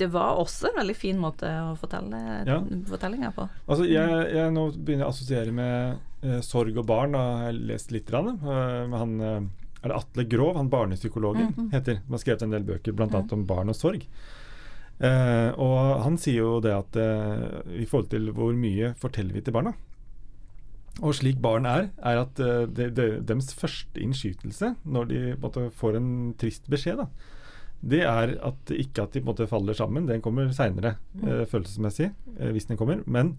det 0.00 0.08
var 0.14 0.40
også 0.40 0.70
en 0.70 0.78
veldig 0.80 0.96
fin 0.96 1.18
måte 1.20 1.50
å 1.66 1.74
fortelle 1.76 2.20
Ja. 2.48 2.56
fortellinger 2.88 3.34
på. 3.36 3.44
Altså, 3.68 3.84
jeg, 3.84 4.08
jeg 4.38 4.54
nå 4.56 4.64
begynner 4.78 5.04
jeg 5.04 5.10
å 5.10 5.12
assosiere 5.12 5.52
med 5.52 5.98
uh, 6.24 6.38
sorg 6.40 6.80
og 6.80 6.86
barn. 6.88 7.12
Da 7.12 7.24
har 7.42 7.50
jeg 7.52 7.60
lest 7.74 7.92
litt. 7.92 8.06
Grann, 8.08 8.38
eh, 8.40 8.96
han, 8.96 9.12
eh, 9.20 9.40
er 9.82 9.92
det 9.92 9.98
Atle 9.98 10.24
Grov, 10.32 10.56
han 10.56 10.70
barnepsykologen, 10.72 11.52
heter. 11.74 12.00
Som 12.06 12.16
har 12.16 12.22
skrevet 12.24 12.46
en 12.46 12.54
del 12.56 12.64
bøker, 12.72 12.96
bl.a. 12.96 13.20
om 13.36 13.44
barn 13.46 13.68
og 13.68 13.76
sorg. 13.76 14.06
Eh, 14.98 15.50
og 15.60 16.00
han 16.06 16.16
sier 16.18 16.40
jo 16.40 16.56
det 16.64 16.72
at 16.74 16.96
eh, 16.98 17.82
i 17.84 17.86
forhold 17.86 18.08
til 18.10 18.32
hvor 18.34 18.56
mye 18.58 18.94
forteller 18.98 19.36
vi 19.36 19.44
til 19.46 19.54
barna 19.54 19.76
Og 20.98 21.14
slik 21.14 21.38
barn 21.42 21.66
er, 21.68 21.90
er 22.02 22.22
at 22.24 22.40
eh, 22.42 22.64
det, 22.74 22.92
det, 22.96 23.08
deres 23.28 23.52
første 23.54 24.00
innskytelse 24.02 24.74
når 24.84 25.10
de 25.10 25.18
en 25.32 25.42
måte, 25.42 25.68
får 25.78 25.98
en 25.98 26.08
trist 26.40 26.66
beskjed, 26.70 26.98
da, 27.02 27.06
det 27.78 28.02
er 28.02 28.34
at 28.42 28.72
ikke 28.74 29.04
at 29.06 29.14
de 29.14 29.22
måte 29.22 29.46
faller 29.50 29.76
sammen, 29.78 30.08
den 30.08 30.22
kommer 30.24 30.50
seinere, 30.54 30.96
eh, 31.22 31.44
følelsesmessig, 31.46 32.10
eh, 32.38 32.50
hvis 32.54 32.66
den 32.70 32.80
kommer. 32.80 33.04
Men 33.06 33.36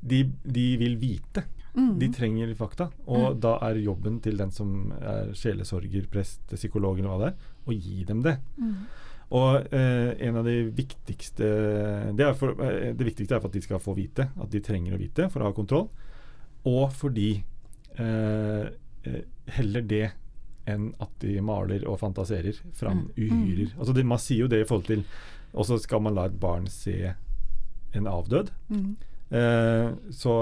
de, 0.00 0.24
de 0.44 0.66
vil 0.80 0.96
vite. 1.00 1.44
Mm. 1.74 1.96
De 1.98 2.08
trenger 2.14 2.54
fakta. 2.56 2.88
Og 3.10 3.40
da 3.42 3.56
er 3.66 3.82
jobben 3.82 4.20
til 4.24 4.38
den 4.40 4.52
som 4.54 4.92
er 5.00 5.32
sjelesorger, 5.36 6.06
prest, 6.12 6.44
psykolog 6.54 7.00
eller 7.00 7.10
hva 7.10 7.20
det 7.20 7.32
er, 7.32 7.50
å 7.66 7.76
gi 7.76 8.04
dem 8.08 8.22
det. 8.24 8.38
Mm. 8.56 8.76
Og 9.34 9.74
eh, 9.74 10.10
en 10.28 10.38
av 10.38 10.46
de 10.46 10.58
viktigste 10.76 11.48
det, 12.14 12.28
for, 12.38 12.56
eh, 12.62 12.92
det 12.94 13.08
viktigste 13.08 13.36
er 13.36 13.42
for 13.42 13.50
at 13.50 13.56
de 13.56 13.64
skal 13.64 13.82
få 13.82 13.96
vite, 13.96 14.28
at 14.30 14.52
de 14.52 14.62
trenger 14.64 14.94
å 14.94 15.00
vite 15.00 15.28
for 15.32 15.42
å 15.42 15.50
ha 15.50 15.56
kontroll. 15.56 15.88
Og 16.66 16.92
fordi 16.96 17.44
eh, 17.98 18.66
eh, 19.04 19.22
heller 19.58 19.82
det 19.82 20.04
enn 20.66 20.94
at 21.04 21.10
de 21.20 21.34
maler 21.44 21.82
og 21.90 21.98
fantaserer 22.00 22.56
fram 22.72 23.10
uhyrer. 23.18 23.74
Altså 23.78 23.92
det, 23.92 24.04
man 24.08 24.18
sier 24.22 24.46
jo 24.46 24.48
det 24.48 24.62
i 24.62 24.68
forhold 24.68 24.86
til 24.88 25.02
Og 25.54 25.66
så 25.68 25.76
skal 25.78 26.00
man 26.02 26.14
la 26.16 26.24
et 26.26 26.38
barn 26.40 26.64
se 26.72 27.12
en 27.94 28.06
avdød. 28.10 28.48
Mm. 28.72 28.96
Eh, 29.30 29.90
så, 30.10 30.32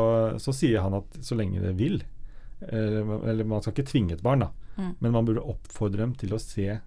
så 0.41 0.55
sier 0.57 0.81
han 0.81 0.95
at 1.01 1.19
så 1.21 1.35
lenge 1.37 1.61
det 1.61 1.75
vil 1.79 1.99
eh, 2.03 3.03
Eller 3.29 3.45
man 3.45 3.61
skal 3.63 3.75
ikke 3.75 3.91
tvinge 3.91 4.15
et 4.17 4.23
barn, 4.25 4.47
da. 4.47 4.51
Mm. 4.79 4.95
Men 5.01 5.13
man 5.19 5.27
burde 5.29 5.43
oppfordre 5.45 6.01
dem 6.07 6.15
til 6.17 6.33
å 6.33 6.41
se 6.41 6.79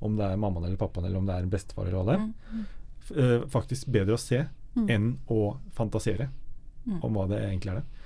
om 0.00 0.14
det 0.16 0.24
er 0.30 0.38
mammaen 0.38 0.64
eller 0.68 0.78
pappaen 0.78 1.04
eller 1.08 1.18
om 1.18 1.26
det 1.26 1.34
er 1.34 1.42
en 1.44 1.50
bestefar 1.52 1.88
eller 1.90 1.98
hva 1.98 2.06
det 2.06 2.14
er. 2.14 2.26
Mm. 2.54 2.64
Eh, 3.18 3.46
faktisk 3.50 3.90
bedre 3.90 4.14
å 4.14 4.22
se 4.22 4.44
Mm. 4.78 4.84
enn 4.94 5.06
å 5.32 5.56
fantasere 5.74 6.28
Mm. 6.86 6.98
om 7.02 7.14
hva 7.16 7.24
det 7.28 7.38
egentlig 7.42 7.72
er. 7.72 7.78
det. 7.80 7.97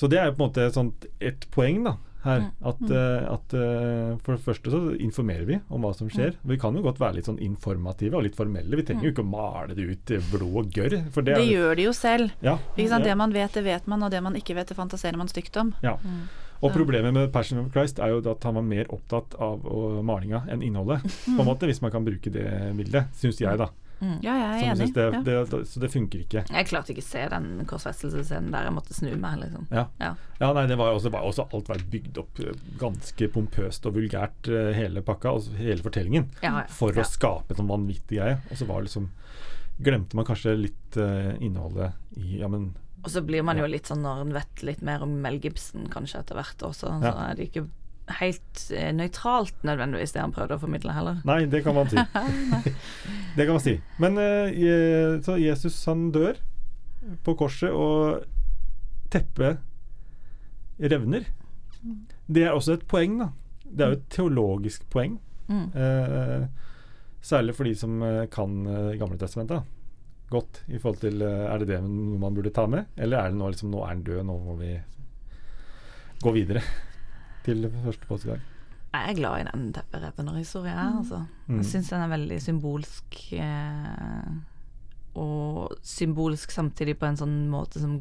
Så 0.00 0.08
det 0.08 0.18
er 0.22 0.30
jo 0.30 0.36
på 0.38 0.46
en 0.46 0.48
måte 0.48 0.62
et, 0.64 0.76
sånt, 0.76 1.04
et 1.20 1.42
poeng 1.52 1.82
da, 1.84 1.92
her. 2.24 2.40
Mm. 2.46 2.48
At, 2.70 2.80
eh, 2.92 3.26
at 3.34 3.54
eh, 3.56 4.16
for 4.24 4.36
det 4.36 4.42
første 4.44 4.72
så 4.72 4.80
informerer 5.00 5.44
vi 5.48 5.58
om 5.72 5.84
hva 5.84 5.92
som 5.96 6.08
Mm. 6.08 6.14
skjer. 6.16 6.34
Vi 6.48 6.56
kan 6.60 6.76
jo 6.76 6.82
godt 6.84 6.98
være 7.00 7.16
litt 7.18 7.28
sånn 7.28 7.40
informative 7.40 8.16
og 8.16 8.24
litt 8.24 8.36
formelle. 8.36 8.76
Vi 8.76 8.82
trenger 8.88 9.04
jo 9.08 9.12
ikke 9.12 9.24
å 9.24 9.30
male 9.30 9.74
det 9.76 9.84
ut 9.90 10.10
i 10.16 10.20
blod 10.32 10.56
og 10.62 10.70
gørr. 10.72 10.90
Det, 10.96 11.24
Det 11.24 11.36
er- 11.36 11.48
gjør 11.52 11.76
de 11.76 11.82
jo 11.88 11.92
selv. 11.92 12.30
ja, 12.42 12.58
ja. 12.76 12.98
Det 12.98 13.16
man 13.16 13.32
vet, 13.32 13.52
det 13.52 13.64
vet 13.64 13.86
man, 13.86 14.02
og 14.02 14.10
det 14.10 14.22
man 14.22 14.34
ikke 14.34 14.54
vet, 14.54 14.68
det 14.68 14.76
fantaserer 14.76 15.16
man 15.16 15.28
stygt 15.28 15.56
om. 15.60 15.74
Ja. 15.82 15.96
Mm. 15.96 16.28
Og 16.62 16.72
problemet 16.72 17.12
med 17.14 17.32
Passion 17.32 17.58
of 17.58 17.70
Christ 17.72 17.98
er 17.98 18.08
jo 18.08 18.30
at 18.30 18.42
han 18.44 18.54
var 18.54 18.62
mer 18.62 18.84
opptatt 18.92 19.34
av 19.40 19.62
malinga 20.04 20.42
enn 20.50 20.60
innholdet. 20.62 21.00
På 21.24 21.40
en 21.40 21.46
måte, 21.46 21.64
Hvis 21.68 21.80
man 21.80 21.90
kan 21.90 22.04
bruke 22.04 22.30
det 22.30 22.76
bildet, 22.76 23.06
syns 23.16 23.38
jeg, 23.40 23.56
da. 23.56 23.68
Mm. 24.00 24.16
Ja, 24.24 24.34
jeg 24.40 24.64
er 24.64 24.70
enig. 24.72 24.86
det, 24.96 25.04
ja. 25.12 25.20
det, 25.44 25.58
så 25.68 25.80
det 25.82 25.90
funker 25.92 26.22
ikke. 26.24 26.42
Jeg 26.48 26.68
klarte 26.70 26.94
ikke 26.94 27.04
å 27.04 27.08
se 27.10 27.24
den 27.34 27.48
korsfestelsesscenen 27.68 28.50
der 28.54 28.64
jeg 28.68 28.74
måtte 28.76 28.96
snu 28.96 29.10
meg, 29.20 29.38
liksom. 29.42 29.66
Ja. 29.70 29.86
Ja. 30.00 30.14
Ja, 30.40 30.52
nei, 30.56 30.64
det 30.70 30.78
var 30.80 30.88
jo 30.92 31.00
også, 31.00 31.12
var 31.12 31.26
også 31.28 31.44
alt 31.52 31.68
var 31.68 31.84
bygd 31.92 32.20
opp 32.22 32.40
eh, 32.40 32.56
ganske 32.80 33.28
pompøst 33.34 33.86
og 33.90 33.98
vulgært, 33.98 34.48
eh, 34.48 34.70
hele 34.78 35.02
pakka, 35.04 35.34
altså 35.36 35.52
hele 35.60 35.84
fortellingen, 35.84 36.30
Ja, 36.40 36.62
ja. 36.62 36.66
for 36.72 36.96
ja. 36.96 37.04
å 37.04 37.08
skape 37.08 37.52
en 37.52 37.60
sånn 37.60 37.68
vanvittig 37.70 38.18
greie. 38.22 38.38
Og 38.50 38.56
så 38.56 38.68
var 38.70 38.80
det 38.80 38.88
liksom 38.90 39.10
Glemte 39.80 40.12
man 40.18 40.26
kanskje 40.28 40.52
litt 40.60 40.96
uh, 41.00 41.30
innholdet 41.40 41.94
i 42.20 42.40
Ja, 42.42 42.48
men 42.52 42.66
Og 43.00 43.08
så 43.14 43.22
blir 43.24 43.40
man 43.42 43.56
jo 43.56 43.64
litt 43.64 43.88
sånn 43.88 44.02
når 44.04 44.26
en 44.26 44.34
vet 44.36 44.62
litt 44.68 44.82
mer 44.84 45.00
om 45.06 45.14
Mel 45.22 45.38
Gibson 45.40 45.86
kanskje 45.88 46.20
etter 46.20 46.36
hvert 46.36 46.60
også, 46.68 46.90
så 47.00 47.06
Ja. 47.06 47.14
er 47.30 47.38
det 47.38 47.46
ikke 47.48 47.62
helt 48.18 48.64
eh, 48.74 48.90
nøytralt 48.96 49.64
nødvendigvis 49.66 50.14
det 50.16 50.24
han 50.24 50.34
prøvde 50.34 50.58
å 50.58 50.62
formidle 50.62 50.94
heller. 50.96 51.20
Nei, 51.28 51.44
det 51.50 51.62
kan 51.66 51.76
man 51.76 51.90
si. 51.90 51.96
det 53.36 53.46
kan 53.46 53.54
man 53.54 53.64
si. 53.64 53.76
Men 54.02 54.18
eh, 54.20 55.18
så 55.24 55.38
Jesus 55.40 55.78
han 55.88 56.10
dør 56.14 56.40
på 57.24 57.34
korset, 57.38 57.72
og 57.72 58.26
teppet 59.10 59.60
revner. 60.80 61.26
Det 62.30 62.44
er 62.46 62.54
også 62.54 62.76
et 62.76 62.86
poeng, 62.88 63.18
da. 63.20 63.30
Det 63.64 63.84
er 63.84 63.92
jo 63.92 63.98
et 63.98 64.08
teologisk 64.12 64.86
poeng. 64.92 65.18
Mm. 65.50 65.66
Eh, 65.74 66.46
særlig 67.22 67.56
for 67.56 67.66
de 67.66 67.74
som 67.74 68.02
eh, 68.06 68.26
kan 68.30 68.60
eh, 68.66 68.98
Gamle 69.00 69.18
testamenter 69.18 69.64
godt. 70.30 70.62
I 70.70 70.78
forhold 70.78 71.00
til 71.02 71.22
Er 71.22 71.58
det 71.58 71.66
det 71.72 71.80
man 71.82 72.34
burde 72.34 72.52
ta 72.54 72.66
med, 72.70 72.86
eller 72.96 73.18
er 73.18 73.32
det 73.32 73.38
nå 73.40 73.48
liksom 73.50 73.72
Nå 73.72 73.80
er 73.82 73.88
han 73.88 74.04
død, 74.06 74.20
nå 74.28 74.36
må 74.44 74.54
vi 74.60 74.76
gå 76.22 76.32
videre 76.36 76.62
til 77.44 77.68
første 77.84 78.06
påskedag. 78.06 78.40
Jeg 78.92 79.10
er 79.12 79.14
glad 79.20 79.40
i 79.40 79.44
den 79.50 79.72
tepperevner-historien, 79.72 80.74
jeg, 80.76 80.94
altså. 80.98 81.20
Mm. 81.46 81.56
Jeg 81.60 81.66
syns 81.70 81.90
den 81.92 82.00
er 82.02 82.08
veldig 82.10 82.38
symbolsk. 82.42 83.18
Eh, 83.38 84.30
og 85.20 85.76
symbolsk 85.86 86.50
samtidig 86.54 86.96
på 86.98 87.06
en 87.08 87.18
sånn 87.18 87.36
måte 87.52 87.80
som 87.82 88.00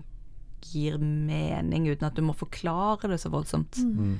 gir 0.70 0.98
mening, 1.00 1.88
uten 1.90 2.08
at 2.10 2.18
du 2.18 2.22
må 2.26 2.34
forklare 2.38 3.10
det 3.10 3.20
så 3.22 3.30
voldsomt. 3.34 3.78
Mm. 3.86 4.18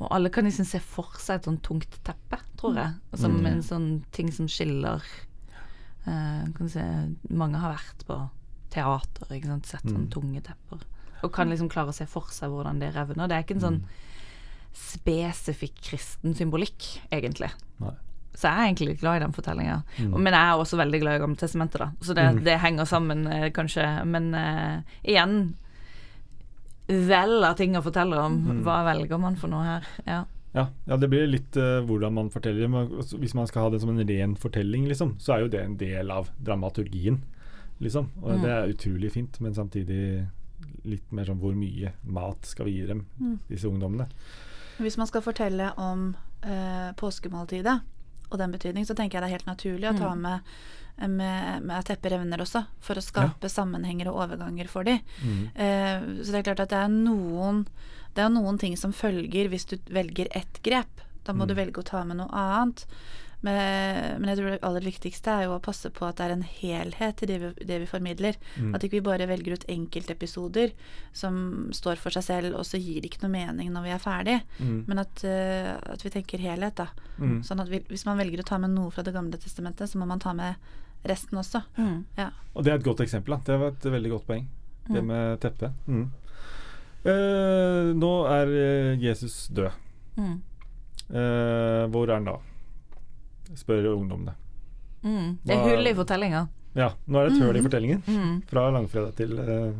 Og 0.00 0.08
alle 0.16 0.30
kan 0.32 0.46
liksom 0.48 0.64
se 0.64 0.78
for 0.80 1.10
seg 1.20 1.40
et 1.40 1.48
sånn 1.50 1.60
tungt 1.62 1.98
teppe, 2.06 2.38
tror 2.56 2.78
jeg. 2.80 2.94
Som 3.20 3.36
Mm. 3.42 3.46
en 3.46 3.62
sånn 3.62 3.88
ting 4.12 4.30
som 4.32 4.46
skiller 4.48 5.02
eh, 6.06 6.44
kan 6.54 6.66
du 6.66 6.68
se, 6.68 6.82
Mange 7.28 7.58
har 7.60 7.74
vært 7.76 8.06
på 8.06 8.30
teater, 8.70 9.26
ikke 9.36 9.46
sant, 9.46 9.66
sett 9.66 9.82
sånne 9.82 10.06
Mm. 10.08 10.10
tunge 10.10 10.40
tepper. 10.42 10.80
Og 11.22 11.32
kan 11.32 11.48
liksom 11.50 11.68
klare 11.68 11.88
å 11.88 11.94
se 11.94 12.06
for 12.06 12.22
seg 12.30 12.48
hvordan 12.50 12.78
det 12.80 12.94
revner. 12.94 13.28
Det 13.28 13.36
er 13.36 13.42
ikke 13.44 13.56
en 13.56 13.60
sånn 13.60 13.82
spesifikk 14.72 15.80
kristen 15.82 16.34
symbolikk, 16.34 17.00
egentlig. 17.12 17.50
Nei. 17.80 17.94
Så 18.34 18.46
jeg 18.48 18.56
er 18.56 18.68
egentlig 18.72 18.98
glad 19.00 19.16
i 19.16 19.24
den 19.24 19.32
fortellinga. 19.32 19.82
Mm. 19.98 20.12
Men 20.22 20.32
jeg 20.32 20.40
er 20.48 20.60
også 20.62 20.78
veldig 20.78 21.00
glad 21.02 21.16
i 21.16 21.22
Gamle 21.24 21.36
testamentet, 21.36 21.78
da. 21.82 21.90
Så 22.00 22.14
det, 22.14 22.24
Mm. 22.36 22.44
det 22.44 22.58
henger 22.60 22.84
sammen, 22.86 23.26
eh, 23.26 23.50
kanskje. 23.50 24.04
Men 24.06 24.34
uh, 24.34 24.82
igjen 25.04 25.54
Vel 26.90 27.44
av 27.44 27.54
ting 27.56 27.76
å 27.78 27.82
fortelle 27.84 28.18
om. 28.18 28.36
Mm. 28.48 28.62
Hva 28.66 28.80
velger 28.88 29.18
man 29.22 29.36
for 29.38 29.48
noe 29.52 29.62
her? 29.62 29.84
Ja. 30.06 30.24
Ja, 30.52 30.64
ja, 30.88 30.96
det 30.98 31.06
blir 31.12 31.28
litt 31.30 31.54
uh, 31.56 31.78
hvordan 31.86 32.12
man 32.16 32.30
forteller. 32.34 32.66
Men 32.68 32.88
hvis 33.22 33.34
man 33.38 33.46
skal 33.46 33.62
ha 33.62 33.70
det 33.70 33.78
som 33.84 33.92
en 33.92 34.02
ren 34.08 34.34
fortelling, 34.34 34.88
liksom, 34.90 35.12
så 35.22 35.36
er 35.36 35.44
jo 35.44 35.48
det 35.52 35.60
en 35.62 35.76
del 35.78 36.10
av 36.10 36.30
dramaturgien. 36.42 37.20
Liksom. 37.80 38.08
Og 38.22 38.32
Mm. 38.34 38.42
det 38.42 38.50
er 38.50 38.72
utrolig 38.74 39.12
fint, 39.12 39.40
men 39.40 39.54
samtidig 39.54 40.26
litt 40.84 41.12
mer 41.12 41.24
sånn 41.24 41.38
hvor 41.38 41.54
mye 41.54 41.92
mat 42.04 42.42
skal 42.44 42.66
vi 42.66 42.80
gi 42.80 42.86
dem, 42.86 43.06
Mm. 43.20 43.38
disse 43.48 43.64
ungdommene. 43.70 44.08
Hvis 44.80 44.96
man 44.96 45.06
skal 45.06 45.22
fortelle 45.22 45.72
om 45.78 46.16
eh, 46.42 46.90
påskemåltidet 46.96 47.80
og 48.30 48.38
den 48.38 48.52
betydning, 48.54 48.86
så 48.86 48.94
tenker 48.94 49.18
jeg 49.18 49.22
det 49.24 49.28
er 49.30 49.38
helt 49.38 49.46
naturlig 49.50 49.88
å 49.90 49.98
ta 49.98 50.12
Mm. 50.14 50.20
med, 50.22 50.40
med, 51.10 51.62
med 51.64 51.84
teppet 51.84 52.12
revner 52.12 52.38
også, 52.44 52.64
for 52.80 52.94
å 53.00 53.02
skape 53.02 53.48
sammenhenger 53.50 54.08
og 54.08 54.20
overganger 54.24 54.68
for 54.68 54.84
de. 54.84 54.98
Mm. 55.24 55.42
Eh, 55.54 56.00
så 56.24 56.30
det 56.32 56.38
er 56.40 56.46
klart 56.50 56.60
at 56.66 56.70
det 56.74 56.78
er 56.84 56.88
noen 56.88 57.66
Det 58.14 58.24
er 58.24 58.28
noen 58.34 58.58
ting 58.58 58.76
som 58.76 58.90
følger 58.92 59.48
hvis 59.48 59.66
du 59.70 59.76
velger 59.94 60.26
ett 60.34 60.60
grep. 60.66 61.00
Da 61.24 61.32
må 61.32 61.44
Mm. 61.44 61.48
du 61.48 61.54
velge 61.54 61.78
å 61.80 61.84
ta 61.84 62.02
med 62.04 62.16
noe 62.16 62.26
annet. 62.32 62.84
Men, 63.42 64.20
men 64.20 64.28
jeg 64.28 64.36
tror 64.36 64.50
det 64.52 64.58
aller 64.68 64.84
viktigste 64.84 65.32
er 65.32 65.46
jo 65.46 65.54
å 65.54 65.62
passe 65.64 65.88
på 65.96 66.04
at 66.04 66.18
det 66.18 66.26
er 66.26 66.34
en 66.34 66.42
helhet 66.44 67.22
i 67.24 67.28
det 67.30 67.38
vi, 67.40 67.50
det 67.70 67.78
vi 67.80 67.88
formidler. 67.88 68.36
Mm. 68.60 68.74
At 68.76 68.84
ikke 68.84 68.98
vi 68.98 69.04
bare 69.06 69.28
velger 69.30 69.56
ut 69.56 69.64
enkeltepisoder 69.72 70.74
som 71.16 71.70
står 71.72 71.96
for 72.02 72.12
seg 72.12 72.26
selv, 72.26 72.58
og 72.60 72.66
så 72.68 72.76
gir 72.80 73.00
det 73.00 73.08
ikke 73.12 73.22
noe 73.24 73.32
mening 73.38 73.72
når 73.72 73.86
vi 73.86 73.94
er 73.96 74.02
ferdig. 74.04 74.36
Mm. 74.60 74.76
Men 74.90 75.02
at, 75.06 75.24
uh, 75.24 75.72
at 75.94 76.04
vi 76.04 76.12
tenker 76.12 76.42
helhet, 76.44 76.76
da. 76.82 76.90
Mm. 77.16 77.40
Sånn 77.48 77.64
at 77.64 77.72
vi, 77.72 77.80
hvis 77.88 78.04
man 78.08 78.20
velger 78.20 78.44
å 78.44 78.48
ta 78.52 78.58
med 78.60 78.74
noe 78.76 78.92
fra 78.92 79.02
Det 79.06 79.16
gamle 79.16 79.40
testamentet, 79.40 79.88
så 79.88 79.98
må 80.00 80.06
man 80.10 80.20
ta 80.20 80.36
med 80.36 80.60
resten 81.08 81.40
også. 81.40 81.62
Mm. 81.80 82.04
Ja. 82.20 82.28
Og 82.52 82.64
det 82.66 82.74
er 82.74 82.80
et 82.82 82.84
godt 82.84 83.00
eksempel. 83.06 83.38
Da. 83.38 83.40
Det 83.48 83.60
var 83.62 83.72
et 83.72 83.88
veldig 83.96 84.10
godt 84.18 84.26
poeng. 84.28 84.48
Det 84.90 85.00
Mm. 85.00 85.06
med 85.06 85.40
teppet. 85.40 85.72
Mm. 85.86 86.10
Eh, 87.08 87.90
nå 87.96 88.12
er 88.28 88.50
eh, 88.60 88.98
Jesus 89.00 89.46
død. 89.54 89.70
Mm. 90.20 90.34
Eh, 91.08 91.84
hvor 91.88 92.08
er 92.10 92.14
han 92.18 92.26
da? 92.28 92.34
Spør 93.58 93.90
ungdommene. 93.94 94.34
Mm. 95.02 95.38
Det 95.44 95.54
er 95.56 95.64
hull 95.64 95.86
i 95.90 95.94
fortellinga. 95.96 96.46
Ja, 96.76 96.92
nå 97.10 97.18
er 97.18 97.28
det 97.28 97.36
et 97.36 97.42
høl 97.42 97.56
i 97.56 97.60
Mhm. 97.60 97.66
fortellingen. 97.66 98.02
Mm. 98.06 98.42
Fra 98.46 98.70
langfredag 98.70 99.14
til 99.18 99.32
uh, 99.38 99.72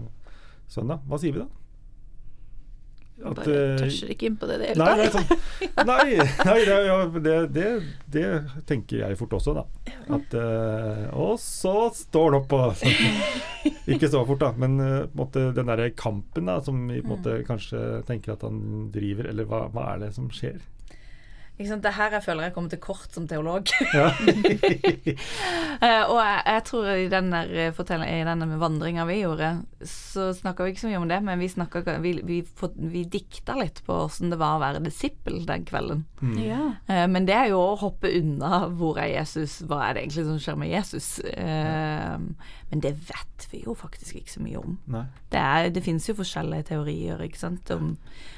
søndag. 0.68 1.00
Hva 1.06 1.18
sier 1.20 1.32
vi 1.36 1.38
da? 1.44 1.46
At, 3.20 3.36
Bare 3.36 3.76
eh, 3.76 3.90
ikke 4.14 4.30
inn 4.30 4.36
på 4.40 4.46
det 4.48 4.54
i 4.56 4.60
det 4.62 4.68
hele 4.70 4.80
Nei, 4.80 4.92
det 4.96 5.10
tatt. 5.12 5.28
sånn 5.28 5.90
Nei, 5.90 6.14
nei 6.48 6.54
det, 6.64 7.16
det, 7.20 7.34
det, 7.52 7.66
det 8.14 8.28
tenker 8.64 9.02
jeg 9.02 9.18
fort 9.20 9.34
også, 9.36 9.52
da. 9.58 9.64
At 10.16 10.32
uh, 10.40 11.02
Og 11.20 11.34
så 11.42 11.74
står 11.92 12.32
det 12.32 12.38
opp 12.40 12.54
og 12.56 12.80
Ikke 13.92 14.08
så 14.08 14.22
fort, 14.24 14.40
da, 14.40 14.54
men 14.56 14.80
uh, 14.80 15.04
på 15.12 15.20
måte, 15.20 15.42
den 15.52 15.68
derre 15.68 15.90
kampen 15.92 16.48
da, 16.48 16.62
som 16.64 16.80
vi 16.88 17.02
på 17.04 17.12
måte 17.12 17.36
kanskje 17.44 18.00
tenker 18.08 18.38
at 18.38 18.46
han 18.48 18.88
driver, 18.94 19.28
eller 19.34 19.44
hva, 19.52 19.66
hva 19.74 19.90
er 19.92 20.06
det 20.06 20.14
som 20.16 20.30
skjer? 20.32 20.56
Ikke 21.60 21.68
sant? 21.74 21.82
Det 21.84 21.90
er 21.90 21.96
her 21.98 22.14
jeg 22.16 22.24
føler 22.24 22.46
jeg 22.46 22.54
kommer 22.54 22.70
til 22.72 22.80
kort 22.80 23.12
som 23.12 23.26
teolog. 23.28 23.68
Ja. 23.96 24.08
Eh, 25.80 26.02
og 26.12 26.18
jeg, 26.20 26.40
jeg 26.44 26.62
tror 26.68 26.88
i 26.92 27.06
den 27.08 27.30
der 27.32 27.48
eh, 27.56 27.78
i 28.04 28.16
denne 28.26 28.46
vandringa 28.60 29.06
vi 29.08 29.14
gjorde, 29.22 29.48
så 29.88 30.26
snakka 30.36 30.66
vi 30.66 30.74
ikke 30.74 30.82
så 30.82 30.90
mye 30.90 30.98
om 31.00 31.06
det, 31.08 31.18
men 31.24 31.40
vi, 31.40 31.48
snakket, 31.48 31.88
vi, 32.04 32.12
vi, 32.26 32.40
fått- 32.44 32.76
vi 32.76 33.04
dikta 33.08 33.54
litt 33.56 33.80
på 33.86 33.96
åssen 34.04 34.28
det 34.32 34.36
var 34.40 34.58
å 34.58 34.60
være 34.60 34.82
disippel 34.84 35.38
den 35.48 35.64
kvelden. 35.68 36.02
Mm. 36.20 36.34
Ja. 36.44 36.58
Eh, 36.84 37.06
men 37.08 37.24
det 37.28 37.36
er 37.38 37.48
jo 37.54 37.62
å 37.62 37.78
hoppe 37.80 38.12
unna 38.18 38.66
hvor 38.76 39.00
er 39.00 39.08
Jesus, 39.14 39.60
hva 39.70 39.86
er 39.86 39.96
det 39.96 40.02
egentlig 40.04 40.26
som 40.28 40.42
skjer 40.44 40.60
med 40.60 40.72
Jesus? 40.74 41.08
Ja. 41.30 42.18
men 42.70 42.84
det 42.84 42.92
vet 43.08 43.48
vi 43.50 43.62
jo 43.64 43.72
faktisk 43.78 44.20
ikke 44.20 44.34
så 44.36 44.44
mye 44.44 44.60
om. 44.60 44.76
Nei. 44.92 45.06
Det, 45.32 45.40
er, 45.40 45.70
det 45.74 45.84
finnes 45.86 46.06
jo 46.10 46.18
forskjellige 46.20 46.68
teorier, 46.74 47.24
ikke 47.24 47.40
sant. 47.40 47.72
Om, 47.72 47.94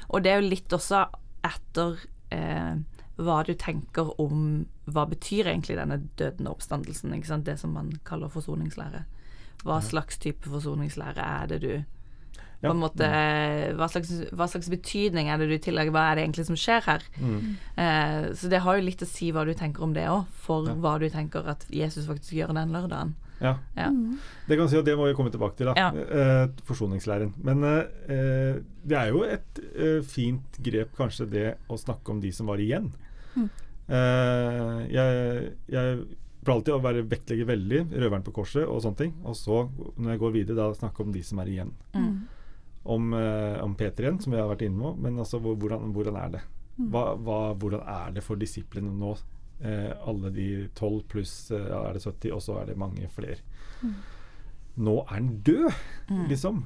og 0.09 0.23
det 0.23 0.31
er 0.31 0.39
jo 0.41 0.47
litt 0.53 0.73
også 0.79 1.03
etter 1.43 1.99
eh, 2.33 2.75
hva 3.17 3.43
du 3.45 3.53
tenker 3.53 4.09
om 4.19 4.65
hva 4.89 5.05
betyr 5.09 5.45
egentlig 5.51 5.77
denne 5.77 5.99
døden 6.17 6.47
og 6.47 6.55
oppstandelsen. 6.57 7.13
Det 7.43 7.59
som 7.59 7.73
man 7.73 7.91
kaller 8.05 8.27
forsoningslære. 8.33 9.03
Hva 9.63 9.81
slags 9.81 10.17
type 10.17 10.49
forsoningslære 10.49 11.17
er 11.23 11.47
det 11.47 11.61
du 11.61 11.83
Ja. 12.63 12.71
måte, 12.73 13.03
hva 13.75 13.89
slags, 13.91 14.09
hva 14.31 14.47
slags 14.47 14.69
betydning 14.71 15.27
er 15.27 15.37
det 15.37 15.49
du 15.49 15.57
tillegger? 15.59 15.91
Hva 15.91 16.11
er 16.11 16.15
det 16.15 16.23
egentlig 16.23 16.45
som 16.47 16.55
skjer 16.55 16.81
her? 16.85 17.01
Mm. 17.19 17.55
Eh, 17.77 18.31
så 18.33 18.49
det 18.49 18.61
har 18.63 18.77
jo 18.77 18.85
litt 18.85 19.01
å 19.03 19.05
si 19.05 19.31
hva 19.31 19.43
du 19.45 19.53
tenker 19.53 19.83
om 19.83 19.93
det 19.93 20.05
òg, 20.07 20.25
for 20.31 20.65
Ja. 20.67 20.73
hva 20.73 20.97
du 20.99 21.09
tenker 21.09 21.45
at 21.47 21.65
Jesus 21.69 22.05
faktisk 22.07 22.31
gjør 22.33 22.53
den 22.55 22.71
lørdagen. 22.71 23.15
Ja. 23.43 23.57
Ja. 23.75 23.89
Det 24.47 24.57
kan 24.59 24.69
si, 24.71 24.79
at 24.79 24.87
det 24.87 24.95
må 24.99 25.09
vi 25.09 25.15
komme 25.17 25.33
tilbake 25.33 25.59
til, 25.59 25.69
da. 25.69 25.75
Ja. 25.75 25.91
Eh, 25.91 26.63
forsoningslæren. 26.67 27.33
Men 27.43 27.63
eh, 27.67 28.61
det 28.83 28.99
er 28.99 29.11
jo 29.11 29.23
et 29.27 29.61
eh, 29.73 29.99
fint 30.07 30.59
grep, 30.63 30.95
kanskje, 30.97 31.29
det 31.29 31.47
å 31.67 31.79
snakke 31.79 32.13
om 32.13 32.23
de 32.23 32.31
som 32.35 32.51
var 32.51 32.63
igjen. 32.63 32.91
Mm. 33.35 33.49
Eh, 33.93 34.77
jeg, 34.93 35.49
jeg 35.73 36.03
pleier 36.43 36.57
alltid 36.57 36.75
å 36.75 36.83
være 36.83 37.03
vektlegge 37.07 37.47
veldig 37.47 37.81
røveren 37.91 38.23
på 38.25 38.35
korset 38.35 38.63
og 38.67 38.81
sånne 38.83 39.01
ting. 39.03 39.13
Og 39.27 39.37
så, 39.39 39.63
når 39.97 40.15
jeg 40.15 40.23
går 40.23 40.35
videre, 40.37 40.59
da 40.59 40.79
snakke 40.79 41.03
om 41.03 41.13
de 41.15 41.23
som 41.25 41.43
er 41.43 41.51
igjen. 41.51 41.75
Mm. 41.95 42.15
Om, 42.95 43.13
eh, 43.19 43.59
om 43.63 43.75
Peter 43.79 44.07
igjen, 44.07 44.19
som 44.23 44.35
vi 44.35 44.41
har 44.41 44.49
vært 44.51 44.65
inne 44.67 44.81
på, 44.83 44.95
men 45.03 45.19
altså 45.23 45.39
hvordan, 45.43 45.93
hvordan 45.95 46.19
er 46.19 46.35
det? 46.37 46.43
Mm. 46.77 46.89
Hva, 46.91 47.05
hva, 47.21 47.39
hvordan 47.59 47.87
er 47.95 48.17
det 48.17 48.25
for 48.25 48.39
disiplene 48.39 48.91
nå? 48.97 49.13
Eh, 49.61 49.91
alle 50.07 50.29
de 50.33 50.67
tolv 50.75 51.03
pluss 51.07 51.51
eh, 51.51 51.67
ja, 51.69 51.83
er 51.89 51.93
det 51.93 52.01
70, 52.03 52.31
og 52.33 52.41
så 52.41 52.61
er 52.61 52.65
det 52.71 52.77
mange 52.77 53.07
flere. 53.15 53.37
Mm. 53.83 53.93
Nå 54.83 54.95
er 55.03 55.13
han 55.13 55.27
død, 55.45 55.69
Mm. 56.09 56.27
liksom. 56.27 56.57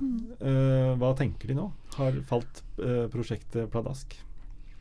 Eh, 0.41 0.95
hva 0.97 1.11
tenker 1.15 1.47
de 1.47 1.53
nå? 1.59 1.71
Har 1.97 2.11
falt 2.25 2.63
eh, 2.79 3.07
prosjektet 3.11 3.69
pladask? 3.71 4.15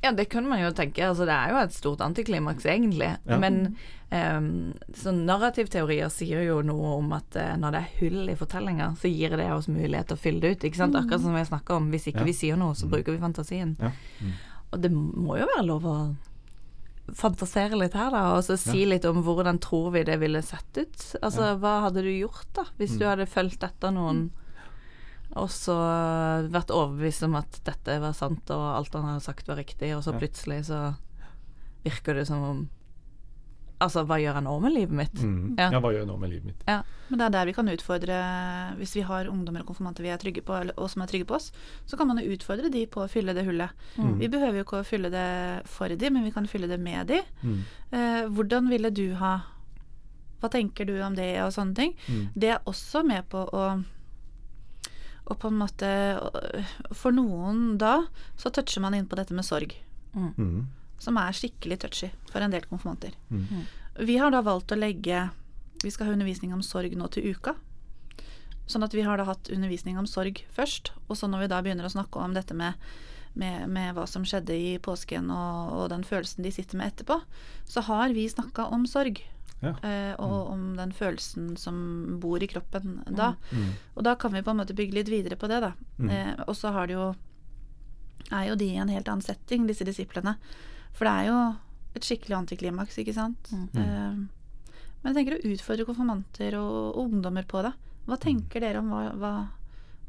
Ja, 0.02 0.12
det 0.12 0.28
kunne 0.30 0.48
man 0.48 0.60
jo 0.62 0.70
tenke. 0.76 1.02
Altså, 1.04 1.26
det 1.26 1.34
er 1.34 1.50
jo 1.50 1.56
et 1.64 1.72
stort 1.74 2.00
antiklimaks, 2.00 2.64
egentlig. 2.64 3.08
Ja. 3.26 3.38
Men 3.42 3.74
um, 4.12 4.72
så 4.94 5.10
narrativteorier 5.12 6.08
sier 6.12 6.44
jo 6.46 6.60
noe 6.62 6.92
om 7.00 7.12
at 7.16 7.34
uh, 7.36 7.56
når 7.58 7.72
det 7.74 7.80
er 7.80 7.94
hull 8.00 8.28
i 8.30 8.36
fortellinga, 8.38 8.90
så 9.00 9.10
gir 9.10 9.34
det 9.36 9.48
oss 9.52 9.66
mulighet 9.72 10.06
til 10.12 10.16
å 10.16 10.20
fylle 10.20 10.40
det 10.44 10.50
ut. 10.56 10.66
Ikke 10.68 10.76
sant? 10.76 10.94
Akkurat 11.00 11.20
som 11.24 11.34
vi 11.34 11.42
snakka 11.48 11.76
om. 11.80 11.90
Hvis 11.90 12.06
ikke 12.12 12.22
Ja. 12.22 12.28
vi 12.28 12.32
sier 12.36 12.56
noe, 12.60 12.74
så 12.76 12.86
Mm. 12.86 12.90
bruker 12.92 13.12
vi 13.12 13.18
fantasien. 13.24 13.76
Ja. 13.80 13.90
Mm. 14.22 14.32
Og 14.72 14.80
det 14.82 14.92
må 14.92 15.38
jo 15.40 15.46
være 15.56 15.66
lov 15.66 15.82
å 15.84 15.96
fantasere 17.14 17.78
litt 17.78 17.92
her, 17.94 18.10
da, 18.10 18.34
og 18.36 18.42
så 18.44 18.56
si 18.58 18.84
litt 18.84 19.04
om 19.04 19.22
hvordan 19.22 19.60
tror 19.62 19.92
vi 19.92 20.02
det 20.04 20.18
ville 20.20 20.42
sett 20.42 20.76
ut. 20.76 20.96
Altså, 21.22 21.52
hva 21.60 21.82
hadde 21.84 22.02
du 22.02 22.10
gjort, 22.10 22.46
da, 22.54 22.64
hvis 22.78 22.98
du 22.98 23.04
Mm. 23.04 23.10
hadde 23.10 23.26
fulgt 23.30 23.62
etter 23.62 23.92
noen 23.92 24.30
og 25.36 25.48
så 25.50 25.74
vært 26.50 26.70
overbevist 26.70 27.22
om 27.26 27.34
at 27.36 27.60
dette 27.64 28.00
var 28.00 28.12
sant, 28.14 28.48
og 28.50 28.76
alt 28.78 28.92
han 28.94 29.04
hadde 29.04 29.22
sagt 29.22 29.46
var 29.48 29.56
riktig, 29.56 29.94
og 29.96 30.02
så 30.02 30.12
Ja. 30.14 30.18
plutselig 30.20 30.64
så 30.66 30.96
virker 31.84 32.14
det 32.14 32.26
som 32.26 32.42
om 32.42 32.70
Altså, 33.78 34.06
hva 34.08 34.16
gjør 34.16 34.38
jeg 34.38 34.44
nå 34.46 34.52
med 34.64 34.72
livet 34.72 34.94
mitt? 34.96 35.18
Mm. 35.20 35.56
Ja. 35.58 35.66
Ja. 35.70 35.80
hva 35.84 35.90
gjør 35.92 35.98
jeg 36.00 36.08
nå 36.08 36.14
med 36.18 36.30
livet 36.32 36.44
mitt? 36.48 36.62
Ja. 36.66 36.78
Men 37.10 37.18
det 37.20 37.26
er 37.26 37.30
der 37.34 37.46
vi 37.46 37.52
kan 37.52 37.68
utfordre 37.68 38.14
Hvis 38.78 38.94
vi 38.96 39.02
har 39.04 39.28
ungdommer 39.28 39.60
og 39.60 39.66
konfirmanter 39.68 40.02
vi 40.02 40.08
er 40.14 40.16
trygge 40.22 40.42
på, 40.42 40.54
eller- 40.60 40.78
og 40.80 40.88
som 40.90 41.02
er 41.02 41.06
trygge 41.10 41.26
på 41.28 41.34
oss, 41.36 41.50
så 41.86 41.96
kan 41.98 42.08
man 42.08 42.18
jo 42.18 42.32
utfordre 42.32 42.70
de 42.72 42.86
på 42.86 43.02
å 43.04 43.08
fylle 43.10 43.34
det 43.36 43.44
hullet. 43.44 43.70
Mm. 43.98 44.18
Vi 44.18 44.28
behøver 44.32 44.56
jo 44.56 44.64
ikke 44.64 44.80
å 44.80 44.86
fylle 44.88 45.10
det 45.12 45.66
for 45.68 45.88
de, 45.88 46.10
men 46.10 46.24
vi 46.24 46.30
kan 46.32 46.46
fylle 46.46 46.66
det 46.68 46.80
med 46.80 47.06
de. 47.06 47.20
Mm. 47.44 47.60
Eh, 47.92 48.22
hvordan 48.32 48.68
ville 48.72 48.90
du 48.90 49.14
ha 49.14 49.42
Hva 50.40 50.50
tenker 50.52 50.84
du 50.86 51.00
om 51.02 51.14
det, 51.16 51.40
og 51.42 51.52
sånne 51.52 51.74
ting. 51.74 51.94
Mm. 52.08 52.28
Det 52.36 52.48
er 52.50 52.58
også 52.66 53.04
med 53.04 53.28
på 53.28 53.44
å 53.52 53.84
og 55.28 55.38
på 55.42 55.48
en 55.48 55.58
måte 55.58 55.88
For 56.94 57.10
noen 57.10 57.76
da 57.78 58.04
så 58.38 58.50
toucher 58.54 58.80
man 58.80 58.94
inn 58.94 59.06
på 59.10 59.16
dette 59.16 59.34
med 59.34 59.44
sorg, 59.44 59.74
Mm. 60.16 60.66
Som 60.98 61.18
er 61.20 61.36
skikkelig 61.36 61.80
touchy 61.82 62.10
for 62.30 62.44
en 62.44 62.52
del 62.52 62.66
konfirmanter. 62.68 63.14
Mm. 63.30 63.66
Vi 64.06 64.18
har 64.20 64.32
da 64.32 64.42
valgt 64.44 64.72
å 64.72 64.78
legge 64.78 65.28
Vi 65.82 65.90
skal 65.92 66.08
ha 66.08 66.12
undervisning 66.16 66.54
om 66.56 66.62
sorg 66.64 66.94
nå 66.96 67.06
til 67.12 67.34
uka. 67.36 67.52
Sånn 68.66 68.82
at 68.82 68.94
vi 68.96 69.04
har 69.06 69.20
da 69.20 69.26
hatt 69.28 69.50
undervisning 69.52 69.98
om 70.00 70.08
sorg 70.08 70.40
først, 70.56 70.90
og 71.06 71.18
så 71.20 71.28
når 71.30 71.44
vi 71.44 71.50
da 71.52 71.60
begynner 71.62 71.86
å 71.86 71.92
snakke 71.92 72.18
om 72.18 72.32
dette 72.34 72.56
med, 72.56 72.74
med, 73.38 73.68
med 73.70 73.92
hva 73.94 74.06
som 74.10 74.24
skjedde 74.26 74.56
i 74.56 74.72
påsken 74.82 75.28
og, 75.30 75.74
og 75.76 75.84
den 75.92 76.02
følelsen 76.08 76.42
de 76.42 76.50
sitter 76.56 76.80
med 76.80 76.90
etterpå, 76.90 77.20
så 77.68 77.84
har 77.86 78.16
vi 78.16 78.24
snakka 78.32 78.66
om 78.74 78.88
sorg. 78.90 79.20
Ja. 79.60 79.70
eh, 79.88 80.12
og 80.20 80.50
om 80.52 80.64
den 80.76 80.90
følelsen 80.92 81.54
som 81.56 81.76
bor 82.20 82.42
i 82.42 82.48
kroppen 82.50 82.98
da. 83.06 83.34
Mm. 83.52 83.70
Og 83.94 84.04
da 84.04 84.16
kan 84.20 84.34
vi 84.34 84.42
på 84.44 84.52
en 84.52 84.58
måte 84.60 84.76
bygge 84.76 84.98
litt 84.98 85.12
videre 85.12 85.38
på 85.40 85.48
det, 85.52 85.62
da. 85.64 85.72
Mm. 86.00 86.10
Eh, 86.10 86.32
og 86.48 86.56
så 86.58 86.74
har 86.74 86.90
det 86.90 86.98
jo 86.98 87.12
er 88.30 88.48
jo 88.50 88.56
de 88.58 88.72
i 88.72 88.80
en 88.80 88.90
helt 88.90 89.08
annen 89.08 89.24
setting, 89.24 89.66
disse 89.68 89.86
disiplene. 89.86 90.36
For 90.96 91.08
det 91.08 91.12
er 91.12 91.28
jo 91.30 91.38
et 91.96 92.06
skikkelig 92.08 92.36
antiklimaks, 92.40 92.96
ikke 93.00 93.14
sant. 93.16 93.50
Mm. 93.52 93.68
Uh, 93.76 94.66
men 95.02 95.12
jeg 95.12 95.16
tenker 95.20 95.36
å 95.36 95.52
utfordre 95.52 95.86
konfirmanter 95.88 96.56
og, 96.58 96.74
og 96.96 97.02
ungdommer 97.06 97.46
på 97.48 97.62
det. 97.66 97.72
Hva 98.06 98.16
tenker 98.22 98.62
dere 98.64 98.80
om 98.80 98.88
hva, 98.90 99.04
hva, 99.18 99.32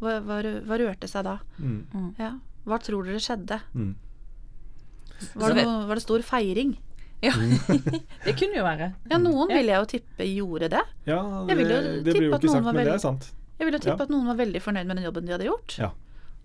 hva, 0.01 0.17
hva, 0.25 0.37
hva 0.67 0.79
rørte 0.81 1.09
seg 1.11 1.25
da? 1.27 1.37
Mm. 1.59 2.11
Ja. 2.19 2.31
Hva 2.67 2.79
tror 2.83 3.07
dere 3.07 3.21
skjedde? 3.23 3.59
Mm. 3.73 3.93
Var 5.33 5.53
det, 5.55 5.63
noe, 5.65 5.85
var 5.89 5.97
det 5.97 6.03
stor 6.05 6.23
feiring? 6.25 6.75
Ja, 7.23 7.31
det 8.27 8.35
kunne 8.37 8.59
jo 8.59 8.65
være. 8.67 8.91
Ja, 9.09 9.17
noen 9.17 9.49
Ja. 9.49 9.57
vil 9.57 9.71
jeg 9.71 9.79
jo 9.81 9.87
tippe 9.89 10.27
gjorde 10.29 10.67
det. 10.75 10.83
Ja, 11.09 11.21
Jeg 11.47 11.47
det, 11.49 11.55
vil 11.57 11.71
jo 11.71 11.77
det 12.05 12.13
blir 12.13 12.27
jo 12.27 12.33
ikke 12.37 12.51
sagt, 12.51 12.65
men 12.67 12.75
men 12.77 12.85
det 12.85 12.93
er 12.93 13.01
sant. 13.01 13.31
Jeg 13.57 13.65
vil 13.65 13.73
jo 13.79 13.79
tippe 13.87 13.97
Ja. 13.97 14.05
at 14.05 14.11
noen 14.13 14.27
var 14.29 14.37
veldig 14.37 14.61
fornøyd 14.61 14.85
med 14.85 14.99
den 14.99 15.07
jobben 15.07 15.25
de 15.25 15.33
hadde 15.33 15.47
gjort. 15.49 15.77
Ja. 15.81 15.89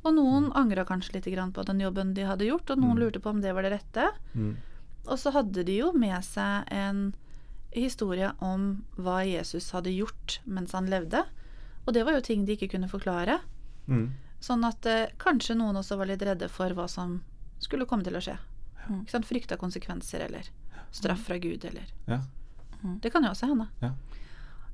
Og 0.05 0.15
noen 0.17 0.51
angra 0.59 0.85
kanskje 0.85 1.15
litt 1.15 1.55
på 1.55 1.65
den 1.65 1.79
jobben 1.81 2.15
de 2.15 2.23
hadde 2.27 2.47
gjort, 2.49 2.71
og 2.71 2.79
noen 2.79 2.97
Mm. 2.97 3.01
lurte 3.01 3.21
på 3.21 3.31
om 3.31 3.41
det 3.41 3.53
var 3.55 3.63
det 3.63 3.73
rette. 3.73 4.11
Mm. 4.35 4.57
Og 5.07 5.19
så 5.19 5.33
hadde 5.33 5.65
de 5.65 5.77
jo 5.79 5.93
med 5.93 6.23
seg 6.25 6.65
en 6.71 7.15
historie 7.73 8.33
om 8.41 8.85
hva 8.97 9.25
Jesus 9.25 9.71
hadde 9.73 9.91
gjort 9.95 10.41
mens 10.47 10.73
han 10.73 10.87
levde. 10.87 11.25
Og 11.87 11.95
det 11.95 12.05
var 12.05 12.13
jo 12.13 12.21
ting 12.21 12.45
de 12.45 12.57
ikke 12.57 12.71
kunne 12.71 12.89
forklare. 12.89 13.41
Mm. 13.89 14.11
Sånn 14.41 14.65
at 14.67 14.85
eh, 14.87 15.07
kanskje 15.19 15.57
noen 15.57 15.77
også 15.77 15.97
var 15.99 16.07
litt 16.07 16.23
redde 16.23 16.49
for 16.51 16.69
hva 16.71 16.89
som 16.89 17.23
skulle 17.61 17.87
komme 17.87 18.03
til 18.05 18.15
å 18.15 18.21
skje. 18.23 18.37
Mm. 18.89 19.03
Ikke 19.05 19.11
sant? 19.11 19.27
Frykta 19.27 19.57
konsekvenser 19.57 20.21
eller 20.27 20.43
straff 20.91 21.21
fra 21.29 21.39
Gud 21.39 21.65
eller 21.65 21.87
Ja. 22.09 22.21
Det 23.01 23.13
kan 23.13 23.23
jo 23.23 23.31
også 23.31 23.47
hende. 23.47 23.69
Ja, 23.81 23.93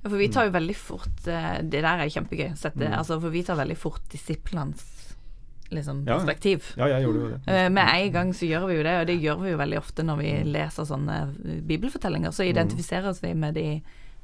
For 0.02 0.16
vi 0.16 0.28
tar 0.28 0.46
jo 0.46 0.52
veldig 0.52 0.74
fort 0.76 1.26
eh, 1.28 1.58
Det 1.60 1.82
der 1.82 1.98
er 2.00 2.08
kjempegøy. 2.08 2.56
Sette, 2.56 2.78
Mm. 2.88 2.94
altså, 2.98 3.20
for 3.20 3.28
vi 3.30 3.42
tar 3.42 3.56
veldig 3.56 3.76
fort 3.76 4.00
disiplenes 4.08 4.97
liksom, 5.70 6.04
Ja. 6.06 6.16
perspektiv. 6.18 6.72
ja, 6.76 6.86
jeg 6.88 7.02
gjorde 7.04 7.18
jo 7.20 7.28
det. 7.28 7.40
Uh, 7.48 7.68
Med 7.72 7.88
en 7.94 8.12
gang 8.12 8.32
så 8.34 8.46
gjør 8.48 8.66
vi 8.68 8.74
jo 8.76 8.82
det, 8.82 9.00
og 9.00 9.06
det 9.06 9.20
gjør 9.22 9.40
vi 9.42 9.50
jo 9.50 9.56
veldig 9.58 9.78
ofte 9.78 10.02
når 10.02 10.16
vi 10.18 10.30
leser 10.52 10.84
sånne 10.84 11.16
eh, 11.44 11.60
bibelfortellinger. 11.62 12.30
Så 12.32 12.44
identifiserer 12.48 13.14
vi 13.22 13.34
med 13.34 13.54
de 13.54 13.82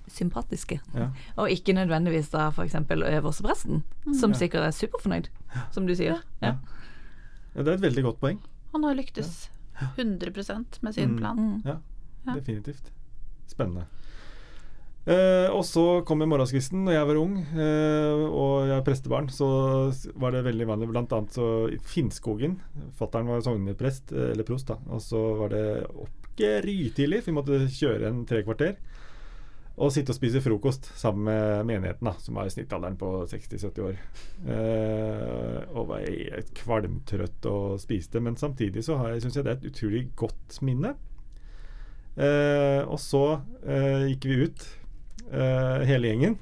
sympatiske, 0.08 0.80
Ja. 0.94 1.08
og 1.40 1.48
ikke 1.50 1.72
nødvendigvis 1.72 2.30
da 2.30 2.48
f.eks. 2.50 2.74
øverstepresten, 2.90 3.82
som 4.20 4.34
sikkert 4.34 4.62
er 4.66 4.70
superfornøyd, 4.70 5.28
som 5.72 5.86
du 5.86 5.94
sier. 5.94 6.20
Ja. 6.42 6.56
Ja, 7.54 7.62
det 7.62 7.68
er 7.68 7.74
et 7.74 7.80
veldig 7.82 8.02
godt 8.02 8.20
poeng. 8.20 8.40
Han 8.72 8.82
har 8.84 8.94
lyktes 8.94 9.48
100% 9.96 10.78
med 10.82 10.92
sin 10.94 11.10
Mm. 11.10 11.18
plan. 11.18 11.36
Mm. 11.36 11.62
Ja, 11.64 11.76
Ja. 12.26 12.34
definitivt. 12.34 12.90
Spennende. 13.46 13.84
Eh, 15.04 15.50
og 15.52 15.60
så 15.68 16.00
kom 16.08 16.22
jeg 16.24 16.30
morgenskvisten 16.32 16.80
når 16.86 16.94
jeg 16.96 17.08
var 17.10 17.18
ung, 17.20 17.34
eh, 17.60 18.22
og 18.24 18.68
jeg 18.70 18.76
er 18.78 18.84
prestebarn, 18.86 19.26
så 19.28 19.48
var 20.16 20.32
det 20.32 20.44
veldig 20.46 20.66
vanlig. 20.70 20.88
Blant 20.94 21.12
annet 21.12 21.36
så 21.36 21.48
i 21.68 21.76
Finnskogen. 21.76 22.54
Fattern 22.96 23.28
var 23.28 23.42
sogneprest, 23.44 24.14
eh, 24.16 24.30
eller 24.32 24.46
prost, 24.48 24.70
da. 24.72 24.78
Og 24.88 25.02
så 25.04 25.20
var 25.42 25.52
det 25.52 25.64
opp 25.92 26.20
grytidlig, 26.40 27.20
for 27.22 27.30
vi 27.30 27.36
måtte 27.36 27.60
kjøre 27.70 28.08
en 28.08 28.24
tre 28.26 28.40
kvarter. 28.46 28.76
Og 29.76 29.90
sitte 29.90 30.14
og 30.14 30.16
spise 30.16 30.38
frokost 30.40 30.86
sammen 30.96 31.24
med 31.26 31.66
menigheten, 31.66 32.06
da, 32.06 32.12
som 32.22 32.36
var 32.38 32.46
i 32.46 32.52
snittalderen 32.54 32.96
på 32.96 33.08
60-70 33.28 33.82
år. 33.84 33.96
Eh, 34.46 35.58
og 35.74 35.88
var 35.90 36.04
helt 36.06 36.52
kvalmtrøtt 36.62 37.44
og 37.50 37.76
spiste. 37.82 38.22
Men 38.22 38.36
samtidig 38.40 38.84
så 38.86 38.96
har 38.96 39.10
jeg- 39.12 39.22
syns 39.26 39.34
jeg 39.36 39.44
det 39.44 39.52
er 39.52 39.58
et 39.60 39.72
utrolig 39.74 40.04
godt 40.16 40.62
minne. 40.62 40.94
Eh, 42.16 42.82
og 42.86 42.98
så 43.02 43.42
eh, 43.66 44.06
gikk 44.14 44.24
vi 44.30 44.44
ut, 44.46 44.66
hele 45.32 46.10
gjengen. 46.10 46.38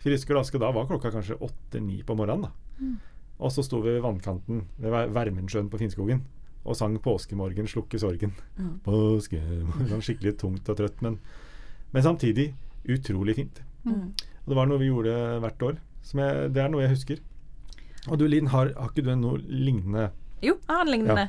Friske 0.00 0.32
og 0.32 0.38
raske 0.40 0.58
da 0.60 0.70
var 0.72 0.86
klokka 0.88 1.10
kanskje 1.12 1.36
åtte-ni 1.44 2.02
på 2.06 2.14
morgenen. 2.16 2.46
da. 2.48 2.90
Og 3.40 3.52
så 3.52 3.64
sto 3.64 3.80
vi 3.80 3.94
ved 3.94 4.02
vannkanten 4.04 4.62
ved 4.78 4.92
Ver- 4.92 5.10
Vermundsjøen 5.12 5.68
på 5.72 5.78
Finnskogen 5.80 6.22
og 6.64 6.76
sang 6.76 6.98
'Påskemorgen 7.00 7.66
slukke 7.68 7.98
sorgen'. 7.98 8.32
Mm. 8.58 8.80
Påskemorgen 8.84 10.02
Skikkelig 10.04 10.36
tungt 10.38 10.68
og 10.68 10.76
trøtt, 10.76 11.00
men, 11.02 11.18
men 11.92 12.02
samtidig 12.02 12.54
utrolig 12.88 13.36
fint. 13.36 13.62
Mm. 13.84 14.12
Og 14.12 14.48
det 14.48 14.56
var 14.56 14.66
noe 14.68 14.78
vi 14.78 14.90
gjorde 14.90 15.40
hvert 15.40 15.62
år. 15.62 15.78
Som 16.02 16.20
jeg, 16.20 16.52
det 16.54 16.62
er 16.62 16.68
noe 16.72 16.82
jeg 16.84 16.90
husker. 16.94 17.18
Og 18.08 18.18
du 18.18 18.26
Linn, 18.26 18.48
har, 18.48 18.72
har 18.76 18.88
ikke 18.88 19.04
du 19.04 19.14
noe 19.16 19.38
lignende 19.44 20.10
Jo, 20.42 20.54
jeg 20.56 20.72
har 20.72 20.86
en 20.86 20.92
lignende. 20.92 21.26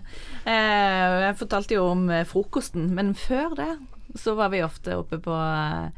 Eh, 0.48 1.16
jeg 1.28 1.36
fortalte 1.42 1.76
jo 1.76 1.90
om 1.92 2.06
eh, 2.10 2.24
frokosten, 2.24 2.94
men 2.96 3.14
før 3.14 3.56
det 3.56 3.72
så 4.16 4.36
var 4.36 4.50
vi 4.52 4.62
ofte 4.64 4.96
oppe 4.96 5.20
på 5.20 5.32
eh, 5.36 5.90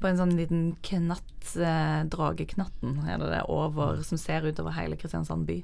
på 0.00 0.08
en 0.10 0.18
sånn 0.18 0.34
liten 0.36 0.66
knatt, 0.84 1.56
eh, 1.56 2.02
Drageknatten, 2.12 2.98
er 3.08 3.18
det 3.22 3.30
det, 3.32 3.42
over, 3.48 4.02
som 4.04 4.18
ser 4.20 4.44
utover 4.44 4.76
hele 4.76 4.98
Kristiansand 5.00 5.46
by. 5.48 5.62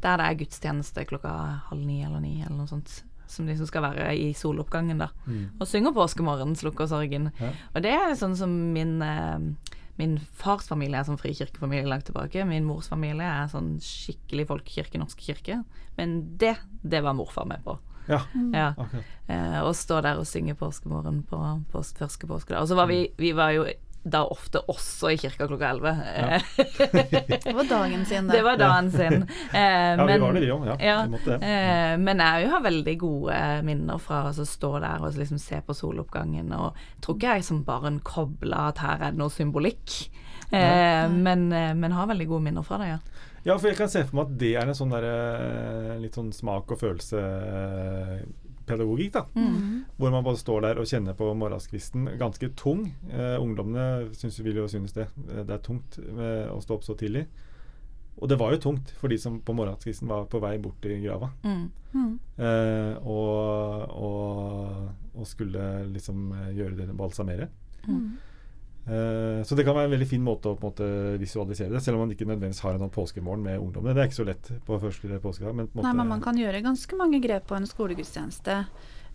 Der 0.00 0.20
det 0.20 0.26
er 0.26 0.38
gudstjeneste 0.40 1.04
klokka 1.10 1.30
halv 1.68 1.84
ni 1.84 2.02
eller 2.06 2.22
ni, 2.22 2.38
eller 2.40 2.56
noe 2.56 2.70
sånt. 2.70 3.02
Som 3.28 3.44
liksom 3.46 3.66
skal 3.68 3.84
være 3.84 4.14
i 4.16 4.30
soloppgangen, 4.32 5.02
da. 5.02 5.10
Og 5.60 5.66
synger 5.68 5.92
påskemorgen, 5.92 6.54
slukker 6.56 6.88
sorgen. 6.88 7.28
Ja. 7.38 7.50
Og 7.74 7.82
det 7.84 7.92
er 7.92 8.14
sånn 8.16 8.36
som 8.38 8.54
min 8.72 9.02
eh, 9.02 9.74
Min 9.98 10.20
fars 10.38 10.68
familie 10.70 11.00
er 11.00 11.06
sånn 11.08 11.18
frikirkefamilie 11.18 11.88
langt 11.90 12.04
tilbake. 12.06 12.44
Min 12.46 12.62
mors 12.62 12.86
familie 12.86 13.26
er 13.26 13.48
sånn 13.50 13.80
skikkelig 13.82 14.44
folkekirke, 14.46 15.00
norsk 15.02 15.18
kirke. 15.18 15.64
Men 15.96 16.36
det, 16.38 16.52
det 16.86 17.00
var 17.02 17.16
morfar 17.18 17.48
med 17.50 17.64
på. 17.64 17.74
Ja, 18.08 18.20
Ja. 18.52 18.68
akkurat. 18.76 19.04
Eh, 19.28 19.58
og 19.62 19.74
stå 19.76 20.00
der 20.02 20.18
og 20.18 20.26
synge 20.26 20.54
påskemorgen 20.56 21.22
på, 21.28 21.42
på 21.72 21.82
første 21.98 22.26
påskedag. 22.26 22.62
Og 22.62 22.68
så 22.68 22.74
var 22.78 22.86
vi, 22.88 23.08
vi 23.18 23.32
var 23.36 23.50
jo 23.52 23.66
da 24.08 24.22
ofte 24.30 24.60
også 24.70 25.10
i 25.12 25.16
kirka 25.20 25.44
klokka 25.50 25.68
elleve. 25.74 25.90
Eh, 26.16 26.40
Det 27.44 27.52
var 27.54 27.66
dagen 27.68 28.04
sin, 28.06 28.28
det 28.30 28.40
var 28.46 28.56
dagen 28.56 28.90
sin. 28.94 29.22
Eh, 29.52 29.58
Ja, 29.60 29.96
vi 29.96 30.06
men- 30.06 30.20
var 30.22 30.32
det, 30.32 30.40
vi 30.40 30.50
òg. 30.54 30.64
Ja, 30.70 30.76
ja, 30.80 31.02
vi 31.04 31.10
måtte 31.16 31.34
det. 31.38 31.42
eh, 31.42 31.96
men 31.98 32.18
jeg 32.24 32.48
har 32.50 32.62
veldig 32.64 32.94
gode 33.02 33.40
minner 33.66 33.98
fra 34.00 34.22
å 34.30 34.46
stå 34.46 34.70
der 34.80 35.02
og 35.04 35.12
liksom 35.18 35.38
se 35.42 35.60
på 35.66 35.74
soloppgangen. 35.76 36.52
Og 36.56 36.74
tror 37.04 37.16
ikke 37.18 37.34
jeg 37.36 37.44
som 37.44 37.64
barn 37.64 38.00
kobla 38.00 38.68
at 38.70 38.78
her 38.78 38.96
er 39.02 39.10
det 39.10 39.18
noe 39.20 39.28
symbolikk. 39.34 40.08
Eh, 40.52 41.08
men, 41.12 41.52
eh, 41.52 41.74
men 41.74 41.92
har 41.92 42.06
veldig 42.08 42.28
gode 42.30 42.42
minner 42.48 42.62
fra 42.64 42.78
det, 42.78 42.88
ja. 42.94 42.98
Ja, 43.46 43.54
for 43.58 43.68
jeg 43.70 43.76
kan 43.78 43.88
se 43.88 44.02
for 44.04 44.14
meg 44.18 44.24
at 44.26 44.38
det 44.40 44.50
er 44.58 44.66
en 44.68 44.74
sånn 44.76 44.90
der, 44.92 45.04
litt 46.02 46.14
sånn 46.18 46.32
smak 46.34 46.70
og 46.74 46.80
følelse-pedagogikk, 46.82 49.12
da. 49.14 49.22
Mm. 49.38 49.84
Hvor 49.96 50.10
man 50.14 50.24
bare 50.26 50.36
står 50.40 50.60
der 50.66 50.76
og 50.82 50.86
kjenner 50.90 51.14
på 51.18 51.26
morgenskvisten. 51.38 52.02
Ganske 52.20 52.46
tung. 52.58 52.82
Eh, 53.10 53.36
ungdommene 53.40 53.86
synes, 54.18 54.40
vil 54.44 54.56
jo 54.62 54.66
synes 54.70 54.92
det. 54.96 55.06
Eh, 55.30 55.42
Det 55.44 55.54
er 55.56 55.62
tungt 55.64 55.90
eh, 56.02 56.46
å 56.52 56.60
stå 56.64 56.72
opp 56.78 56.84
så 56.84 56.94
tidlig. 56.98 57.24
Og 58.18 58.26
det 58.28 58.38
var 58.40 58.50
jo 58.52 58.58
tungt 58.58 58.90
for 58.98 59.08
de 59.08 59.18
som 59.22 59.38
på 59.40 59.54
morgenskvisten 59.54 60.08
var 60.10 60.24
på 60.26 60.40
vei 60.42 60.56
bort 60.58 60.84
i 60.90 60.98
grava. 61.04 61.28
Mm. 61.44 61.70
Mm. 61.94 62.18
Eh, 62.36 62.94
og, 63.06 63.88
og, 63.94 64.90
og 65.14 65.26
skulle 65.30 65.86
liksom 65.94 66.32
eh, 66.34 66.50
gjøre 66.58 66.76
det, 66.82 66.88
balsamere. 66.98 67.46
Mm. 67.86 68.18
Eh, 68.88 69.40
så 69.44 69.56
det 69.56 69.64
kan 69.66 69.76
være 69.76 69.90
en 69.90 69.94
veldig 69.96 70.08
fin 70.08 70.22
måte 70.24 70.50
å 70.50 70.58
på 70.58 70.64
en 70.64 70.72
måte 70.72 71.16
visualisere 71.20 71.74
det, 71.74 71.82
selv 71.84 71.98
om 71.98 72.06
man 72.06 72.14
ikke 72.14 72.28
nødvendigvis 72.28 72.62
har 72.64 72.76
en 72.76 72.86
sånn 72.86 72.94
påskemorgen 72.94 73.44
med 73.44 73.60
ungdommene. 73.60 73.96
Det 73.96 74.04
er 74.04 74.10
ikke 74.10 74.20
så 74.20 74.28
lett 74.28 74.52
på 74.66 74.78
første 74.82 75.20
påskedag. 75.24 75.56
Men, 75.56 75.68
på 75.68 75.78
måte, 75.78 75.88
Nei, 75.88 75.96
men 76.00 76.14
man 76.14 76.24
kan 76.24 76.40
gjøre 76.40 76.64
ganske 76.64 77.00
mange 77.00 77.20
grep 77.24 77.48
på 77.50 77.58
en 77.58 77.68
skolegudstjeneste 77.68 78.56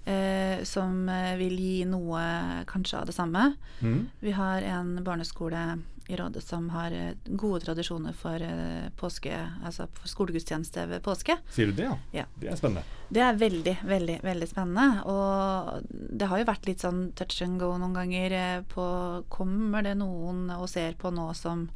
eh, 0.06 0.62
som 0.68 1.10
vil 1.40 1.58
gi 1.58 1.78
noe 1.90 2.22
kanskje 2.70 3.02
av 3.02 3.10
det 3.10 3.18
samme. 3.18 3.50
Mm. 3.82 4.00
Vi 4.22 4.38
har 4.38 4.70
en 4.76 4.96
barneskole 5.06 5.66
i 6.12 6.18
Rådet 6.20 6.42
som 6.44 6.66
har 6.74 6.92
eh, 6.92 7.14
gode 7.40 7.62
tradisjoner 7.64 8.14
for 8.18 8.42
eh, 8.44 8.90
påske, 9.00 9.32
altså 9.64 9.86
for 9.96 10.12
skolegudstjeneste 10.12 10.84
ved 10.90 11.04
påske. 11.06 11.38
Sier 11.56 11.72
du 11.72 11.78
det, 11.78 11.86
ja? 11.88 11.98
Ja. 12.12 12.26
Det 12.42 12.50
er 12.52 12.60
spennende. 12.60 12.84
Det 13.14 13.22
er 13.24 13.38
veldig, 13.40 13.76
veldig 13.88 14.18
veldig 14.26 14.48
spennende. 14.50 15.04
Og 15.08 15.88
det 16.20 16.28
har 16.28 16.42
jo 16.42 16.48
vært 16.50 16.68
litt 16.68 16.84
sånn 16.84 17.06
touch 17.16 17.40
and 17.46 17.60
go 17.62 17.72
noen 17.78 17.96
ganger 17.96 18.36
eh, 18.40 18.62
på 18.74 18.86
Kommer 19.32 19.84
det 19.86 19.94
noen 20.02 20.50
og 20.58 20.68
ser 20.72 20.98
på 21.00 21.12
nå 21.14 21.30
som 21.40 21.70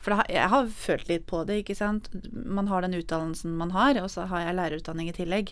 For 0.00 0.16
har, 0.16 0.24
jeg 0.32 0.48
har 0.48 0.68
følt 0.72 1.08
litt 1.10 1.26
på 1.28 1.42
det, 1.44 1.58
ikke 1.60 1.74
sant. 1.76 2.06
Man 2.32 2.68
har 2.68 2.80
den 2.84 2.94
utdannelsen 2.96 3.52
man 3.60 3.70
har, 3.74 3.98
og 4.00 4.08
så 4.08 4.24
har 4.30 4.46
jeg 4.46 4.56
lærerutdanning 4.56 5.10
i 5.10 5.16
tillegg. 5.16 5.50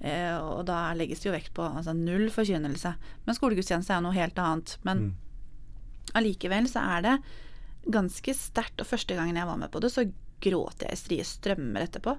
Eh, 0.00 0.36
og 0.40 0.62
da 0.68 0.78
legges 0.96 1.20
det 1.20 1.28
jo 1.28 1.34
vekt 1.34 1.52
på 1.56 1.66
altså, 1.68 1.92
null 1.92 2.28
forkynnelse. 2.32 2.94
Men 3.26 3.36
skolegudstjeneste 3.36 3.92
er 3.92 4.00
jo 4.00 4.06
noe 4.10 4.16
helt 4.16 4.40
annet. 4.40 4.78
Men 4.88 5.02
Mm. 5.10 5.12
allikevel 6.18 6.66
så 6.68 6.80
er 6.96 7.02
det 7.04 7.12
ganske 7.86 8.34
sterkt. 8.36 8.80
Og 8.80 8.86
første 8.86 9.16
gangen 9.18 9.36
jeg 9.36 9.48
var 9.48 9.58
med 9.60 9.70
på 9.72 9.80
det, 9.82 9.92
så 9.92 10.06
gråt 10.42 10.82
jeg 10.82 10.92
i 10.92 10.98
strie 10.98 11.26
strømmer 11.26 11.86
etterpå. 11.86 12.16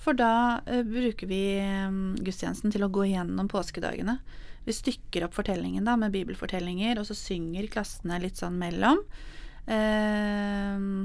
For 0.00 0.16
da 0.16 0.60
uh, 0.64 0.82
bruker 0.86 1.28
vi 1.28 1.60
um, 1.60 2.16
gudstjenesten 2.18 2.72
til 2.72 2.86
å 2.86 2.92
gå 2.92 3.06
gjennom 3.10 3.50
påskedagene. 3.52 4.16
Vi 4.64 4.76
stykker 4.76 5.26
opp 5.26 5.36
fortellingen 5.36 5.86
da 5.88 5.96
med 6.00 6.12
bibelfortellinger, 6.14 7.00
og 7.00 7.08
så 7.08 7.16
synger 7.16 7.68
klassene 7.72 8.20
litt 8.22 8.40
sånn 8.40 8.58
mellom. 8.60 9.02
Uh, 9.68 11.04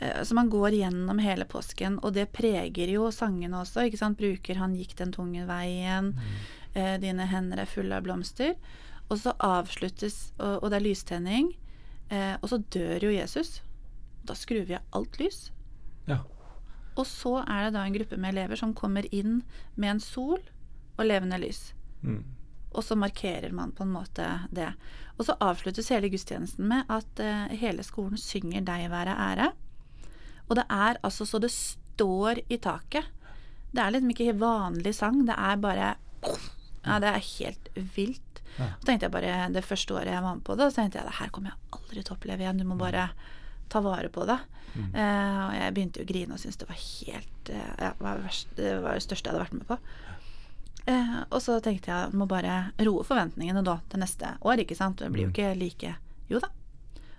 uh, 0.00 0.20
Så 0.24 0.36
man 0.36 0.52
går 0.52 0.76
gjennom 0.82 1.20
hele 1.20 1.48
påsken, 1.48 1.98
og 2.04 2.14
det 2.16 2.30
preger 2.36 2.92
jo 2.92 3.08
sangene 3.14 3.62
også. 3.62 3.86
ikke 3.88 4.00
sant? 4.00 4.20
Bruker 4.20 4.56
'Han 4.60 4.76
gikk 4.76 4.96
den 4.96 5.12
tunge 5.12 5.46
veien', 5.48 6.14
eh, 6.74 6.96
'Dine 6.98 7.26
hender 7.26 7.60
er 7.60 7.66
fulle 7.66 7.96
av 7.96 8.04
blomster'. 8.04 8.56
Og 9.10 9.18
så 9.18 9.34
avsluttes, 9.40 10.32
og, 10.38 10.62
og 10.62 10.70
det 10.70 10.76
er 10.80 10.88
lystenning, 10.88 11.54
eh, 12.10 12.36
og 12.40 12.50
så 12.52 12.60
dør 12.74 13.06
jo 13.08 13.14
Jesus. 13.14 13.60
Da 14.26 14.36
skrur 14.36 14.66
vi 14.68 14.76
av 14.76 14.84
alt 14.96 15.18
lys. 15.20 15.48
Ja. 16.10 16.20
Og 16.98 17.06
så 17.08 17.38
er 17.46 17.66
det 17.66 17.74
da 17.76 17.86
en 17.86 17.96
gruppe 17.96 18.18
med 18.20 18.34
elever 18.34 18.58
som 18.60 18.74
kommer 18.76 19.06
inn 19.14 19.40
med 19.76 19.94
en 19.94 20.02
sol 20.04 20.40
og 20.98 21.06
levende 21.06 21.38
lys. 21.40 21.70
Mm. 22.02 22.22
Og 22.70 22.84
så 22.86 22.96
markerer 22.98 23.52
man 23.56 23.72
på 23.74 23.86
en 23.86 23.94
måte 23.94 24.26
det. 24.54 24.68
Og 25.18 25.26
så 25.26 25.36
avsluttes 25.42 25.90
hele 25.92 26.10
gudstjenesten 26.12 26.68
med 26.70 26.90
at 26.92 27.22
eh, 27.22 27.56
hele 27.60 27.84
skolen 27.86 28.20
synger 28.20 28.62
'Deg 28.66 28.90
være 28.92 29.16
ære'. 29.16 29.52
Og 30.48 30.56
det 30.56 30.66
er 30.70 30.98
altså 31.02 31.24
så 31.26 31.38
det 31.38 31.50
står 31.50 32.42
i 32.48 32.56
taket. 32.56 33.06
Det 33.70 33.82
er 33.82 33.90
liksom 33.90 34.10
ikke 34.10 34.40
vanlig 34.40 34.94
sang, 34.94 35.26
det 35.26 35.34
er 35.38 35.56
bare 35.56 35.94
Ja, 36.86 36.98
det 36.98 37.08
er 37.08 37.28
helt 37.38 37.68
vilt. 37.96 38.29
Ja. 38.58 38.70
Så 38.80 38.86
tenkte 38.88 39.06
jeg 39.06 39.14
bare 39.14 39.34
det 39.54 39.64
første 39.64 39.94
året 39.96 40.12
jeg 40.12 40.24
var 40.24 40.38
med 40.38 40.44
på 40.46 40.56
det, 40.58 40.70
så 40.70 40.80
tenkte 40.80 41.00
jeg 41.00 41.08
det 41.08 41.18
her 41.20 41.30
kommer 41.34 41.52
jeg 41.52 41.78
aldri 41.78 42.02
til 42.02 42.14
å 42.14 42.16
oppleve 42.18 42.44
igjen. 42.44 42.62
Du 42.62 42.66
må 42.68 42.78
bare 42.80 43.10
ta 43.70 43.82
vare 43.84 44.10
på 44.12 44.26
det. 44.28 44.38
Eh, 44.76 45.40
og 45.48 45.54
jeg 45.56 45.74
begynte 45.74 46.00
jo 46.00 46.06
å 46.06 46.10
grine 46.10 46.36
og 46.36 46.40
syntes 46.42 46.60
det 46.60 46.68
var 46.68 46.78
helt 46.78 47.50
uh, 47.50 47.72
ja, 47.80 47.88
det 47.90 48.04
var 48.04 48.20
verst, 48.22 48.52
Det 48.54 48.74
var 48.84 48.94
det 48.94 49.02
største 49.02 49.26
jeg 49.26 49.34
hadde 49.34 49.44
vært 49.44 49.56
med 49.58 49.66
på. 49.66 49.78
Uh, 50.86 51.16
og 51.28 51.40
så 51.44 51.58
tenkte 51.62 51.90
jeg 51.90 52.16
må 52.16 52.26
bare 52.30 52.60
roe 52.86 53.04
forventningene 53.06 53.64
da 53.66 53.80
til 53.90 54.02
neste 54.02 54.34
år, 54.40 54.62
ikke 54.62 54.78
sant. 54.78 55.02
Det 55.02 55.10
blir 55.12 55.28
jo 55.28 55.34
ikke 55.34 55.52
like 55.58 55.96
Jo 56.30 56.42
da. 56.42 56.52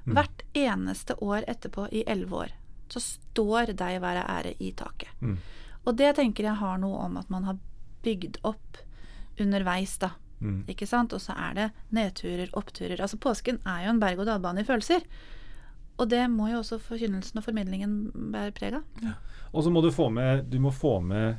Hvert 0.02 0.44
eneste 0.58 1.14
år 1.22 1.46
etterpå 1.52 1.86
i 1.94 2.02
elleve 2.10 2.46
år 2.46 2.54
så 2.92 3.00
står 3.04 3.76
deg 3.80 4.02
være 4.04 4.24
ære 4.28 4.56
i 4.60 4.72
taket. 4.76 5.12
Mm. 5.22 5.38
Og 5.86 5.96
det 5.98 6.16
tenker 6.18 6.50
jeg 6.50 6.60
har 6.60 6.80
noe 6.82 7.06
om 7.06 7.20
at 7.22 7.30
man 7.32 7.46
har 7.48 7.60
bygd 8.04 8.42
opp 8.48 8.82
underveis, 9.40 9.94
da. 10.02 10.12
Mm. 10.42 10.64
Ikke 10.74 10.88
sant? 10.90 11.14
Og 11.14 11.22
så 11.22 11.36
er 11.38 11.54
det 11.58 11.68
nedturer, 11.94 12.50
oppturer. 12.58 12.98
Altså 13.02 13.18
påsken 13.22 13.60
er 13.66 13.86
jo 13.86 13.94
en 13.94 14.00
berg-og-dal-bane 14.02 14.64
i 14.64 14.68
følelser. 14.68 15.06
Og 16.02 16.10
det 16.10 16.24
må 16.34 16.48
jo 16.50 16.60
også 16.64 16.80
forkynnelsen 16.82 17.38
og 17.38 17.46
formidlingen 17.46 18.12
bære 18.34 18.52
preg 18.58 18.80
av. 18.80 19.14
Og 19.54 19.64
så 19.64 19.70
må 19.74 19.82
du 19.84 19.92
få 19.94 20.10
med 20.10 20.46
Du 20.50 20.56
må 20.64 20.72
få 20.72 20.96
med 21.04 21.36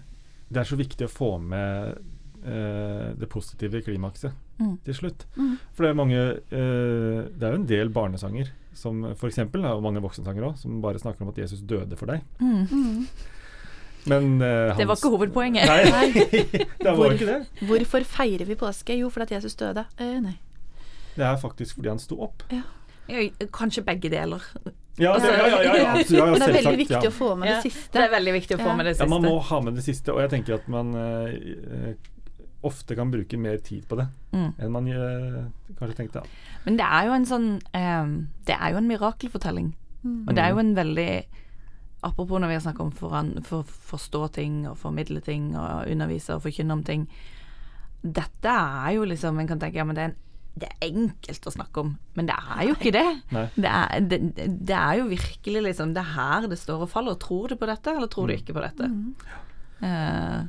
Det 0.52 0.60
er 0.60 0.68
så 0.68 0.76
viktig 0.76 1.06
å 1.08 1.10
få 1.10 1.30
med 1.40 1.96
eh, 2.44 3.12
det 3.18 3.28
positive 3.32 3.82
klimakset 3.82 4.32
Mm. 4.62 4.76
til 4.84 4.94
slutt. 4.94 5.24
Mm. 5.34 5.54
For 5.74 5.82
det 5.82 5.88
er 5.90 5.96
mange 5.98 6.18
eh, 6.52 7.22
Det 7.34 7.42
er 7.42 7.54
jo 7.54 7.58
en 7.62 7.66
del 7.66 7.88
barnesanger 7.90 8.50
som 8.76 9.00
f.eks. 9.16 9.38
og 9.38 9.82
mange 9.82 10.00
voksensanger 10.04 10.44
òg, 10.46 10.56
som 10.60 10.80
bare 10.84 11.00
snakker 11.00 11.22
om 11.24 11.28
at 11.32 11.38
Jesus 11.42 11.60
døde 11.66 11.96
for 11.96 12.06
deg. 12.06 12.22
Mm. 12.38 13.06
Men 14.10 14.40
uh, 14.42 14.76
Det 14.76 14.86
var 14.88 14.96
ikke 14.98 15.10
hovedpoenget. 15.14 15.66
Nei, 15.68 16.12
det 16.82 16.86
var 16.86 16.96
Hvor- 16.98 17.12
ikke 17.14 17.26
det. 17.28 17.66
Hvorfor 17.68 18.04
feirer 18.04 18.44
vi 18.48 18.54
påske? 18.58 18.96
Jo, 18.98 19.08
fordi 19.14 19.28
at 19.28 19.32
Jesus 19.38 19.54
døde. 19.54 19.84
Uh, 20.00 20.20
nei. 20.24 20.38
Det 21.16 21.24
er 21.28 21.36
faktisk 21.36 21.76
fordi 21.78 21.88
han 21.92 21.98
sto 22.02 22.18
opp. 22.24 22.42
Ja, 22.50 22.62
Kanskje 23.52 23.82
begge 23.84 24.08
deler. 24.10 24.40
Ja, 24.98 25.14
det, 25.18 25.28
ja, 25.28 25.46
ja, 25.46 25.58
ja, 25.62 25.74
ja, 25.76 25.90
absolutt, 25.92 26.10
ja, 26.10 26.24
ja, 26.24 26.30
Men 26.32 26.40
det 26.40 26.48
er 26.48 26.56
veldig 26.58 26.78
viktig 26.78 26.98
ja. 27.02 27.08
å 27.10 27.12
få 27.16 27.28
med 27.40 27.48
det 27.48 27.58
siste. 27.64 27.92
Det 27.96 28.02
er 28.04 28.10
veldig 28.12 28.32
viktig 28.36 28.56
å 28.56 28.60
få 28.60 28.68
Ja. 28.70 28.74
med 28.76 28.86
det 28.86 28.92
Ja, 28.98 29.06
man 29.08 29.22
må 29.24 29.38
ha 29.48 29.60
med 29.60 29.74
det 29.78 29.84
siste, 29.86 30.12
og 30.12 30.20
jeg 30.20 30.30
tenker 30.34 30.54
at 30.58 30.66
man 30.68 30.90
eh, 30.94 31.94
ofte 32.62 32.94
kan 32.96 33.10
bruke 33.10 33.38
mer 33.40 33.56
tid 33.64 33.86
på 33.88 33.96
det 34.00 34.08
Mm. 34.32 34.52
enn 34.58 34.70
man 34.72 34.86
kanskje 35.78 35.96
tenkte. 35.96 36.22
Men 36.64 36.76
det 36.78 36.84
er 36.86 37.06
jo 37.06 37.12
en 37.12 37.26
sånn 37.28 37.48
Det 38.46 38.54
er 38.56 38.70
jo 38.72 38.76
en 38.78 38.88
mirakelfortelling. 38.88 39.74
Mm. 40.04 40.28
Og 40.28 40.34
det 40.34 40.44
er 40.44 40.50
jo 40.50 40.58
en 40.58 40.74
veldig 40.74 41.24
Apropos 42.02 42.40
når 42.42 42.48
vi 42.48 42.54
har 42.58 42.64
snakket 42.64 42.80
om 42.80 42.90
foran, 42.98 43.28
for 43.46 43.62
forstå 43.62 44.24
ting 44.34 44.66
og 44.68 44.76
formidle 44.78 45.20
ting 45.22 45.52
og 45.56 45.86
undervise 45.92 46.34
og 46.34 46.42
forkynne 46.42 46.72
om 46.74 46.82
ting. 46.82 47.04
Dette 48.02 48.50
er 48.50 48.96
jo 48.96 49.04
liksom 49.06 49.38
En 49.38 49.46
kan 49.46 49.60
tenke 49.62 49.78
ja, 49.78 49.84
men 49.86 49.94
det 49.94 50.02
er, 50.02 50.08
en, 50.10 50.16
det 50.58 50.68
er 50.68 50.88
enkelt 50.88 51.46
å 51.46 51.52
snakke 51.54 51.80
om, 51.84 51.92
men 52.18 52.26
det 52.26 52.34
er 52.56 52.64
jo 52.66 52.74
ikke 52.74 52.92
det. 52.96 53.04
Det 53.54 53.70
er, 53.70 54.00
det, 54.10 54.18
det 54.66 54.74
er 54.76 54.98
jo 54.98 55.06
virkelig 55.12 55.62
liksom 55.68 55.94
Det 55.94 56.02
er 56.02 56.10
her 56.16 56.48
det 56.50 56.58
står 56.58 56.82
og 56.84 56.90
faller. 56.90 57.14
Tror 57.22 57.48
du 57.48 57.56
på 57.56 57.68
dette, 57.70 57.94
eller 57.94 58.10
tror 58.12 58.26
du 58.28 58.34
ikke 58.34 58.52
på 58.58 58.64
dette? 58.66 58.90
Eh, 59.82 60.42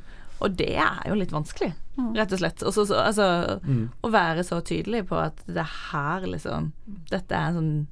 og 0.44 0.58
det 0.58 0.74
er 0.76 1.08
jo 1.08 1.14
litt 1.16 1.32
vanskelig, 1.32 1.70
rett 2.18 2.32
og 2.34 2.38
slett. 2.42 2.62
Også, 2.66 2.84
så- 2.84 2.86
så- 2.90 3.04
altså, 3.06 3.60
Mm. 3.64 3.88
Å 4.02 4.10
være 4.10 4.42
så 4.44 4.60
tydelig 4.60 5.06
på 5.08 5.16
at 5.16 5.36
det 5.46 5.56
er 5.62 5.70
her 5.92 6.20
liksom 6.26 6.72
Dette 7.10 7.32
er 7.32 7.46
en 7.48 7.54
sånn 7.54 7.86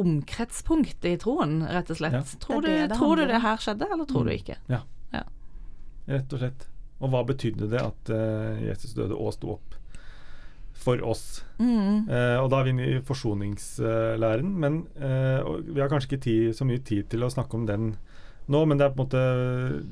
omkretspunkt 0.00 1.06
i 1.08 1.14
troen, 1.20 1.60
rett 1.66 1.90
og 1.92 2.00
slett. 2.00 2.18
Ja. 2.18 2.40
Tror, 2.44 2.62
Det 2.62 2.72
det 2.72 2.80
du, 2.80 2.88
det 2.92 2.98
tror 3.00 3.20
du 3.20 3.24
det 3.28 3.42
her 3.44 3.62
skjedde, 3.62 3.88
eller 3.92 4.08
tror 4.08 4.28
du 4.28 4.34
ikke? 4.34 4.58
Rett 6.08 6.32
og 6.32 6.40
slett. 6.40 6.68
Og 6.98 7.12
hva 7.12 7.20
betydde 7.28 7.68
det 7.70 7.82
at 7.84 8.10
uh, 8.10 8.56
Jesus 8.64 8.94
døde 8.96 9.14
og 9.14 9.34
sto 9.36 9.52
opp 9.58 9.76
for 10.78 11.02
oss? 11.06 11.42
Mm. 11.58 12.08
Uh, 12.08 12.38
og 12.40 12.48
da 12.50 12.60
er 12.60 12.66
vi 12.66 12.72
inne 12.74 12.88
i 12.88 13.02
forsoningslæren, 13.04 14.54
men 14.64 14.80
uh, 14.98 15.44
og 15.44 15.68
vi 15.68 15.82
har 15.82 15.92
kanskje 15.92 16.12
ikke 16.12 16.24
tid, 16.24 16.46
så 16.56 16.66
mye 16.66 16.82
tid 16.82 17.10
til 17.12 17.26
å 17.26 17.30
snakke 17.30 17.60
om 17.60 17.68
den 17.68 17.92
nå, 18.48 18.62
men 18.64 18.80
det 18.80 18.86
er 18.86 18.94
på 18.96 19.02
en 19.02 19.06
måte 19.06 19.22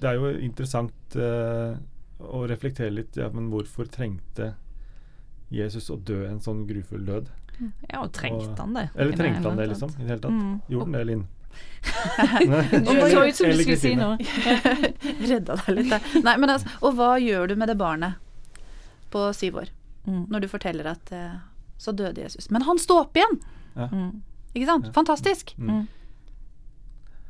Det 0.01 0.09
er 0.09 0.17
jo 0.17 0.31
interessant 0.41 1.17
eh, 1.21 1.77
å 2.17 2.39
reflektere 2.49 2.95
litt 2.95 3.19
ja, 3.21 3.29
men 3.33 3.51
hvorfor 3.53 3.89
trengte 3.93 4.55
Jesus 5.53 5.91
å 5.93 5.99
dø 6.01 6.23
en 6.27 6.41
sånn 6.43 6.65
grufull 6.69 7.05
død? 7.07 7.29
Ja, 7.91 8.03
og 8.03 8.13
trengte 8.13 8.51
Og- 8.53 8.59
han 8.59 8.75
det? 8.77 8.89
Eller 8.97 9.17
trengte 9.17 9.49
han 9.49 9.57
det, 9.57 9.67
liksom? 9.71 9.91
I 9.97 10.03
det 10.03 10.09
hele 10.11 10.21
tatt? 10.21 10.31
Mm. 10.37 10.61
Gjorde 10.69 10.85
han 10.85 10.93
det, 10.93 11.05
Linn? 11.09 11.27
Du 12.87 12.93
så 13.11 13.23
ut 13.27 13.37
som 13.37 13.47
du 13.47 13.53
Eller 13.53 13.63
skulle 13.65 13.77
si 13.81 13.95
noe. 13.97 14.19
Redda 15.31 15.57
deg 15.63 15.77
litt 15.79 15.91
der. 15.95 16.09
Nei, 16.27 16.37
men 16.43 16.51
altså, 16.53 16.69
og 16.85 16.97
hva 16.99 17.15
gjør 17.23 17.49
du 17.49 17.57
med 17.57 17.69
det 17.73 17.79
barnet 17.81 18.19
på 19.13 19.29
syv 19.37 19.63
år 19.65 19.73
Mm. 20.07 20.27
når 20.31 20.41
du 20.45 20.47
forteller 20.47 20.87
at 20.87 21.09
eh, 21.11 21.33
så 21.83 21.91
døde 21.97 22.21
Jesus? 22.23 22.47
Men 22.55 22.63
han 22.63 22.79
sto 22.79 23.01
opp 23.01 23.17
igjen! 23.19 23.41
Mm. 23.75 24.21
Ikke 24.55 24.67
sant? 24.69 24.87
Fantastisk! 24.95 25.51
Mm. 25.59 25.89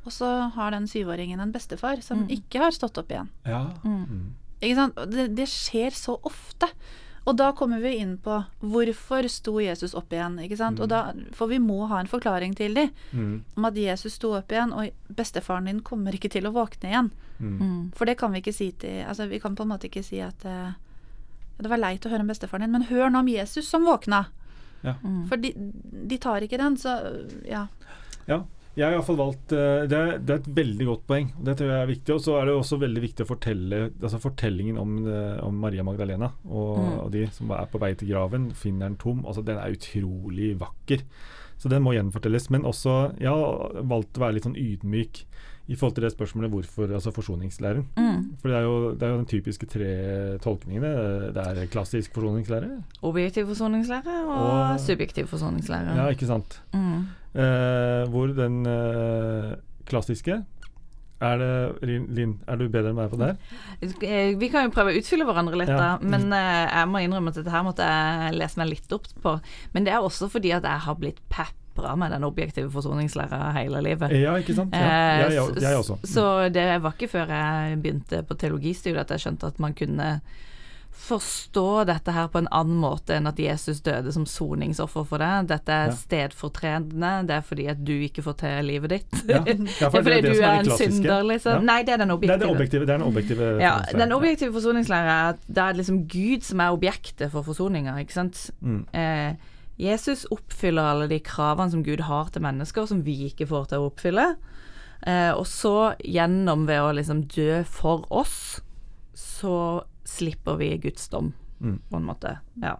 Og 0.05 0.13
så 0.13 0.29
har 0.55 0.71
den 0.75 0.85
syvåringen 0.87 1.41
en 1.41 1.53
bestefar 1.55 2.03
som 2.05 2.27
Mm. 2.27 2.29
ikke 2.37 2.61
har 2.61 2.71
stått 2.77 2.99
opp 3.01 3.09
igjen. 3.11 3.31
Ja. 3.49 3.63
Mm. 3.83 4.03
Mm. 4.11 4.27
Ikke 4.61 4.75
sant? 4.77 5.01
Det, 5.11 5.25
det 5.39 5.47
skjer 5.49 5.91
så 5.97 6.19
ofte. 6.23 6.69
Og 7.27 7.35
da 7.37 7.49
kommer 7.59 7.81
vi 7.83 7.97
inn 7.99 8.17
på 8.23 8.37
hvorfor 8.63 9.27
sto 9.29 9.57
Jesus 9.61 9.95
opp 9.99 10.13
igjen? 10.15 10.37
Ikke 10.45 10.57
sant? 10.61 10.79
Og 10.81 10.89
da, 10.93 11.13
for 11.35 11.51
vi 11.51 11.59
må 11.59 11.89
ha 11.91 11.99
en 12.01 12.07
forklaring 12.11 12.55
til 12.57 12.75
dem 12.79 12.91
Mm. 13.13 13.43
om 13.57 13.65
at 13.65 13.75
Jesus 13.75 14.15
sto 14.15 14.31
opp 14.39 14.49
igjen, 14.53 14.73
og 14.73 14.91
bestefaren 15.17 15.65
din 15.67 15.81
kommer 15.83 16.15
ikke 16.15 16.31
til 16.31 16.47
å 16.47 16.53
våkne 16.55 16.89
igjen. 16.93 17.11
Mm. 17.41 17.59
Mm. 17.61 17.93
For 17.99 18.05
det 18.07 18.17
kan 18.19 18.33
vi 18.33 18.41
ikke 18.41 18.55
si 18.55 18.71
til 18.73 19.03
Altså 19.05 19.27
Vi 19.29 19.39
kan 19.43 19.55
på 19.57 19.63
en 19.67 19.69
måte 19.69 19.91
ikke 19.91 20.03
si 20.03 20.21
at 20.25 20.41
uh, 20.49 20.71
Det 21.61 21.69
var 21.69 21.77
leit 21.83 22.07
å 22.07 22.09
høre 22.09 22.21
om 22.25 22.31
bestefaren 22.31 22.63
din, 22.65 22.73
men 22.73 22.87
hør 22.89 23.11
nå 23.11 23.19
om 23.19 23.29
Jesus 23.29 23.69
som 23.69 23.85
våkna. 23.85 24.27
Ja. 24.85 24.95
Mm. 25.03 25.27
For 25.29 25.37
de, 25.37 25.51
de 26.09 26.19
tar 26.19 26.41
ikke 26.47 26.57
den, 26.59 26.77
så 26.77 26.95
ja. 27.45 27.67
Ja. 28.27 28.45
Jeg 28.77 28.85
har 28.85 28.93
iallfall 28.93 29.17
valgt 29.17 29.53
eh, 29.57 29.87
det, 29.89 29.97
er, 29.97 30.19
det 30.21 30.35
er 30.35 30.41
et 30.43 30.49
veldig 30.59 30.87
godt 30.91 31.05
poeng. 31.09 31.31
Det 31.47 31.55
tror 31.57 31.71
jeg 31.73 31.81
er 31.85 31.89
viktig. 31.89 32.13
Og 32.13 32.21
så 32.27 32.35
er 32.37 32.45
det 32.51 32.57
også 32.59 32.77
veldig 32.83 33.03
viktig 33.07 33.25
å 33.25 33.31
fortelle 33.31 33.79
altså 34.03 34.21
fortellingen 34.21 34.77
om, 34.83 34.99
eh, 35.09 35.39
om 35.47 35.57
Maria 35.63 35.85
Magdalena 35.87 36.29
og, 36.45 36.77
Mm. 36.77 36.91
og 37.07 37.11
de 37.15 37.23
som 37.33 37.51
er 37.57 37.71
på 37.73 37.81
vei 37.81 37.95
til 37.97 38.11
graven, 38.13 38.51
finner 38.53 38.91
den 38.91 38.99
tom. 39.01 39.25
Altså 39.25 39.43
Den 39.45 39.57
er 39.63 39.73
utrolig 39.73 40.51
vakker. 40.61 41.03
Så 41.57 41.71
den 41.73 41.83
må 41.87 41.95
gjenfortelles. 41.97 42.51
Men 42.53 42.69
også 42.69 43.15
Jeg 43.19 43.33
har 43.33 43.81
valgt 43.89 44.19
å 44.21 44.27
være 44.27 44.35
litt 44.37 44.45
sånn 44.45 44.61
ydmyk 44.61 45.25
i 45.69 45.75
forhold 45.75 45.95
til 45.97 46.05
det 46.05 46.13
spørsmålet 46.15 46.51
hvorfor 46.53 46.93
altså 46.95 47.11
forsoningslæren. 47.11 47.87
Mm. 47.97 48.37
For 48.41 48.49
det 48.49 48.57
er, 48.57 48.63
jo, 48.63 48.91
det 48.95 49.03
er 49.03 49.09
jo 49.15 49.17
den 49.19 49.27
typiske 49.27 49.67
tre 49.67 50.39
tolkningene. 50.45 50.91
Det 51.35 51.43
er 51.47 51.67
klassisk 51.73 52.15
forsoningslære. 52.15 52.69
Objektiv 53.03 53.47
forsoningslære 53.51 54.17
og, 54.27 54.51
Og- 54.73 54.81
subjektiv 54.81 55.27
forsoningslære. 55.27 55.97
Ja, 55.99 56.07
ikke 56.15 56.27
sant. 56.27 56.61
Mm. 56.75 57.07
Eh, 57.37 58.09
hvor 58.11 58.27
den 58.33 58.63
eh, 58.67 59.57
klassiske 59.87 60.45
Er 61.21 61.39
det 61.41 61.89
Linn, 62.13 62.35
er 62.47 62.57
du 62.61 62.67
bedre 62.69 62.91
enn 62.93 62.97
meg 62.99 63.09
på 63.11 63.17
det 63.17 63.27
her? 63.31 63.37
Eh, 64.05 64.35
Vi 64.39 64.49
kan 64.53 64.67
jo 64.67 64.73
prøve 64.75 64.93
å 64.93 64.99
utfylle 65.01 65.25
hverandre 65.25 65.57
litt, 65.57 65.69
Ja. 65.73 65.77
da. 65.97 65.99
Men 66.05 66.27
eh, 66.33 66.67
jeg 66.69 66.89
må 66.93 67.01
innrømme 67.01 67.29
at 67.33 67.39
dette 67.41 67.51
her 67.55 67.63
måtte 67.65 67.87
jeg 67.89 68.35
lese 68.37 68.59
meg 68.61 68.69
litt 68.69 68.93
opp 68.93 69.07
på. 69.25 69.33
Men 69.73 69.85
det 69.85 69.95
er 69.95 70.05
også 70.05 70.29
fordi 70.31 70.53
at 70.53 70.63
jeg 70.69 70.79
har 70.85 70.95
blitt 71.01 71.21
pepra 71.77 71.95
med 71.97 72.11
den 72.17 72.25
objektive 72.25 72.71
forsoningslæra 72.73 73.53
hele 73.59 73.83
livet. 73.85 74.11
Ja, 74.17 74.35
ikke 74.41 74.55
sant? 74.57 74.75
Ja, 74.75 74.87
Eh, 74.87 75.21
jeg, 75.21 75.33
jeg, 75.37 75.63
jeg 75.63 75.77
også. 75.77 75.99
Mm. 76.01 76.09
Så 76.17 76.27
det 76.53 76.67
var 76.83 76.93
ikke 76.97 77.09
før 77.13 77.27
jeg 77.37 77.79
begynte 77.83 78.23
på 78.27 78.35
teologistudiet 78.35 79.05
at 79.05 79.11
jeg 79.11 79.21
skjønte 79.27 79.47
at 79.53 79.61
man 79.61 79.75
kunne 79.75 80.21
forstå 80.97 81.85
dette 81.87 82.13
her 82.17 82.29
på 82.33 82.41
en 82.41 82.47
annen 82.57 82.79
måte 82.81 83.13
enn 83.19 83.29
at 83.29 83.39
Jesus 83.39 83.83
døde 83.85 84.11
som 84.15 84.25
soningsoffer 84.27 85.05
for 85.07 85.21
deg. 85.21 85.47
Dette 85.51 85.69
er 85.73 85.91
Ja. 85.91 85.95
stedfortredende, 85.95 87.27
det 87.29 87.35
er 87.37 87.41
fordi 87.45 87.67
at 87.69 87.85
du 87.85 87.93
ikke 87.93 88.23
får 88.25 88.37
til 88.41 88.65
livet 88.65 88.91
ditt. 88.91 89.19
Ja, 89.29 89.43
ja, 89.45 89.53
det 89.53 89.83
er 89.83 89.91
fordi 90.07 90.21
det 90.23 90.33
du 90.33 90.41
er 90.41 90.63
en 90.63 90.71
synder, 90.71 91.23
liksom. 91.29 91.65
Nei, 91.69 91.83
det 91.83 91.93
er 91.95 91.97
den 91.99 92.09
Det 92.09 92.31
er 92.31 92.49
objektive. 92.49 92.87
det 92.87 92.91
er 92.95 92.99
den 92.99 93.07
objektive 93.07 93.51
Ja, 93.61 93.75
den 93.93 94.13
objektive 94.13 94.53
forsoningslæra 94.57 95.19
er 95.19 95.29
at 95.35 95.45
det 95.47 95.59
er 95.59 95.73
liksom 95.83 96.09
Gud 96.09 96.41
som 96.43 96.61
er 96.61 96.73
objektet 96.73 97.31
for 97.31 97.43
forsoninga, 97.43 97.99
ikke 98.01 98.13
sant. 98.17 98.51
Mm. 98.61 98.87
Eh, 98.95 99.35
Jesus 99.79 100.25
oppfyller 100.33 100.83
alle 100.93 101.09
de 101.11 101.19
kravene 101.21 101.71
som 101.71 101.83
Gud 101.85 102.01
har 102.09 102.31
til 102.33 102.43
mennesker, 102.43 102.87
som 102.89 103.03
vi 103.05 103.27
ikke 103.29 103.47
får 103.51 103.69
til 103.73 103.79
å 103.83 103.91
oppfylle. 103.91 104.37
Eh, 105.07 105.33
og 105.37 105.45
så 105.47 105.95
gjennom 106.01 106.65
ved 106.67 106.81
å 106.81 106.95
liksom 106.97 107.27
dø 107.29 107.63
for 107.69 108.07
oss, 108.11 108.61
så 109.15 109.85
slipper 110.09 110.57
vi 110.61 110.77
Guds 110.79 111.09
dom, 111.13 111.35
Mm. 111.61 111.79
på 111.91 111.97
en 111.97 112.05
måte. 112.05 112.39
Ja. 112.63 112.77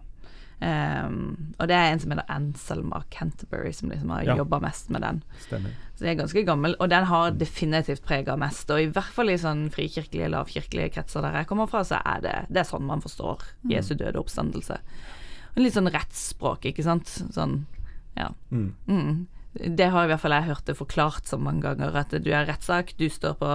Ehm, 0.61 1.53
og 1.59 1.67
det 1.67 1.75
er 1.77 1.91
en 1.91 1.99
som 1.99 2.11
heter 2.11 2.25
Anselma 2.33 3.03
Canterbury, 3.11 3.71
som 3.73 3.89
liksom 3.89 4.09
har 4.09 4.23
Ja. 4.23 4.35
jobba 4.37 4.59
mest 4.59 4.89
med 4.89 5.01
den. 5.01 5.23
Stemmer. 5.39 5.69
Så 5.95 5.99
den 5.99 6.09
er 6.19 6.23
ganske 6.23 6.45
gammel, 6.45 6.75
og 6.79 6.89
den 6.89 7.03
har 7.05 7.31
definitivt 7.31 8.01
prega 8.03 8.35
mest. 8.37 8.69
Og 8.71 8.79
i 8.79 8.87
hvert 8.89 9.11
fall 9.13 9.29
i 9.29 9.37
sånn 9.37 9.69
frikirkelige, 9.69 10.29
lavkirkelige 10.29 10.93
kretser 10.93 11.21
der 11.21 11.33
jeg 11.33 11.47
kommer 11.47 11.67
fra, 11.69 11.81
så 11.83 12.01
er 12.03 12.21
det, 12.21 12.47
det 12.49 12.57
er 12.57 12.63
sånn 12.77 12.81
man 12.85 13.01
forstår 13.01 13.39
Jesu 13.69 13.93
døde 13.95 14.15
oppstandelse. 14.17 14.79
Litt 15.57 15.73
sånn 15.73 15.89
rettsspråk, 15.89 16.67
ikke 16.69 16.83
sant. 16.85 17.09
Sånn, 17.33 17.65
ja. 18.17 18.29
Mm. 18.51 18.69
Mm. 18.87 19.27
Det 19.75 19.87
har 19.89 20.05
i 20.05 20.09
hvert 20.11 20.21
fall 20.21 20.35
jeg 20.35 20.49
hørt 20.51 20.67
det 20.69 20.75
forklart 20.77 21.25
så 21.25 21.39
mange 21.41 21.63
ganger, 21.65 21.95
at 21.97 22.11
du 22.21 22.29
er 22.29 22.45
rettssak, 22.45 22.91
du 22.99 23.07
står 23.09 23.33
på, 23.39 23.47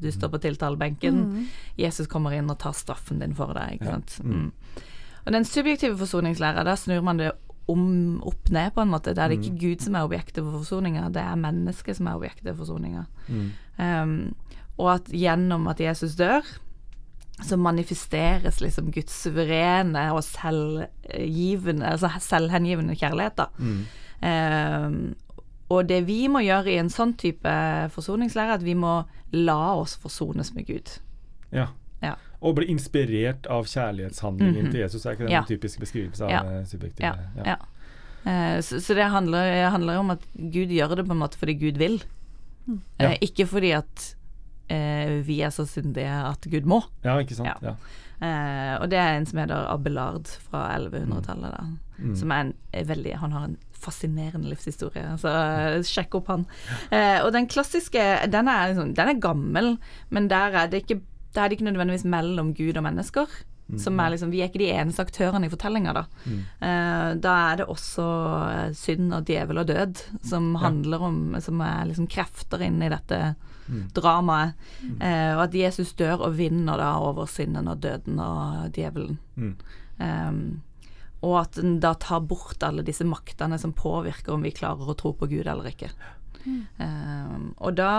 du 0.00 0.08
står 0.14 0.30
på 0.32 0.40
tiltalebenken, 0.46 1.18
Jesus 1.76 2.08
kommer 2.08 2.32
inn 2.32 2.48
og 2.48 2.58
tar 2.62 2.72
straffen 2.72 3.20
din 3.20 3.34
for 3.36 3.52
deg, 3.52 3.76
ikke 3.76 3.90
Ja. 3.90 3.98
sant. 3.98 4.16
Mm. 4.24 4.52
Og 5.26 5.32
den 5.36 5.44
subjektive 5.44 5.98
forsoningslæra, 6.00 6.64
da 6.64 6.74
snur 6.80 7.02
man 7.04 7.18
det 7.20 7.32
om, 7.68 8.22
opp 8.24 8.48
ned, 8.50 8.72
på 8.74 8.80
en 8.82 8.88
måte. 8.90 9.12
Da 9.14 9.24
er 9.24 9.28
det 9.28 9.40
ikke 9.44 9.58
Gud 9.60 9.82
som 9.84 9.94
er 9.94 10.06
objektet 10.08 10.42
for 10.42 10.62
forsoninga, 10.64 11.10
det 11.12 11.22
er 11.22 11.36
mennesket 11.36 11.96
som 11.96 12.08
er 12.08 12.16
objektet 12.16 12.48
for 12.56 12.64
forsoninga. 12.64 13.04
Mm. 13.28 13.52
Um, 13.78 14.34
og 14.78 14.94
at 14.94 15.12
gjennom 15.12 15.68
at 15.68 15.78
Jesus 15.78 16.16
dør, 16.16 16.40
så 17.42 17.56
manifesteres 17.58 18.60
liksom 18.60 18.90
Guds 18.92 19.12
suverene 19.22 20.12
og 20.14 20.22
selvgivende, 20.24 21.86
altså 21.94 22.10
selvhengivende 22.20 22.96
kjærlighet, 22.98 23.36
da. 23.36 23.46
Mm. 23.58 23.82
Eh, 24.22 25.14
og 25.70 25.86
det 25.88 26.00
vi 26.08 26.24
må 26.28 26.40
gjøre 26.42 26.72
i 26.72 26.78
en 26.82 26.90
sånn 26.90 27.12
type 27.20 27.50
forsoningslære, 27.94 28.48
er 28.56 28.58
at 28.58 28.64
vi 28.66 28.74
må 28.74 29.04
la 29.32 29.74
oss 29.78 29.96
forsones 30.02 30.50
med 30.56 30.66
Gud. 30.66 30.96
Ja. 31.54 31.68
Ja. 32.02 32.14
Og 32.42 32.56
bli 32.56 32.66
inspirert 32.72 33.46
av 33.52 33.66
kjærlighetshandlingen 33.68 34.64
Mhm. 34.64 34.70
til 34.72 34.80
Jesus. 34.80 35.04
Er 35.06 35.12
ikke 35.12 35.26
det 35.26 35.30
Ja. 35.30 35.40
en 35.40 35.46
typisk 35.46 35.78
beskrivelse 35.80 36.24
av 36.24 36.30
Ja. 36.30 36.40
eh, 36.42 36.64
subjektiv 36.64 37.00
Ja. 37.04 37.14
ja. 37.44 37.56
Eh, 38.26 38.60
så, 38.60 38.80
så 38.80 38.94
det 38.94 39.04
handler, 39.10 39.70
handler 39.70 39.96
om 39.98 40.10
at 40.10 40.20
Gud 40.36 40.68
gjør 40.68 40.96
det 40.96 41.06
på 41.06 41.12
en 41.12 41.18
måte 41.18 41.36
fordi 41.38 41.54
Gud 41.54 41.78
vil. 41.78 42.02
Ja. 42.98 43.10
Eh, 43.12 43.18
ikke 43.22 43.46
fordi 43.46 43.70
at 43.76 44.14
vi 45.26 45.40
er 45.42 45.50
så 45.54 45.66
syndige 45.66 46.12
at 46.28 46.46
Gud 46.52 46.68
må. 46.70 46.82
ja, 47.04 47.16
ikke 47.18 47.38
sant. 47.38 47.50
Ja. 47.50 47.72
Ja. 47.72 48.00
Eh, 48.20 48.74
og 48.76 48.90
det 48.92 48.98
er 49.00 49.16
en 49.16 49.26
som 49.26 49.40
heter 49.40 49.66
Abelard 49.72 50.28
fra 50.50 50.66
1100-tallet. 50.76 51.76
Mm. 52.00 52.14
Som 52.20 52.32
er 52.32 52.44
en, 52.44 52.54
er 52.76 52.88
veldig 52.88 53.14
Han 53.22 53.32
har 53.32 53.46
en 53.48 53.58
fascinerende 53.80 54.50
livshistorie, 54.50 55.14
så 55.20 55.30
eh, 55.32 55.78
sjekk 55.88 56.18
opp 56.18 56.28
han. 56.28 56.44
Eh, 56.92 57.22
og 57.24 57.32
den 57.32 57.48
klassiske, 57.48 58.02
den 58.28 58.50
er, 58.52 58.72
liksom, 58.72 58.92
den 58.96 59.12
er 59.14 59.22
gammel, 59.22 59.70
men 60.12 60.28
der 60.28 60.58
er 60.64 60.72
det 60.72 60.84
ikke 60.84 61.00
der 61.30 61.44
er 61.44 61.48
det 61.48 61.60
ikke 61.60 61.68
nødvendigvis 61.68 62.08
mellom 62.10 62.48
Gud 62.58 62.76
og 62.76 62.82
mennesker. 62.82 63.40
Som 63.78 64.00
er 64.02 64.10
liksom, 64.10 64.32
Vi 64.32 64.40
er 64.42 64.48
ikke 64.48 64.58
de 64.64 64.72
eneste 64.74 65.04
aktørene 65.04 65.46
i 65.46 65.52
fortellinga, 65.52 65.92
da. 65.94 66.02
Mm. 66.24 66.38
Eh, 66.66 67.10
da 67.22 67.34
er 67.52 67.60
det 67.60 67.68
også 67.70 68.06
eh, 68.48 68.72
synd 68.74 69.14
og 69.14 69.28
djevel 69.28 69.62
og 69.62 69.68
død 69.68 70.02
som 70.26 70.56
handler 70.58 71.04
om 71.06 71.20
Som 71.38 71.62
er 71.62 71.86
liksom 71.86 72.08
krefter 72.10 72.64
inni 72.66 72.90
dette 72.90 73.20
Mm. 73.70 73.84
dramaet. 73.94 74.54
Eh, 75.00 75.32
og 75.36 75.44
at 75.44 75.54
Jesus 75.54 75.92
dør 75.94 76.26
og 76.26 76.36
vinner 76.36 76.76
da 76.80 76.88
over 76.98 77.26
synden 77.30 77.68
og 77.70 77.80
døden 77.80 78.18
og 78.18 78.72
djevelen. 78.74 79.18
Mm. 79.36 79.52
Um, 80.00 80.62
og 81.22 81.36
at 81.42 81.58
en 81.60 81.78
da 81.80 81.92
tar 81.94 82.20
bort 82.24 82.62
alle 82.66 82.82
disse 82.82 83.04
maktene 83.04 83.58
som 83.60 83.72
påvirker 83.76 84.32
om 84.34 84.42
vi 84.42 84.50
klarer 84.56 84.88
å 84.88 84.96
tro 84.96 85.12
på 85.12 85.28
Gud 85.28 85.46
eller 85.46 85.68
ikke. 85.70 85.90
Um, 86.80 87.54
og 87.60 87.74
da 87.76 87.92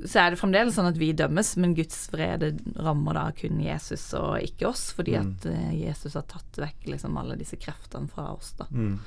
så 0.00 0.22
er 0.22 0.30
det 0.32 0.38
fremdeles 0.40 0.72
sånn 0.78 0.88
at 0.88 0.96
vi 0.96 1.10
dømmes, 1.12 1.56
men 1.60 1.74
Guds 1.76 2.06
vrede 2.12 2.54
rammer 2.80 3.18
da 3.18 3.24
kun 3.36 3.58
Jesus 3.60 4.06
og 4.16 4.38
ikke 4.40 4.70
oss, 4.70 4.86
fordi 4.96 5.12
Mm. 5.18 5.26
at 5.36 5.46
eh, 5.50 5.74
Jesus 5.86 6.14
har 6.16 6.22
tatt 6.22 6.56
vekk 6.56 6.86
liksom 6.94 7.18
alle 7.20 7.36
disse 7.36 7.56
kreftene 7.60 8.08
fra 8.08 8.30
oss. 8.32 8.54
da. 8.56 8.64
Mm. 8.72 8.98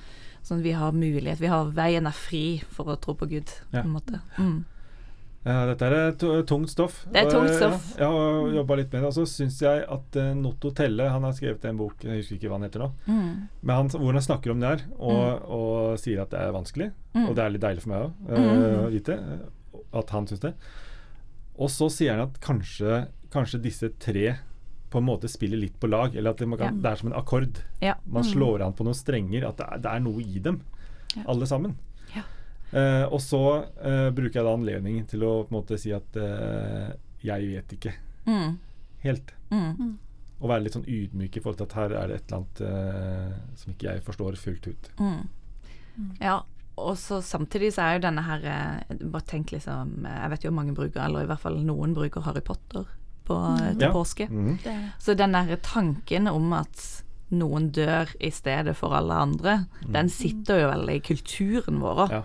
Sånn 0.43 0.60
at 0.60 0.64
vi 0.64 0.72
har 0.78 0.91
mulighet, 0.91 1.39
vi 1.39 1.47
har 1.49 1.66
veien 1.74 2.06
er 2.06 2.12
fri 2.14 2.62
for 2.70 2.86
å 2.93 2.99
tro 3.01 3.16
på 3.16 3.26
Gud, 3.28 3.49
på 3.72 3.80
en 3.82 3.89
måte. 3.95 4.22
Mm. 4.38 4.66
Ja, 5.44 5.66
dette 5.68 5.88
er 5.89 5.94
et 6.14 6.22
tungt 6.48 6.70
stoff. 6.72 7.02
Det 7.12 7.20
er 7.20 7.30
tungt 7.32 7.50
eh, 7.52 7.58
stoff. 7.58 7.88
Ja, 8.00 8.08
jeg 8.08 8.46
har 8.48 8.54
jobba 8.62 8.78
litt 8.80 8.94
med 8.94 9.02
det. 9.04 9.08
Og 9.10 9.16
så 9.18 9.26
syns 9.28 9.58
jeg 9.60 9.82
at 9.91 10.16
eh, 10.22 10.30
Notto 10.39 10.72
Telle 10.72 11.10
Han 11.12 11.26
har 11.28 11.34
skrevet 11.36 11.66
en 11.68 11.82
bok, 11.82 11.98
jeg 12.06 12.22
husker 12.22 12.38
ikke 12.38 12.52
hva 12.54 12.60
han 12.62 12.68
heter 12.70 12.84
nå, 12.86 12.88
Mm. 13.10 13.34
men 13.62 13.76
han, 13.76 13.89
hvor 13.91 14.14
han 14.16 14.24
snakker 14.24 14.54
om 14.54 14.62
det 14.64 14.70
her, 14.72 14.86
og, 15.00 15.44
og 15.58 16.00
sier 16.00 16.22
at 16.24 16.32
det 16.32 16.39
er 16.46 16.56
vanskelig. 16.56 16.88
Mm. 17.14 17.26
Og 17.28 17.36
det 17.36 17.44
er 17.44 17.54
litt 17.58 17.66
deilig 17.66 17.84
for 17.84 17.91
meg 17.91 18.06
òg 18.08 18.39
Mm. 18.39 18.80
å 18.86 18.88
vite 18.96 19.20
eh, 19.20 19.44
at 20.00 20.10
han 20.16 20.28
syns 20.32 20.39
det. 20.48 20.54
Og 21.60 21.70
så 21.70 21.89
sier 21.91 22.16
han 22.16 22.24
at 22.30 22.39
kanskje, 22.41 23.04
kanskje 23.36 23.60
disse 23.62 23.91
tre 24.02 24.38
på 24.94 25.02
en 25.02 25.06
måte 25.10 25.28
spiller 25.30 25.58
litt 25.60 25.76
på 25.82 25.89
lag, 25.89 26.16
eller 26.16 26.32
at 26.32 26.38
det, 26.39 26.48
man 26.48 26.60
kan, 26.62 26.80
det 26.82 26.89
er 26.91 26.96
som 27.02 27.12
en 27.12 27.18
akkord. 27.20 27.60
Ja. 27.82 27.96
Man 28.06 28.24
slår 28.24 28.62
an 28.64 28.74
på 28.78 28.86
noen 28.86 28.96
strenger, 28.98 29.48
at 29.50 29.58
det 29.58 29.66
er, 29.68 29.80
det 29.82 29.91
er 29.91 30.04
noe 30.06 30.22
i 30.22 30.39
dem, 30.39 30.60
alle 31.28 31.46
sammen. 31.50 31.76
Eh, 32.74 33.04
og 33.06 33.20
så 33.22 33.40
eh, 33.84 34.10
bruker 34.16 34.40
jeg 34.40 34.46
da 34.48 34.54
anledningen 34.58 35.06
til 35.08 35.24
å 35.28 35.34
på 35.46 35.54
en 35.54 35.60
måte 35.60 35.78
si 35.80 35.92
at 35.94 36.16
eh, 36.18 36.94
jeg 37.24 37.50
vet 37.54 37.76
ikke 37.78 37.94
Mm. 38.26 38.58
helt. 39.04 39.34
Mm. 39.52 39.98
Og 40.42 40.50
være 40.50 40.64
litt 40.64 40.74
sånn 40.78 40.88
ydmyk 40.88 41.36
i 41.38 41.42
forhold 41.44 41.58
til 41.60 41.68
at 41.68 41.74
her 41.78 41.94
er 42.00 42.08
det 42.08 42.16
et 42.22 42.32
eller 42.32 42.38
annet 42.40 42.62
eh, 42.64 43.38
som 43.60 43.74
ikke 43.74 43.90
jeg 43.92 44.04
forstår 44.06 44.38
fullt 44.40 44.68
ut. 44.72 44.90
Mm. 45.00 45.28
Ja, 46.22 46.38
og 46.78 46.96
så 46.98 47.20
samtidig 47.22 47.74
så 47.76 47.84
er 47.86 47.98
jo 48.00 48.06
denne 48.08 48.24
her 48.26 48.46
eh, 48.50 48.96
Bare 49.04 49.28
tenk 49.30 49.52
liksom 49.54 50.08
eh, 50.10 50.16
Jeg 50.24 50.32
vet 50.32 50.44
jo 50.48 50.52
mange 50.56 50.74
bruker, 50.74 51.04
eller 51.06 51.22
i 51.22 51.30
hvert 51.30 51.44
fall 51.44 51.60
noen 51.62 51.94
bruker 51.94 52.24
Harry 52.26 52.42
Potter 52.42 52.88
på, 53.28 53.38
til 53.78 53.86
Ja. 53.86 53.92
påske. 53.94 54.26
Mhm. 54.32 54.58
Så 55.00 55.14
den 55.16 55.32
der 55.36 55.56
tanken 55.62 56.28
om 56.28 56.52
at 56.54 57.03
noen 57.34 57.72
dør 57.76 58.10
i 58.22 58.30
stedet 58.32 58.76
for 58.78 58.94
alle 58.96 59.14
andre, 59.14 59.56
den 59.92 60.10
sitter 60.10 60.62
jo 60.62 60.70
veldig 60.72 60.96
i 61.00 61.04
kulturen 61.08 61.80
vår 61.84 62.04
òg. 62.06 62.12
Ja. 62.12 62.22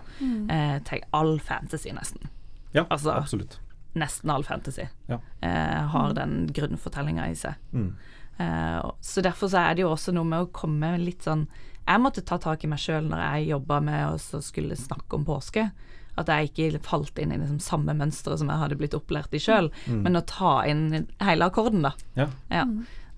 Eh, 0.55 0.79
tenk 0.87 1.03
all 1.13 1.37
fantasy, 1.39 1.91
nesten. 1.91 2.29
ja, 2.73 2.83
Altså- 2.89 3.15
absolutt. 3.17 3.57
Nesten 3.95 4.29
all 4.29 4.43
fantasy 4.43 4.87
Ja. 5.09 5.17
eh, 5.41 5.81
har 5.87 6.13
den 6.13 6.47
grunnfortellinga 6.53 7.27
i 7.29 7.33
seg. 7.35 7.55
Mm. 7.73 7.95
Eh, 8.39 8.91
så 9.01 9.21
derfor 9.21 9.49
så 9.49 9.57
er 9.69 9.75
det 9.75 9.81
jo 9.81 9.89
også 9.91 10.13
noe 10.13 10.23
med 10.23 10.39
å 10.47 10.51
komme 10.51 10.97
litt 11.03 11.23
sånn 11.23 11.47
Jeg 11.87 11.99
måtte 12.01 12.23
ta 12.23 12.37
tak 12.37 12.63
i 12.63 12.67
meg 12.67 12.77
sjøl 12.77 13.07
når 13.09 13.17
jeg 13.17 13.47
jobba 13.49 13.81
med 13.81 14.13
å 14.13 14.41
skulle 14.43 14.75
snakke 14.77 15.13
om 15.15 15.25
påske. 15.25 15.71
At 16.19 16.27
jeg 16.27 16.51
ikke 16.53 16.79
falt 16.83 17.17
inn 17.17 17.31
i 17.31 17.37
liksom 17.37 17.59
samme 17.59 17.95
mønsteret 17.97 18.37
som 18.37 18.47
jeg 18.47 18.57
hadde 18.59 18.77
blitt 18.77 18.93
opplært 18.93 19.33
i 19.33 19.39
sjøl, 19.39 19.71
men 19.87 20.13
å 20.13 20.21
ta 20.23 20.61
inn 20.67 21.07
hele 21.19 21.49
akkorden, 21.49 21.81
da. 21.81 21.93
Ja. 22.15 22.27
Ja. 22.51 22.65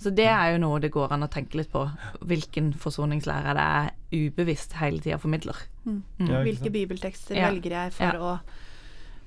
Så 0.02 0.10
det 0.18 0.26
er 0.26 0.54
jo 0.56 0.62
noe 0.64 0.80
det 0.82 0.90
går 0.92 1.12
an 1.14 1.22
å 1.28 1.30
tenke 1.30 1.60
litt 1.60 1.70
på. 1.72 1.84
Hvilken 2.26 2.72
forsoningslære 2.82 3.54
det 3.54 3.66
er 3.66 3.92
ubevisst 4.18 4.74
hele 4.80 4.98
tida 5.04 5.20
formidler. 5.22 5.60
Mm. 5.86 6.00
Ja, 6.26 6.40
Hvilke 6.48 6.72
bibeltekster 6.74 7.36
Ja. 7.38 7.50
velger 7.52 7.70
jeg 7.76 7.94
for, 7.94 8.04
Ja. 8.04 8.20
å, 8.20 8.40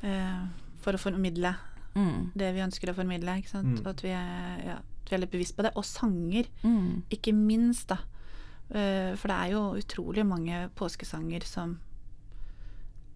uh, 0.05 0.47
for 0.83 0.93
å 0.93 0.99
formidle 0.99 1.55
Mm. 1.95 2.33
det 2.37 2.55
vi 2.55 2.61
ønsker 2.61 2.91
å 2.91 2.95
formidle? 2.95 3.39
Ikke 3.39 3.49
sant? 3.49 3.79
Mm. 3.81 3.87
At, 3.87 4.03
vi 4.03 4.09
er, 4.11 4.62
ja, 4.66 4.77
at 4.79 5.11
vi 5.11 5.14
er 5.16 5.20
litt 5.20 5.31
bevisst 5.31 5.57
på 5.57 5.62
det. 5.62 5.72
Og 5.77 5.85
sanger, 5.85 6.47
Mm. 6.64 7.03
ikke 7.11 7.33
minst, 7.33 7.87
da. 7.89 7.99
Uh, 8.75 9.14
for 9.14 9.29
det 9.29 9.37
er 9.37 9.51
jo 9.53 9.75
utrolig 9.79 10.27
mange 10.27 10.70
påskesanger 10.75 11.45
som 11.45 11.79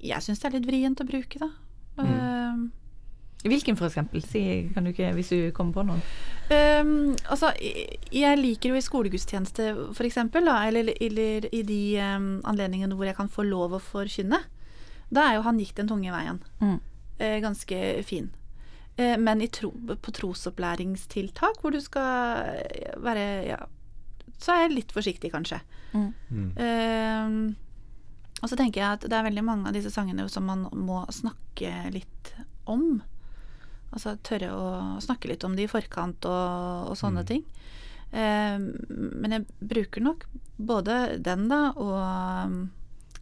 jeg 0.00 0.20
syns 0.22 0.38
det 0.38 0.44
er 0.54 0.58
litt 0.60 0.68
vrient 0.68 1.00
å 1.00 1.08
bruke, 1.08 1.38
da. 1.40 1.50
Mm. 1.98 2.70
Hvilken, 3.44 3.76
for 3.78 3.86
eksempel? 3.86 4.22
Si, 4.26 4.40
kan 4.74 4.84
du 4.84 4.90
ikke, 4.90 5.12
hvis 5.14 5.28
du 5.30 5.50
kommer 5.54 5.72
på 5.76 5.84
noen. 5.86 6.00
Um, 6.50 7.14
altså, 7.30 7.52
jeg- 7.60 8.38
liker 8.40 8.70
jo 8.70 8.74
i 8.74 8.80
skolegudstjeneste, 8.82 9.94
for 9.94 10.04
eksempel, 10.04 10.44
da, 10.44 10.56
eller, 10.66 10.90
eller 11.00 11.46
i 11.54 11.62
de 11.62 11.98
um, 12.02 12.40
anledningene 12.44 12.94
hvor 12.96 13.04
jeg 13.06 13.14
kan 13.16 13.28
få 13.28 13.44
lov 13.46 13.76
å 13.76 13.80
forkynne. 13.80 14.40
Da 15.12 15.20
er 15.30 15.34
jo 15.36 15.42
'Han 15.42 15.58
gikk 15.60 15.74
den 15.76 15.88
tunge 15.88 16.10
veien' 16.12 16.40
Mm. 16.60 16.80
uh, 17.20 17.40
ganske 17.40 18.02
fin. 18.04 18.30
Uh, 18.98 19.16
men 19.16 19.40
i 19.40 19.46
tro, 19.46 19.70
på 19.70 20.10
trosopplæringstiltak, 20.12 21.60
hvor 21.62 21.70
du 21.70 21.80
skal 21.80 22.42
eh, 22.58 22.94
være 22.98 23.46
ja, 23.46 23.56
Så 24.38 24.52
er 24.52 24.68
jeg 24.68 24.72
litt 24.76 24.92
forsiktig, 24.92 25.32
kanskje. 25.32 25.60
Mm. 25.94 26.14
Mm. 26.30 26.52
Eh, 26.58 27.54
og 28.42 28.48
så 28.48 28.56
tenker 28.56 28.80
jeg 28.80 28.92
at 28.92 29.00
det 29.00 29.12
er 29.12 29.24
veldig 29.26 29.42
mange 29.44 29.66
av 29.66 29.72
disse 29.74 29.90
sangene 29.90 30.28
som 30.30 30.44
man 30.46 30.68
må 30.72 31.04
snakke 31.10 31.90
litt 31.92 32.32
om. 32.66 33.02
Altså 33.92 34.16
tørre 34.22 34.50
å 34.52 35.00
snakke 35.00 35.28
litt 35.30 35.44
om 35.44 35.54
det 35.56 35.64
i 35.64 35.70
forkant 35.70 36.26
og, 36.28 36.90
og 36.90 36.96
sånne 37.00 37.22
Mm. 37.24 37.26
ting. 37.26 37.44
Eh, 38.12 38.58
men 38.58 39.30
jeg 39.32 39.46
bruker 39.60 40.00
nok 40.04 40.26
både 40.58 41.18
den, 41.22 41.48
da, 41.48 41.72
og 41.76 42.46
um, 42.46 42.70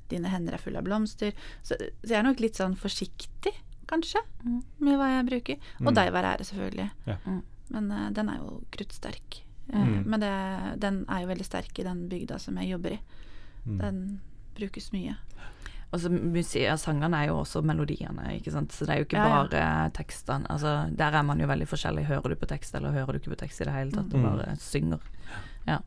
'Dine 0.08 0.28
hender 0.30 0.54
er 0.54 0.58
fulle 0.62 0.78
av 0.78 0.84
blomster'. 0.86 1.32
Så, 1.62 1.74
så 2.02 2.08
jeg 2.14 2.18
er 2.18 2.22
nok 2.22 2.38
litt 2.40 2.54
sånn 2.54 2.76
forsiktig, 2.78 3.52
kanskje, 3.88 4.20
Mm. 4.44 4.62
med 4.80 4.98
hva 4.98 5.08
jeg 5.16 5.26
bruker. 5.26 5.56
Og 5.80 5.86
Mm. 5.90 5.94
'Deg 5.94 6.12
være 6.12 6.36
ære', 6.36 6.44
selvfølgelig. 6.46 6.90
Ja. 7.06 7.16
Mm. 7.26 7.42
Men 7.70 7.90
uh, 7.92 8.10
den 8.10 8.28
er 8.28 8.36
jo 8.38 8.62
kruttsterk. 8.70 9.42
Eh, 9.72 9.84
Mm. 9.86 10.04
Men 10.06 10.20
det, 10.20 10.80
den 10.80 11.04
er 11.08 11.20
jo 11.22 11.26
veldig 11.26 11.44
sterk 11.44 11.78
i 11.78 11.82
den 11.82 12.08
bygda 12.08 12.38
som 12.38 12.56
jeg 12.56 12.70
jobber 12.70 12.92
i. 12.92 12.98
Mm. 13.66 13.78
Den 13.78 14.20
brukes 14.54 14.92
mye. 14.92 15.16
Og 15.92 16.00
så 16.00 16.08
Sangene 16.78 17.14
er 17.22 17.28
jo 17.28 17.38
også 17.40 17.62
melodiene, 17.64 18.40
ikke 18.40 18.52
sant. 18.52 18.72
Så 18.72 18.84
det 18.86 18.90
er 18.94 18.98
jo 18.98 19.04
ikke 19.06 19.16
Ja, 19.22 19.28
ja. 19.28 19.42
bare 19.44 19.90
tekstene. 19.92 20.46
Altså, 20.50 20.90
der 20.96 21.12
er 21.14 21.22
man 21.22 21.38
jo 21.38 21.46
veldig 21.46 21.66
forskjellig. 21.68 22.06
Hører 22.06 22.28
du 22.28 22.34
på 22.36 22.46
tekst, 22.46 22.74
eller 22.74 22.90
hører 22.92 23.12
du 23.12 23.18
ikke 23.20 23.34
på 23.36 23.38
tekst 23.46 23.60
i 23.60 23.64
det 23.64 23.72
hele 23.72 23.92
tatt? 23.92 24.08
Du 24.10 24.16
Mm. 24.18 24.22
bare 24.36 24.56
synger. 24.58 25.00
Ja. 25.66 25.78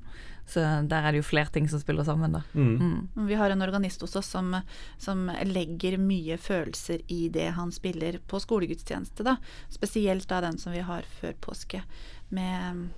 Så 0.48 0.62
der 0.88 1.04
er 1.06 1.12
det 1.12 1.18
jo 1.22 1.28
flere 1.30 1.52
ting 1.52 1.68
som 1.70 1.80
spiller 1.80 2.04
sammen, 2.04 2.32
da. 2.32 2.42
Mm. 2.56 2.80
Mm. 3.16 3.28
Vi 3.28 3.36
har 3.36 3.52
en 3.52 3.62
organist 3.62 4.02
hos 4.02 4.16
oss 4.16 4.26
som, 4.26 4.56
som 4.98 5.28
legger 5.46 5.98
mye 6.00 6.38
følelser 6.38 7.02
i 7.08 7.28
det 7.30 7.52
han 7.54 7.70
spiller 7.72 8.18
på 8.28 8.40
skolegudstjeneste, 8.42 9.24
da. 9.24 9.36
Spesielt 9.70 10.28
da 10.28 10.42
den 10.42 10.58
som 10.58 10.72
vi 10.74 10.80
har 10.80 11.04
før 11.22 11.34
påske. 11.40 11.84
Med, 12.32 12.90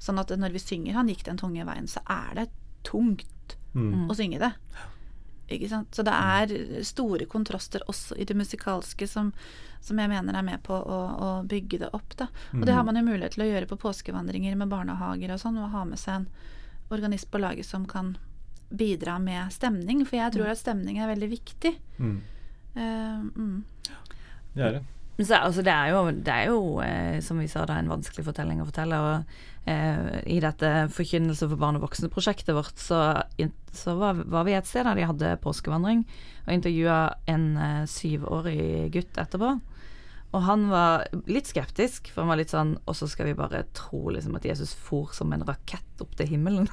sånn 0.00 0.18
at 0.18 0.28
når 0.30 0.50
vi 0.52 0.58
synger 0.58 0.92
'Han 0.94 1.08
gikk 1.08 1.22
den 1.24 1.36
tunge 1.36 1.64
veien', 1.64 1.86
så 1.88 2.00
er 2.08 2.34
det 2.34 2.50
tungt 2.82 3.56
Mm. 3.74 4.08
å 4.08 4.14
synge 4.16 4.38
det. 4.40 4.52
Så 5.48 6.04
det 6.04 6.14
er 6.14 6.52
store 6.84 7.26
kontraster 7.30 7.84
også 7.88 8.16
i 8.20 8.26
det 8.28 8.36
musikalske 8.36 9.08
som, 9.08 9.32
som 9.80 9.98
jeg 9.98 10.10
mener 10.12 10.36
er 10.36 10.44
med 10.44 10.62
på 10.66 10.76
å, 10.76 10.98
å 11.08 11.30
bygge 11.48 11.80
det 11.84 11.90
opp. 11.96 12.16
Da. 12.20 12.28
Og 12.52 12.66
det 12.68 12.76
har 12.76 12.84
man 12.84 13.00
jo 13.00 13.06
mulighet 13.06 13.36
til 13.36 13.46
å 13.46 13.50
gjøre 13.50 13.70
på 13.70 13.80
påskevandringer 13.80 14.58
med 14.60 14.70
barnehager 14.72 15.32
og 15.32 15.40
sånn, 15.40 15.60
og 15.62 15.72
ha 15.72 15.84
med 15.88 16.00
seg 16.00 16.20
en 16.20 16.28
organist 16.92 17.30
på 17.32 17.40
laget 17.40 17.68
som 17.68 17.86
kan 17.88 18.16
bidra 18.68 19.16
med 19.18 19.52
stemning, 19.52 20.04
for 20.04 20.20
jeg 20.20 20.36
tror 20.36 20.52
at 20.52 20.60
stemning 20.60 21.00
er 21.00 21.08
veldig 21.08 21.30
viktig. 21.32 21.72
Mm. 21.96 22.20
Uh, 22.76 23.24
mm. 23.32 23.64
Det 24.54 24.64
er 24.64 24.78
det. 24.78 24.84
Men 25.18 25.26
så, 25.26 25.40
altså, 25.42 25.62
det 25.66 25.74
er 25.74 25.88
jo, 25.90 26.02
det 26.14 26.34
er 26.34 26.44
jo 26.46 26.58
eh, 26.84 27.16
som 27.26 27.40
vi 27.42 27.48
sa, 27.50 27.64
det 27.66 27.74
er 27.74 27.82
en 27.82 27.90
vanskelig 27.90 28.22
fortelling 28.28 28.60
å 28.62 28.66
fortelle. 28.68 28.98
Og 29.02 29.70
eh, 29.70 30.20
i 30.30 30.38
dette 30.42 30.70
Forkynnelse 30.94 31.48
for 31.50 31.58
barn 31.58 31.80
og 31.80 31.88
voksne-prosjektet 31.88 32.54
vårt, 32.54 32.78
så, 32.78 33.00
så 33.74 33.96
var, 33.98 34.20
var 34.30 34.46
vi 34.46 34.54
et 34.54 34.68
sted 34.70 34.86
der 34.86 34.94
de 34.94 35.08
hadde 35.10 35.32
påskevandring, 35.42 36.04
og 36.44 36.52
intervjua 36.54 37.00
en 37.34 37.48
eh, 37.58 37.82
syvårig 37.90 38.92
gutt 38.94 39.18
etterpå. 39.18 39.56
Og 40.28 40.44
han 40.44 40.68
var 40.70 41.08
litt 41.26 41.48
skeptisk, 41.50 42.12
for 42.12 42.22
han 42.22 42.30
var 42.30 42.36
litt 42.36 42.52
sånn 42.52 42.74
Og 42.84 42.96
så 42.98 43.06
skal 43.08 43.30
vi 43.30 43.38
bare 43.38 43.62
tro 43.72 44.10
liksom 44.12 44.34
at 44.36 44.44
Jesus 44.44 44.74
for 44.76 45.14
som 45.16 45.32
en 45.32 45.46
rakett 45.48 46.02
opp 46.04 46.12
til 46.18 46.28
himmelen. 46.34 46.68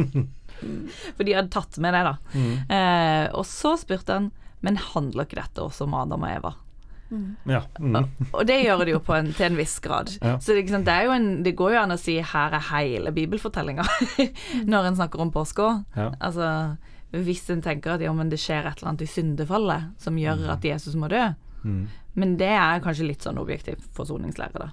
for 1.14 1.28
de 1.28 1.36
hadde 1.36 1.52
tatt 1.52 1.76
med 1.84 1.94
det, 1.94 2.02
da. 2.08 2.16
Mm. 2.32 2.54
Eh, 2.72 3.26
og 3.36 3.44
så 3.48 3.76
spurte 3.78 4.16
han 4.16 4.30
Men 4.64 4.80
handler 4.80 5.28
ikke 5.28 5.42
dette 5.42 5.62
også 5.62 5.86
om 5.86 5.96
Adam 6.00 6.24
og 6.24 6.32
Eva? 6.32 6.54
Ja. 7.50 7.62
Mm. 7.80 8.04
Og 8.30 8.44
det 8.46 8.60
gjør 8.64 8.84
det 8.86 8.92
jo 8.94 9.00
på 9.02 9.14
en, 9.16 9.32
til 9.34 9.46
en 9.50 9.58
viss 9.58 9.78
grad. 9.82 10.12
Ja. 10.22 10.36
Så 10.38 10.52
det, 10.54 10.62
liksom, 10.62 10.84
det, 10.86 10.94
er 10.94 11.08
jo 11.08 11.14
en, 11.16 11.28
det 11.46 11.54
går 11.58 11.74
jo 11.74 11.80
an 11.82 11.94
å 11.94 11.98
si 12.00 12.18
her 12.22 12.54
er 12.56 12.66
hele 12.70 13.12
bibelfortellinga 13.16 13.84
når 14.72 14.90
en 14.90 14.98
snakker 15.00 15.22
om 15.24 15.32
påske. 15.34 15.68
Ja. 15.96 16.10
Altså, 16.20 16.50
hvis 17.10 17.46
en 17.50 17.62
tenker 17.64 17.96
at 17.96 18.04
ja, 18.04 18.12
men 18.14 18.30
det 18.30 18.38
skjer 18.38 18.68
et 18.70 18.78
eller 18.78 18.92
annet 18.92 19.06
i 19.06 19.10
syndefallet 19.10 19.88
som 20.02 20.18
gjør 20.20 20.44
at 20.54 20.64
Jesus 20.68 20.94
må 20.94 21.08
dø. 21.10 21.24
Mm. 21.64 21.80
Men 22.14 22.36
det 22.38 22.52
er 22.54 22.82
kanskje 22.84 23.08
litt 23.08 23.26
sånn 23.26 23.38
objektiv 23.42 23.82
forsoningslære, 23.96 24.62
da. 24.62 24.70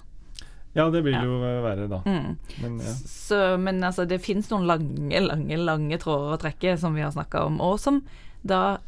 ja, 0.78 0.86
det 0.94 1.02
vil 1.04 1.14
Ja. 1.16 1.24
jo 1.26 1.40
være 1.42 1.88
da. 1.90 1.98
Mm. 2.06 2.36
Men 2.62 2.78
ja. 2.84 2.94
Så, 3.10 3.42
men 3.58 3.82
altså, 3.84 4.06
det 4.06 4.20
finnes 4.22 4.48
noen 4.52 4.66
lange, 4.70 5.20
lange, 5.26 5.58
lange 5.58 5.98
tråder 5.98 6.36
å 6.36 6.40
trekke, 6.40 6.76
som 6.78 6.94
vi 6.94 7.02
har 7.02 7.10
snakka 7.14 7.44
om, 7.48 7.60
og 7.60 7.78
som 7.82 8.02
da 8.42 8.78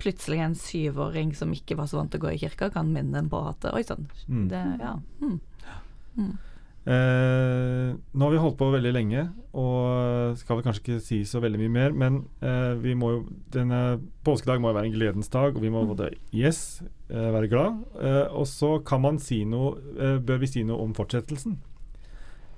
plutselig 0.00 0.38
en 0.40 0.54
syvåring 0.54 1.34
som 1.36 1.52
ikke 1.52 1.76
var 1.76 1.86
så 1.90 1.98
vant 2.00 2.10
til 2.12 2.20
å 2.20 2.24
gå 2.28 2.34
i 2.34 2.38
kirka, 2.40 2.70
kan 2.72 2.92
minne 2.92 3.18
en 3.18 3.28
på 3.32 3.40
at 3.48 3.64
oi 3.74 3.82
sann, 3.82 4.06
Mm. 4.28 4.48
det 4.48 4.62
Ja. 4.80 4.94
Mm. 5.20 6.38
Eh, 6.90 7.90
nå 8.16 8.24
har 8.24 8.30
vi 8.32 8.38
holdt 8.40 8.56
på 8.56 8.70
veldig 8.72 8.92
lenge, 8.96 9.26
og 9.52 10.38
skal 10.40 10.56
vel 10.56 10.64
kanskje 10.64 10.80
ikke 10.80 11.00
si 11.04 11.18
så 11.28 11.42
veldig 11.44 11.58
mye 11.60 11.72
mer, 11.74 11.92
men 11.92 12.22
eh, 12.40 12.72
vi 12.80 12.94
må 12.96 13.10
jo 13.12 13.18
denne 13.52 14.00
påskedag 14.24 14.62
må 14.62 14.72
jo 14.72 14.78
være 14.78 14.88
en 14.88 14.94
gledens 14.96 15.28
dag, 15.28 15.52
og 15.54 15.60
vi 15.60 15.68
må 15.72 15.84
både 15.86 16.08
yes, 16.32 16.80
eh, 17.10 17.28
være 17.36 17.50
glad, 17.52 17.82
eh, 18.00 18.32
og 18.32 18.48
så 18.48 18.78
kan 18.82 19.02
man 19.04 19.20
si 19.20 19.42
noe 19.44 19.76
eh, 19.98 20.16
Bør 20.24 20.40
vi 20.40 20.48
si 20.48 20.64
noe 20.64 20.80
om 20.80 20.94
fortsettelsen? 20.96 21.58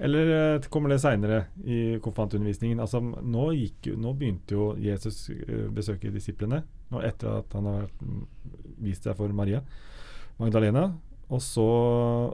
Eller 0.03 0.30
eh, 0.57 0.66
kommer 0.72 0.90
det 0.90 0.98
seinere 1.03 1.44
i 1.62 1.98
konfirmantundervisningen? 2.03 2.80
Altså, 2.82 2.98
nå, 3.00 3.44
gikk 3.55 3.92
nå 4.03 4.12
begynte 4.18 4.57
jo 4.57 4.72
Jesus 4.82 5.28
å 5.30 5.68
besøke 5.74 6.11
disiplene, 6.11 6.62
nå 6.90 7.03
etter 7.07 7.38
at 7.38 7.55
han 7.55 7.68
har 7.70 7.86
mm, 8.03 8.22
vist 8.82 9.07
seg 9.07 9.14
for 9.16 9.30
Maria 9.36 9.62
Magdalena, 10.42 10.88
og 11.32 11.40
så, 11.44 11.64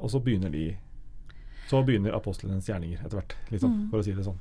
og 0.01 0.09
så 0.11 0.21
begynner 0.25 0.51
de 0.55 0.71
så 1.69 1.83
begynner 1.85 2.15
apostlenes 2.17 2.65
gjerninger 2.71 3.03
etter 3.05 3.19
hvert, 3.21 3.35
liksom, 3.53 3.75
Mm. 3.75 3.91
for 3.91 4.01
å 4.01 4.05
si 4.07 4.15
det 4.17 4.25
sånn. 4.25 4.39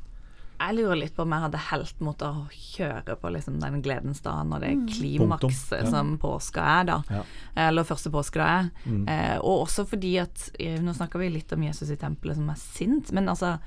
Jeg 0.59 0.75
lurer 0.77 0.97
litt 0.97 1.13
på 1.15 1.21
om 1.21 1.33
jeg 1.35 1.43
hadde 1.45 1.59
helt 1.69 1.99
mot 2.01 2.21
å 2.25 2.31
kjøre 2.51 3.15
på 3.21 3.29
liksom 3.35 3.59
den 3.61 3.81
gledens 3.85 4.21
dag 4.25 4.41
når 4.49 4.59
det 4.63 4.71
Mm. 4.77 4.87
klimakset 4.97 5.83
ja. 5.83 5.89
som 5.91 6.17
påska 6.17 6.61
er, 6.81 6.83
da. 6.89 6.95
Ja. 7.09 7.23
Eller 7.67 7.83
første 7.85 8.09
påskedag 8.13 8.47
er. 8.47 8.69
Mm. 8.85 9.03
Eh, 9.07 9.37
og 9.37 9.67
også 9.67 9.85
fordi 9.87 10.15
at 10.21 10.49
eh, 10.59 10.79
Nå 10.81 10.93
snakker 10.97 11.19
vi 11.21 11.29
litt 11.29 11.53
om 11.53 11.63
Jesus 11.63 11.89
i 11.93 11.95
tempelet 12.01 12.35
som 12.39 12.49
er 12.49 12.57
sint, 12.61 13.11
men 13.13 13.29
altså 13.29 13.57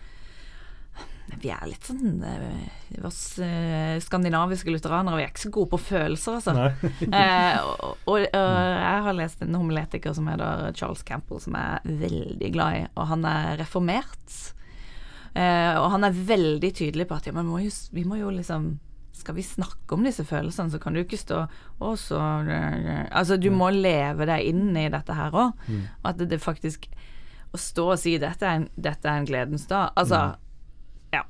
Vi 1.40 1.48
er 1.54 1.62
litt 1.70 1.86
sånn 1.86 2.24
eh, 2.26 3.04
oss 3.06 3.38
eh, 3.38 4.00
skandinaviske 4.02 4.72
lutheranere, 4.74 5.16
vi 5.20 5.22
er 5.22 5.30
ikke 5.30 5.44
så 5.46 5.52
gode 5.54 5.70
på 5.76 5.78
følelser, 5.92 6.40
altså. 6.40 6.72
Eh, 7.06 7.60
og, 7.62 8.00
og, 8.10 8.16
og 8.18 8.24
jeg 8.26 9.04
har 9.06 9.14
lest 9.14 9.42
en 9.46 9.54
homiletiker 9.54 10.12
som 10.16 10.26
heter 10.26 10.72
Charles 10.74 11.04
Campbell, 11.06 11.38
som 11.40 11.54
jeg 11.54 11.78
er 11.84 12.00
veldig 12.02 12.50
glad 12.56 12.80
i, 12.80 12.88
og 12.96 13.06
han 13.12 13.24
er 13.30 13.60
reformert. 13.62 14.40
Eh, 15.34 15.74
og 15.78 15.90
han 15.92 16.04
er 16.08 16.16
veldig 16.26 16.70
tydelig 16.74 17.06
på 17.06 17.14
at 17.20 17.26
ja, 17.28 17.32
må 17.36 17.60
jo, 17.62 17.70
vi 17.94 18.02
må 18.04 18.16
jo 18.18 18.32
liksom 18.34 18.72
Skal 19.20 19.34
vi 19.36 19.42
snakke 19.44 19.94
om 19.94 20.02
disse 20.06 20.24
følelsene, 20.24 20.72
så 20.72 20.78
kan 20.80 20.94
du 20.96 21.02
ikke 21.02 21.18
stå 21.20 21.42
og 21.78 21.98
så 22.00 22.18
Altså, 23.12 23.36
du 23.36 23.50
må 23.52 23.68
leve 23.70 24.26
deg 24.26 24.46
inn 24.48 24.74
i 24.76 24.88
dette 24.90 25.12
her 25.14 25.30
òg. 25.36 25.52
Mm. 25.68 25.82
At 26.08 26.16
det, 26.18 26.40
faktisk 26.40 26.88
Å 27.52 27.58
stå 27.60 27.84
og 27.92 27.98
si 28.00 28.16
dette 28.18 28.46
er 28.46 28.62
en, 28.62 28.68
dette 28.76 29.06
er 29.06 29.20
en 29.20 29.28
gledens 29.28 29.66
dag 29.70 29.92
Altså, 29.94 30.34
ja. 31.12 31.22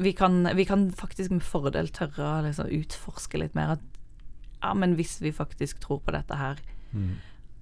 Vi 0.00 0.12
kan, 0.12 0.42
vi 0.56 0.64
kan 0.68 0.90
faktisk 0.92 1.30
med 1.32 1.42
fordel 1.46 1.88
tørre 1.88 2.26
å 2.26 2.42
liksom 2.44 2.68
utforske 2.82 3.38
litt 3.40 3.54
mer 3.56 3.78
at 3.78 3.86
ja, 4.58 4.74
men 4.74 4.96
hvis 4.98 5.20
vi 5.22 5.30
faktisk 5.32 5.78
tror 5.84 6.00
på 6.04 6.10
dette 6.12 6.34
her, 6.36 6.58
Mm. 6.92 7.14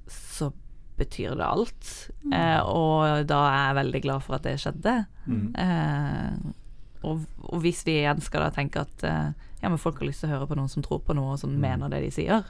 så 0.08 0.52
betyr 0.98 1.34
det 1.38 1.46
alt. 1.46 1.90
Eh, 2.32 2.60
og 2.66 3.26
da 3.28 3.40
er 3.50 3.58
jeg 3.68 3.78
veldig 3.80 4.02
glad 4.06 4.22
for 4.24 4.36
at 4.38 4.46
det 4.46 4.54
skjedde. 4.62 4.94
Mm. 5.26 5.48
Eh, 5.62 6.52
og, 7.06 7.26
og 7.52 7.60
hvis 7.62 7.84
vi 7.86 7.98
igjen 8.00 8.20
skal 8.24 8.46
da 8.46 8.50
tenke 8.56 8.80
at 8.86 9.04
eh, 9.06 9.28
ja, 9.62 9.68
men 9.68 9.78
folk 9.78 9.98
har 10.00 10.08
lyst 10.08 10.24
til 10.24 10.30
å 10.30 10.34
høre 10.36 10.48
på 10.50 10.56
noen 10.58 10.68
som 10.72 10.82
tror 10.84 11.00
på 11.06 11.14
noe, 11.16 11.34
og 11.36 11.38
som 11.42 11.52
Mm. 11.54 11.60
mener 11.62 11.88
det 11.92 12.02
de 12.04 12.10
sier, 12.12 12.44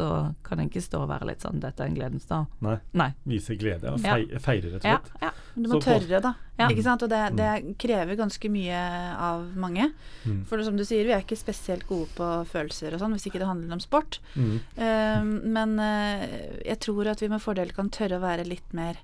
så 0.00 0.34
kan 0.46 0.60
en 0.62 0.70
ikke 0.70 0.80
stå 0.82 1.02
og 1.04 1.10
være 1.10 1.26
litt 1.28 1.44
sånn 1.44 1.60
'dette 1.60 1.84
er 1.84 1.90
en 1.90 1.96
gledens 1.98 2.26
dag'. 2.28 2.46
Nei. 2.64 2.76
Nei. 2.96 3.08
Vise 3.28 3.56
glede 3.60 3.92
og 3.92 4.00
Ja. 4.00 4.14
fei, 4.16 4.38
feire, 4.40 4.72
rett 4.72 4.80
og 4.80 4.86
slett. 4.86 5.10
ja. 5.20 5.30
Du 5.56 5.68
må 5.68 5.80
Så 5.80 5.82
tørre, 5.84 6.20
da. 6.22 6.34
Ja. 6.58 6.68
Ikke 6.68 6.84
sant? 6.84 7.02
Og 7.02 7.10
det, 7.10 7.36
det 7.36 7.76
krever 7.80 8.16
ganske 8.16 8.50
mye 8.52 8.80
av 9.16 9.44
mange. 9.56 9.90
Mm. 10.24 10.44
For 10.46 10.62
som 10.64 10.76
du 10.76 10.84
sier, 10.84 11.04
vi 11.04 11.12
er 11.12 11.22
ikke 11.24 11.36
spesielt 11.38 11.86
gode 11.88 12.08
på 12.16 12.28
følelser 12.48 12.94
og 12.94 13.00
sånn, 13.00 13.12
hvis 13.16 13.26
ikke 13.28 13.40
det 13.42 13.48
handler 13.48 13.76
om 13.76 13.80
sport. 13.82 14.20
Mm. 14.36 14.60
Um, 14.76 15.30
men 15.52 15.78
uh, 15.80 16.24
jeg 16.64 16.78
tror 16.80 17.10
at 17.10 17.20
vi 17.20 17.28
med 17.28 17.42
fordel 17.42 17.72
kan 17.76 17.90
tørre 17.90 18.20
å 18.20 18.24
være 18.24 18.46
litt 18.48 18.72
mer 18.76 19.00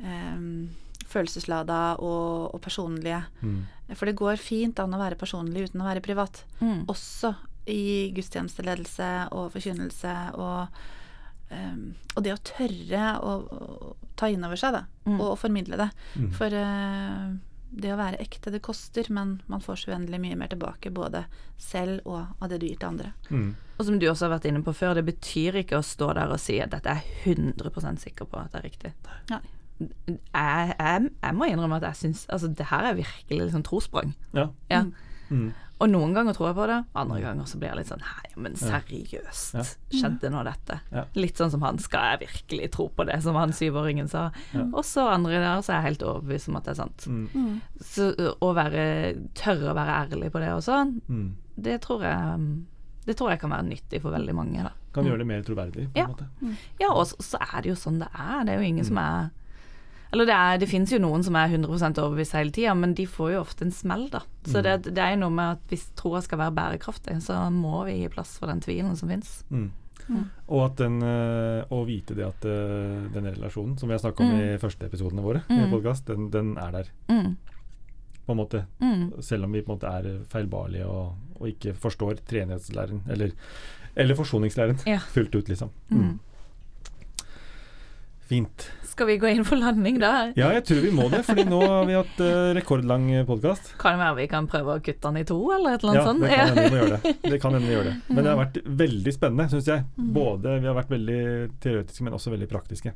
um, 0.00 0.68
følelseslada 1.06 1.98
og, 2.02 2.54
og 2.54 2.60
personlige. 2.64 3.22
Mm. 3.42 3.60
For 3.94 4.08
det 4.08 4.16
går 4.18 4.40
fint 4.42 4.80
an 4.82 4.96
å 4.96 5.00
være 5.00 5.18
personlig 5.20 5.68
uten 5.70 5.84
å 5.84 5.88
være 5.88 6.02
privat. 6.04 6.42
Mm. 6.60 6.84
Også 6.90 7.34
i 7.66 8.12
gudstjenesteledelse 8.14 9.08
og 9.34 9.50
forkynnelse 9.56 10.14
og 10.38 10.68
um, 11.50 11.82
Og 12.16 12.22
det 12.24 12.32
å 12.34 12.40
tørre 12.46 13.08
å, 13.20 13.34
å 13.42 13.90
ta 14.16 14.28
inn 14.32 14.44
over 14.46 14.56
seg 14.60 14.72
det, 14.78 14.84
Mm. 15.06 15.20
og, 15.20 15.36
formidle 15.38 15.76
det. 15.78 15.90
Mm. 16.18 16.30
For 16.34 16.50
uh, 16.50 17.34
det 17.76 17.90
å 17.92 17.98
være 17.98 18.18
ekte, 18.22 18.50
det 18.54 18.62
koster, 18.64 19.06
men 19.12 19.36
man 19.50 19.60
får 19.60 19.76
så 19.82 19.90
uendelig 19.92 20.18
mye 20.22 20.36
mer 20.38 20.48
tilbake, 20.48 20.90
både 20.94 21.24
selv 21.58 22.06
og 22.06 22.24
av 22.40 22.48
det 22.50 22.58
du 22.62 22.66
gir 22.66 22.78
til 22.80 22.88
andre. 22.88 23.12
Mm. 23.30 23.50
Og 23.76 23.84
som 23.84 23.98
du 24.00 24.06
også 24.08 24.26
har 24.26 24.32
vært 24.38 24.48
inne 24.48 24.62
på 24.64 24.72
før, 24.74 24.94
det 24.96 25.04
betyr 25.10 25.58
ikke 25.60 25.78
å 25.78 25.84
stå 25.84 26.12
der 26.16 26.32
og 26.32 26.40
si 26.40 26.56
at 26.62 26.72
dette 26.72 26.88
er 26.94 27.04
100% 27.26 28.00
sikker 28.06 28.24
på 28.30 28.38
at 28.40 28.54
det 28.54 28.62
er 28.62 28.66
riktig. 28.70 28.92
Ja. 29.30 29.40
Jeg, 29.78 29.90
jeg, 30.32 31.10
jeg 31.20 31.36
må 31.36 31.50
innrømme 31.50 31.76
at 31.76 31.84
jeg 31.90 31.98
syns 32.00 32.22
Altså, 32.32 32.48
det 32.48 32.64
her 32.70 32.86
er 32.88 32.94
virkelig 32.96 33.42
liksom 33.42 33.64
trosprang. 33.66 34.14
Ja. 34.32 34.46
Ja. 34.72 34.84
Mm. 35.28 35.50
Og 35.78 35.90
noen 35.92 36.14
ganger 36.16 36.32
tror 36.32 36.46
jeg 36.48 36.56
på 36.56 36.66
det, 36.70 36.76
andre 36.96 37.20
ganger 37.20 37.44
så 37.50 37.58
blir 37.60 37.68
jeg 37.68 37.76
litt 37.76 37.88
sånn 37.90 38.00
Hei, 38.00 38.30
men 38.40 38.54
seriøst, 38.56 39.54
Ja. 39.58 39.64
skjedde 39.92 40.30
nå 40.32 40.42
dette? 40.46 40.78
Ja. 40.92 41.04
Litt 41.14 41.36
sånn 41.36 41.50
som 41.52 41.60
han 41.66 41.78
Skal 41.78 42.16
jeg 42.16 42.28
virkelig 42.28 42.70
tro 42.72 42.88
på 42.96 43.04
det, 43.06 43.18
som 43.22 43.34
han 43.36 43.52
syvåringen 43.52 44.08
sa? 44.08 44.30
Ja. 44.54 44.62
Og 44.72 44.84
så 44.88 45.04
andre 45.12 45.32
der 45.42 45.60
så 45.62 45.74
er 45.74 45.82
jeg 45.82 45.88
helt 45.90 46.02
overbevist 46.08 46.48
om 46.48 46.56
at 46.56 46.64
det 46.64 46.70
er 46.70 46.80
sant. 46.80 47.06
Mm. 47.06 47.60
Så 47.82 48.08
å 48.40 48.54
være 48.56 49.28
tørre 49.34 49.72
å 49.72 49.76
være 49.76 49.98
ærlig 50.10 50.30
på 50.32 50.40
det 50.40 50.48
også, 50.54 51.00
Mm. 51.08 51.34
det 51.60 51.80
tror 51.82 52.02
jeg 52.02 52.64
Det 53.06 53.16
tror 53.16 53.30
jeg 53.30 53.38
kan 53.38 53.50
være 53.50 53.68
nyttig 53.68 54.02
for 54.02 54.10
veldig 54.10 54.34
mange. 54.34 54.62
da 54.64 54.70
Kan 54.92 55.04
gjøre 55.04 55.18
det 55.18 55.26
mer 55.28 55.42
troverdig, 55.42 55.92
på 55.92 55.96
Ja. 55.96 56.06
en 56.06 56.10
måte. 56.10 56.56
Ja, 56.80 56.88
og 56.90 57.06
så, 57.06 57.16
så 57.20 57.38
er 57.38 57.62
det 57.62 57.68
jo 57.68 57.74
sånn 57.76 58.00
det 58.00 58.08
er. 58.18 58.44
Det 58.44 58.48
er 58.54 58.58
jo 58.58 58.66
ingen 58.66 58.84
som 58.84 58.98
er 58.98 59.30
Eller 60.12 60.24
det, 60.28 60.34
er, 60.34 60.58
det 60.62 60.68
finnes 60.70 60.92
jo 60.92 60.98
noen 61.02 61.24
som 61.26 61.34
er 61.36 61.48
100 61.50 61.98
overbevist 61.98 62.32
hele 62.38 62.50
tida, 62.54 62.74
men 62.78 62.94
de 62.94 63.06
får 63.10 63.32
jo 63.34 63.40
ofte 63.40 63.64
en 63.66 63.72
smell, 63.74 64.08
da. 64.12 64.20
Så 64.46 64.62
det, 64.62 64.76
det 64.94 64.98
er 65.02 65.14
jo 65.16 65.22
noe 65.24 65.34
med 65.34 65.56
at 65.56 65.64
hvis 65.72 65.88
troa 65.98 66.20
skal 66.22 66.38
være 66.38 66.54
bærekraftig, 66.54 67.18
så 67.22 67.40
må 67.50 67.84
vi 67.88 67.98
gi 68.02 68.08
plass 68.14 68.36
for 68.38 68.46
den 68.46 68.60
tvilen 68.62 68.94
som 68.96 69.08
fins. 69.10 69.44
Mm. 69.50 69.72
Mm. 70.06 70.22
Og 70.54 70.60
at 70.68 70.76
den, 70.78 71.00
eh, 71.02 71.64
å 71.74 71.80
vite 71.88 72.14
det 72.14 72.22
at 72.28 72.44
eh, 72.46 73.08
den 73.16 73.26
relasjonen, 73.32 73.74
som 73.80 73.88
vi 73.90 73.96
har 73.96 74.02
snakka 74.04 74.22
om 74.22 74.30
Mm. 74.30 74.40
i 74.54 74.58
første 74.62 74.86
episodene 74.86 75.22
våre, 75.24 75.42
i 75.50 75.58
Mm. 75.64 75.70
podcast, 75.72 76.06
den, 76.06 76.30
den 76.30 76.56
er 76.56 76.70
der, 76.70 76.90
Mm. 77.10 77.36
på 78.26 78.30
en 78.32 78.36
måte. 78.38 78.66
Mm. 78.80 79.20
Selv 79.22 79.44
om 79.44 79.52
vi 79.52 79.62
på 79.62 79.72
en 79.72 79.78
måte 79.78 79.90
er 79.90 80.22
feilbarlige 80.30 80.86
og, 80.86 81.16
og 81.40 81.48
ikke 81.48 81.74
forstår 81.74 82.20
treenighetslæren, 82.26 83.02
eller, 83.10 83.30
eller 83.96 84.14
forsoningslæren, 84.14 84.78
Ja. 84.86 84.98
fullt 84.98 85.34
ut, 85.34 85.48
liksom. 85.48 85.70
Mm. 85.90 86.20
Fint. 88.28 88.70
Skal 88.96 89.06
vi 89.10 89.18
gå 89.20 89.28
inn 89.28 89.42
for 89.44 89.60
landing 89.60 89.98
da? 90.00 90.10
Ja, 90.40 90.46
jeg 90.56 90.62
tror 90.64 90.78
vi 90.80 90.90
må 90.96 91.04
det, 91.12 91.18
fordi 91.26 91.42
nå 91.44 91.58
har 91.60 91.82
vi 91.84 91.96
hatt 91.98 92.20
uh, 92.24 92.54
rekordlang 92.56 93.10
podkast. 93.28 93.74
Kan 93.76 93.98
det 93.98 94.06
være 94.06 94.16
vi 94.22 94.24
kan 94.30 94.46
prøve 94.48 94.76
å 94.78 94.80
kutte 94.80 95.10
den 95.10 95.18
i 95.20 95.24
to, 95.28 95.36
eller 95.52 95.74
et 95.76 95.82
eller 95.84 95.98
annet 96.00 96.06
Ja, 96.06 96.14
annet 96.14 96.22
det 96.24 96.30
kan 96.30 96.46
sånt? 96.46 96.56
hende 96.56 96.62
vi 96.62 96.70
må 96.72 96.78
gjøre 96.80 97.00
det. 97.02 97.12
Det 97.34 97.40
kan 97.42 97.56
hende 97.58 97.68
vi 97.68 97.74
gjør 97.74 97.84
det. 97.90 97.92
Men 98.08 98.16
det 98.22 98.30
har 98.30 98.38
Mm. 98.38 98.40
vært 98.46 98.56
veldig 98.80 99.12
spennende, 99.18 99.46
syns 99.52 99.68
jeg. 99.68 99.84
Både 100.16 100.54
Vi 100.62 100.66
har 100.70 100.78
vært 100.78 100.94
veldig 100.96 101.18
teoretiske, 101.60 102.06
men 102.06 102.16
også 102.16 102.32
veldig 102.32 102.48
praktiske. 102.54 102.94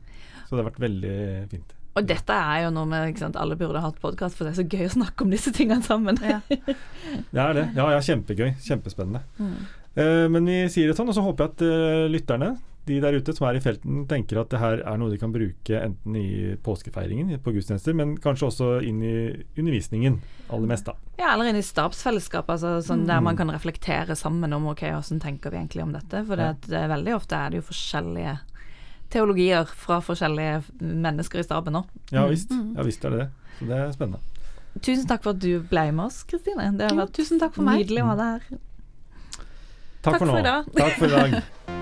Så 0.48 0.57
det 0.57 0.62
har 0.64 0.70
vært 0.70 0.80
veldig 0.86 1.51
fint. 1.53 1.76
Og 2.01 2.07
dette 2.09 2.32
er 2.32 2.64
jo 2.64 2.70
noe 2.78 2.86
med 2.86 3.11
ikke 3.12 3.18
sant, 3.26 3.36
Alle 3.36 3.57
burde 3.61 3.84
hatt 3.84 4.01
podkast, 4.01 4.36
for 4.40 4.48
det 4.48 4.55
er 4.57 4.62
så 4.62 4.68
gøy 4.72 4.86
å 4.88 4.94
snakke 4.96 5.20
om 5.28 5.30
disse 5.36 5.53
tingene 5.53 5.82
sammen. 5.84 6.16
Ja. 6.24 6.40
Det 7.34 7.44
er 7.44 7.53
det. 7.61 7.66
Ja, 7.76 7.90
ja, 7.92 8.01
kjempegøy. 8.01 8.55
Kjempespennende. 8.64 9.20
Mm. 9.36 9.55
Uh, 10.01 10.28
men 10.32 10.46
vi 10.48 10.62
sier 10.72 10.88
det 10.88 10.96
sånn, 10.96 11.09
og 11.12 11.14
så 11.18 11.20
håper 11.28 11.44
jeg 11.44 11.53
at 11.53 11.62
uh, 11.68 12.09
lytterne, 12.09 12.55
de 12.87 12.97
der 13.01 13.12
ute 13.20 13.33
som 13.37 13.47
er 13.47 13.59
i 13.59 13.61
felten, 13.62 14.07
tenker 14.09 14.41
at 14.41 14.49
det 14.51 14.59
her 14.59 14.81
er 14.89 14.97
noe 14.99 15.11
de 15.12 15.18
kan 15.20 15.31
bruke 15.35 15.78
enten 15.78 16.16
i 16.16 16.57
påskefeiringen 16.64 17.37
på 17.45 17.53
gudstjenester, 17.55 17.95
men 17.95 18.16
kanskje 18.18 18.47
også 18.49 18.68
inn 18.83 19.03
i 19.05 19.12
undervisningen 19.61 20.16
aller 20.51 20.66
mest, 20.66 20.87
da. 20.89 20.95
Ja, 21.20 21.35
eller 21.35 21.51
inn 21.53 21.57
i 21.61 21.62
stabsfellesskap, 21.62 22.49
altså, 22.51 22.78
sånn 22.83 23.03
Mm. 23.05 23.07
der 23.07 23.20
man 23.20 23.37
kan 23.37 23.51
reflektere 23.53 24.16
sammen 24.16 24.53
om 24.57 24.66
ok, 24.72 24.81
hvordan 24.91 25.20
tenker 25.20 25.51
vi 25.51 25.59
egentlig 25.61 25.83
om 25.85 25.93
dette. 25.93 26.24
For 26.26 26.37
det, 26.37 26.49
det, 26.66 26.78
er 26.81 26.89
veldig 26.89 27.14
ofte 27.14 27.37
er 27.37 27.51
det 27.51 27.61
jo 27.61 27.68
forskjellige 27.68 28.39
teologier 29.11 29.64
fra 29.66 30.01
forskjellige 30.01 30.62
mennesker 30.81 31.41
i 31.41 31.43
staben 31.47 31.74
òg. 31.76 31.87
Ja 32.11 32.26
visst. 32.26 32.51
Mm. 32.51 32.74
Ja 32.76 32.83
visst 32.87 33.05
er 33.05 33.11
det 33.11 33.18
det. 33.18 33.28
Så 33.59 33.66
det 33.68 33.76
er 33.78 33.93
spennende. 33.93 34.20
Tusen 34.81 35.07
takk 35.11 35.22
for 35.22 35.31
at 35.35 35.41
du 35.43 35.61
ble 35.61 35.91
med 35.93 36.07
oss, 36.07 36.22
Kristine. 36.24 36.70
Det 36.78 36.87
har 36.89 36.95
Jo, 36.95 37.01
vært 37.05 37.12
tusen 37.18 37.39
takk 37.43 37.55
for 37.55 37.62
meg. 37.66 37.83
nydelig 37.85 38.03
å 38.03 38.07
ha 38.07 38.16
deg 38.16 38.26
her. 38.49 38.59
Takk, 40.01 40.14
Takk 40.14 40.18
for 40.18 40.26
nå. 40.26 40.33
for 40.33 40.39
i 40.39 40.43
dag. 40.43 40.64
Takk 40.78 40.99
for 40.99 41.07
i 41.07 41.11
dag. 41.11 41.43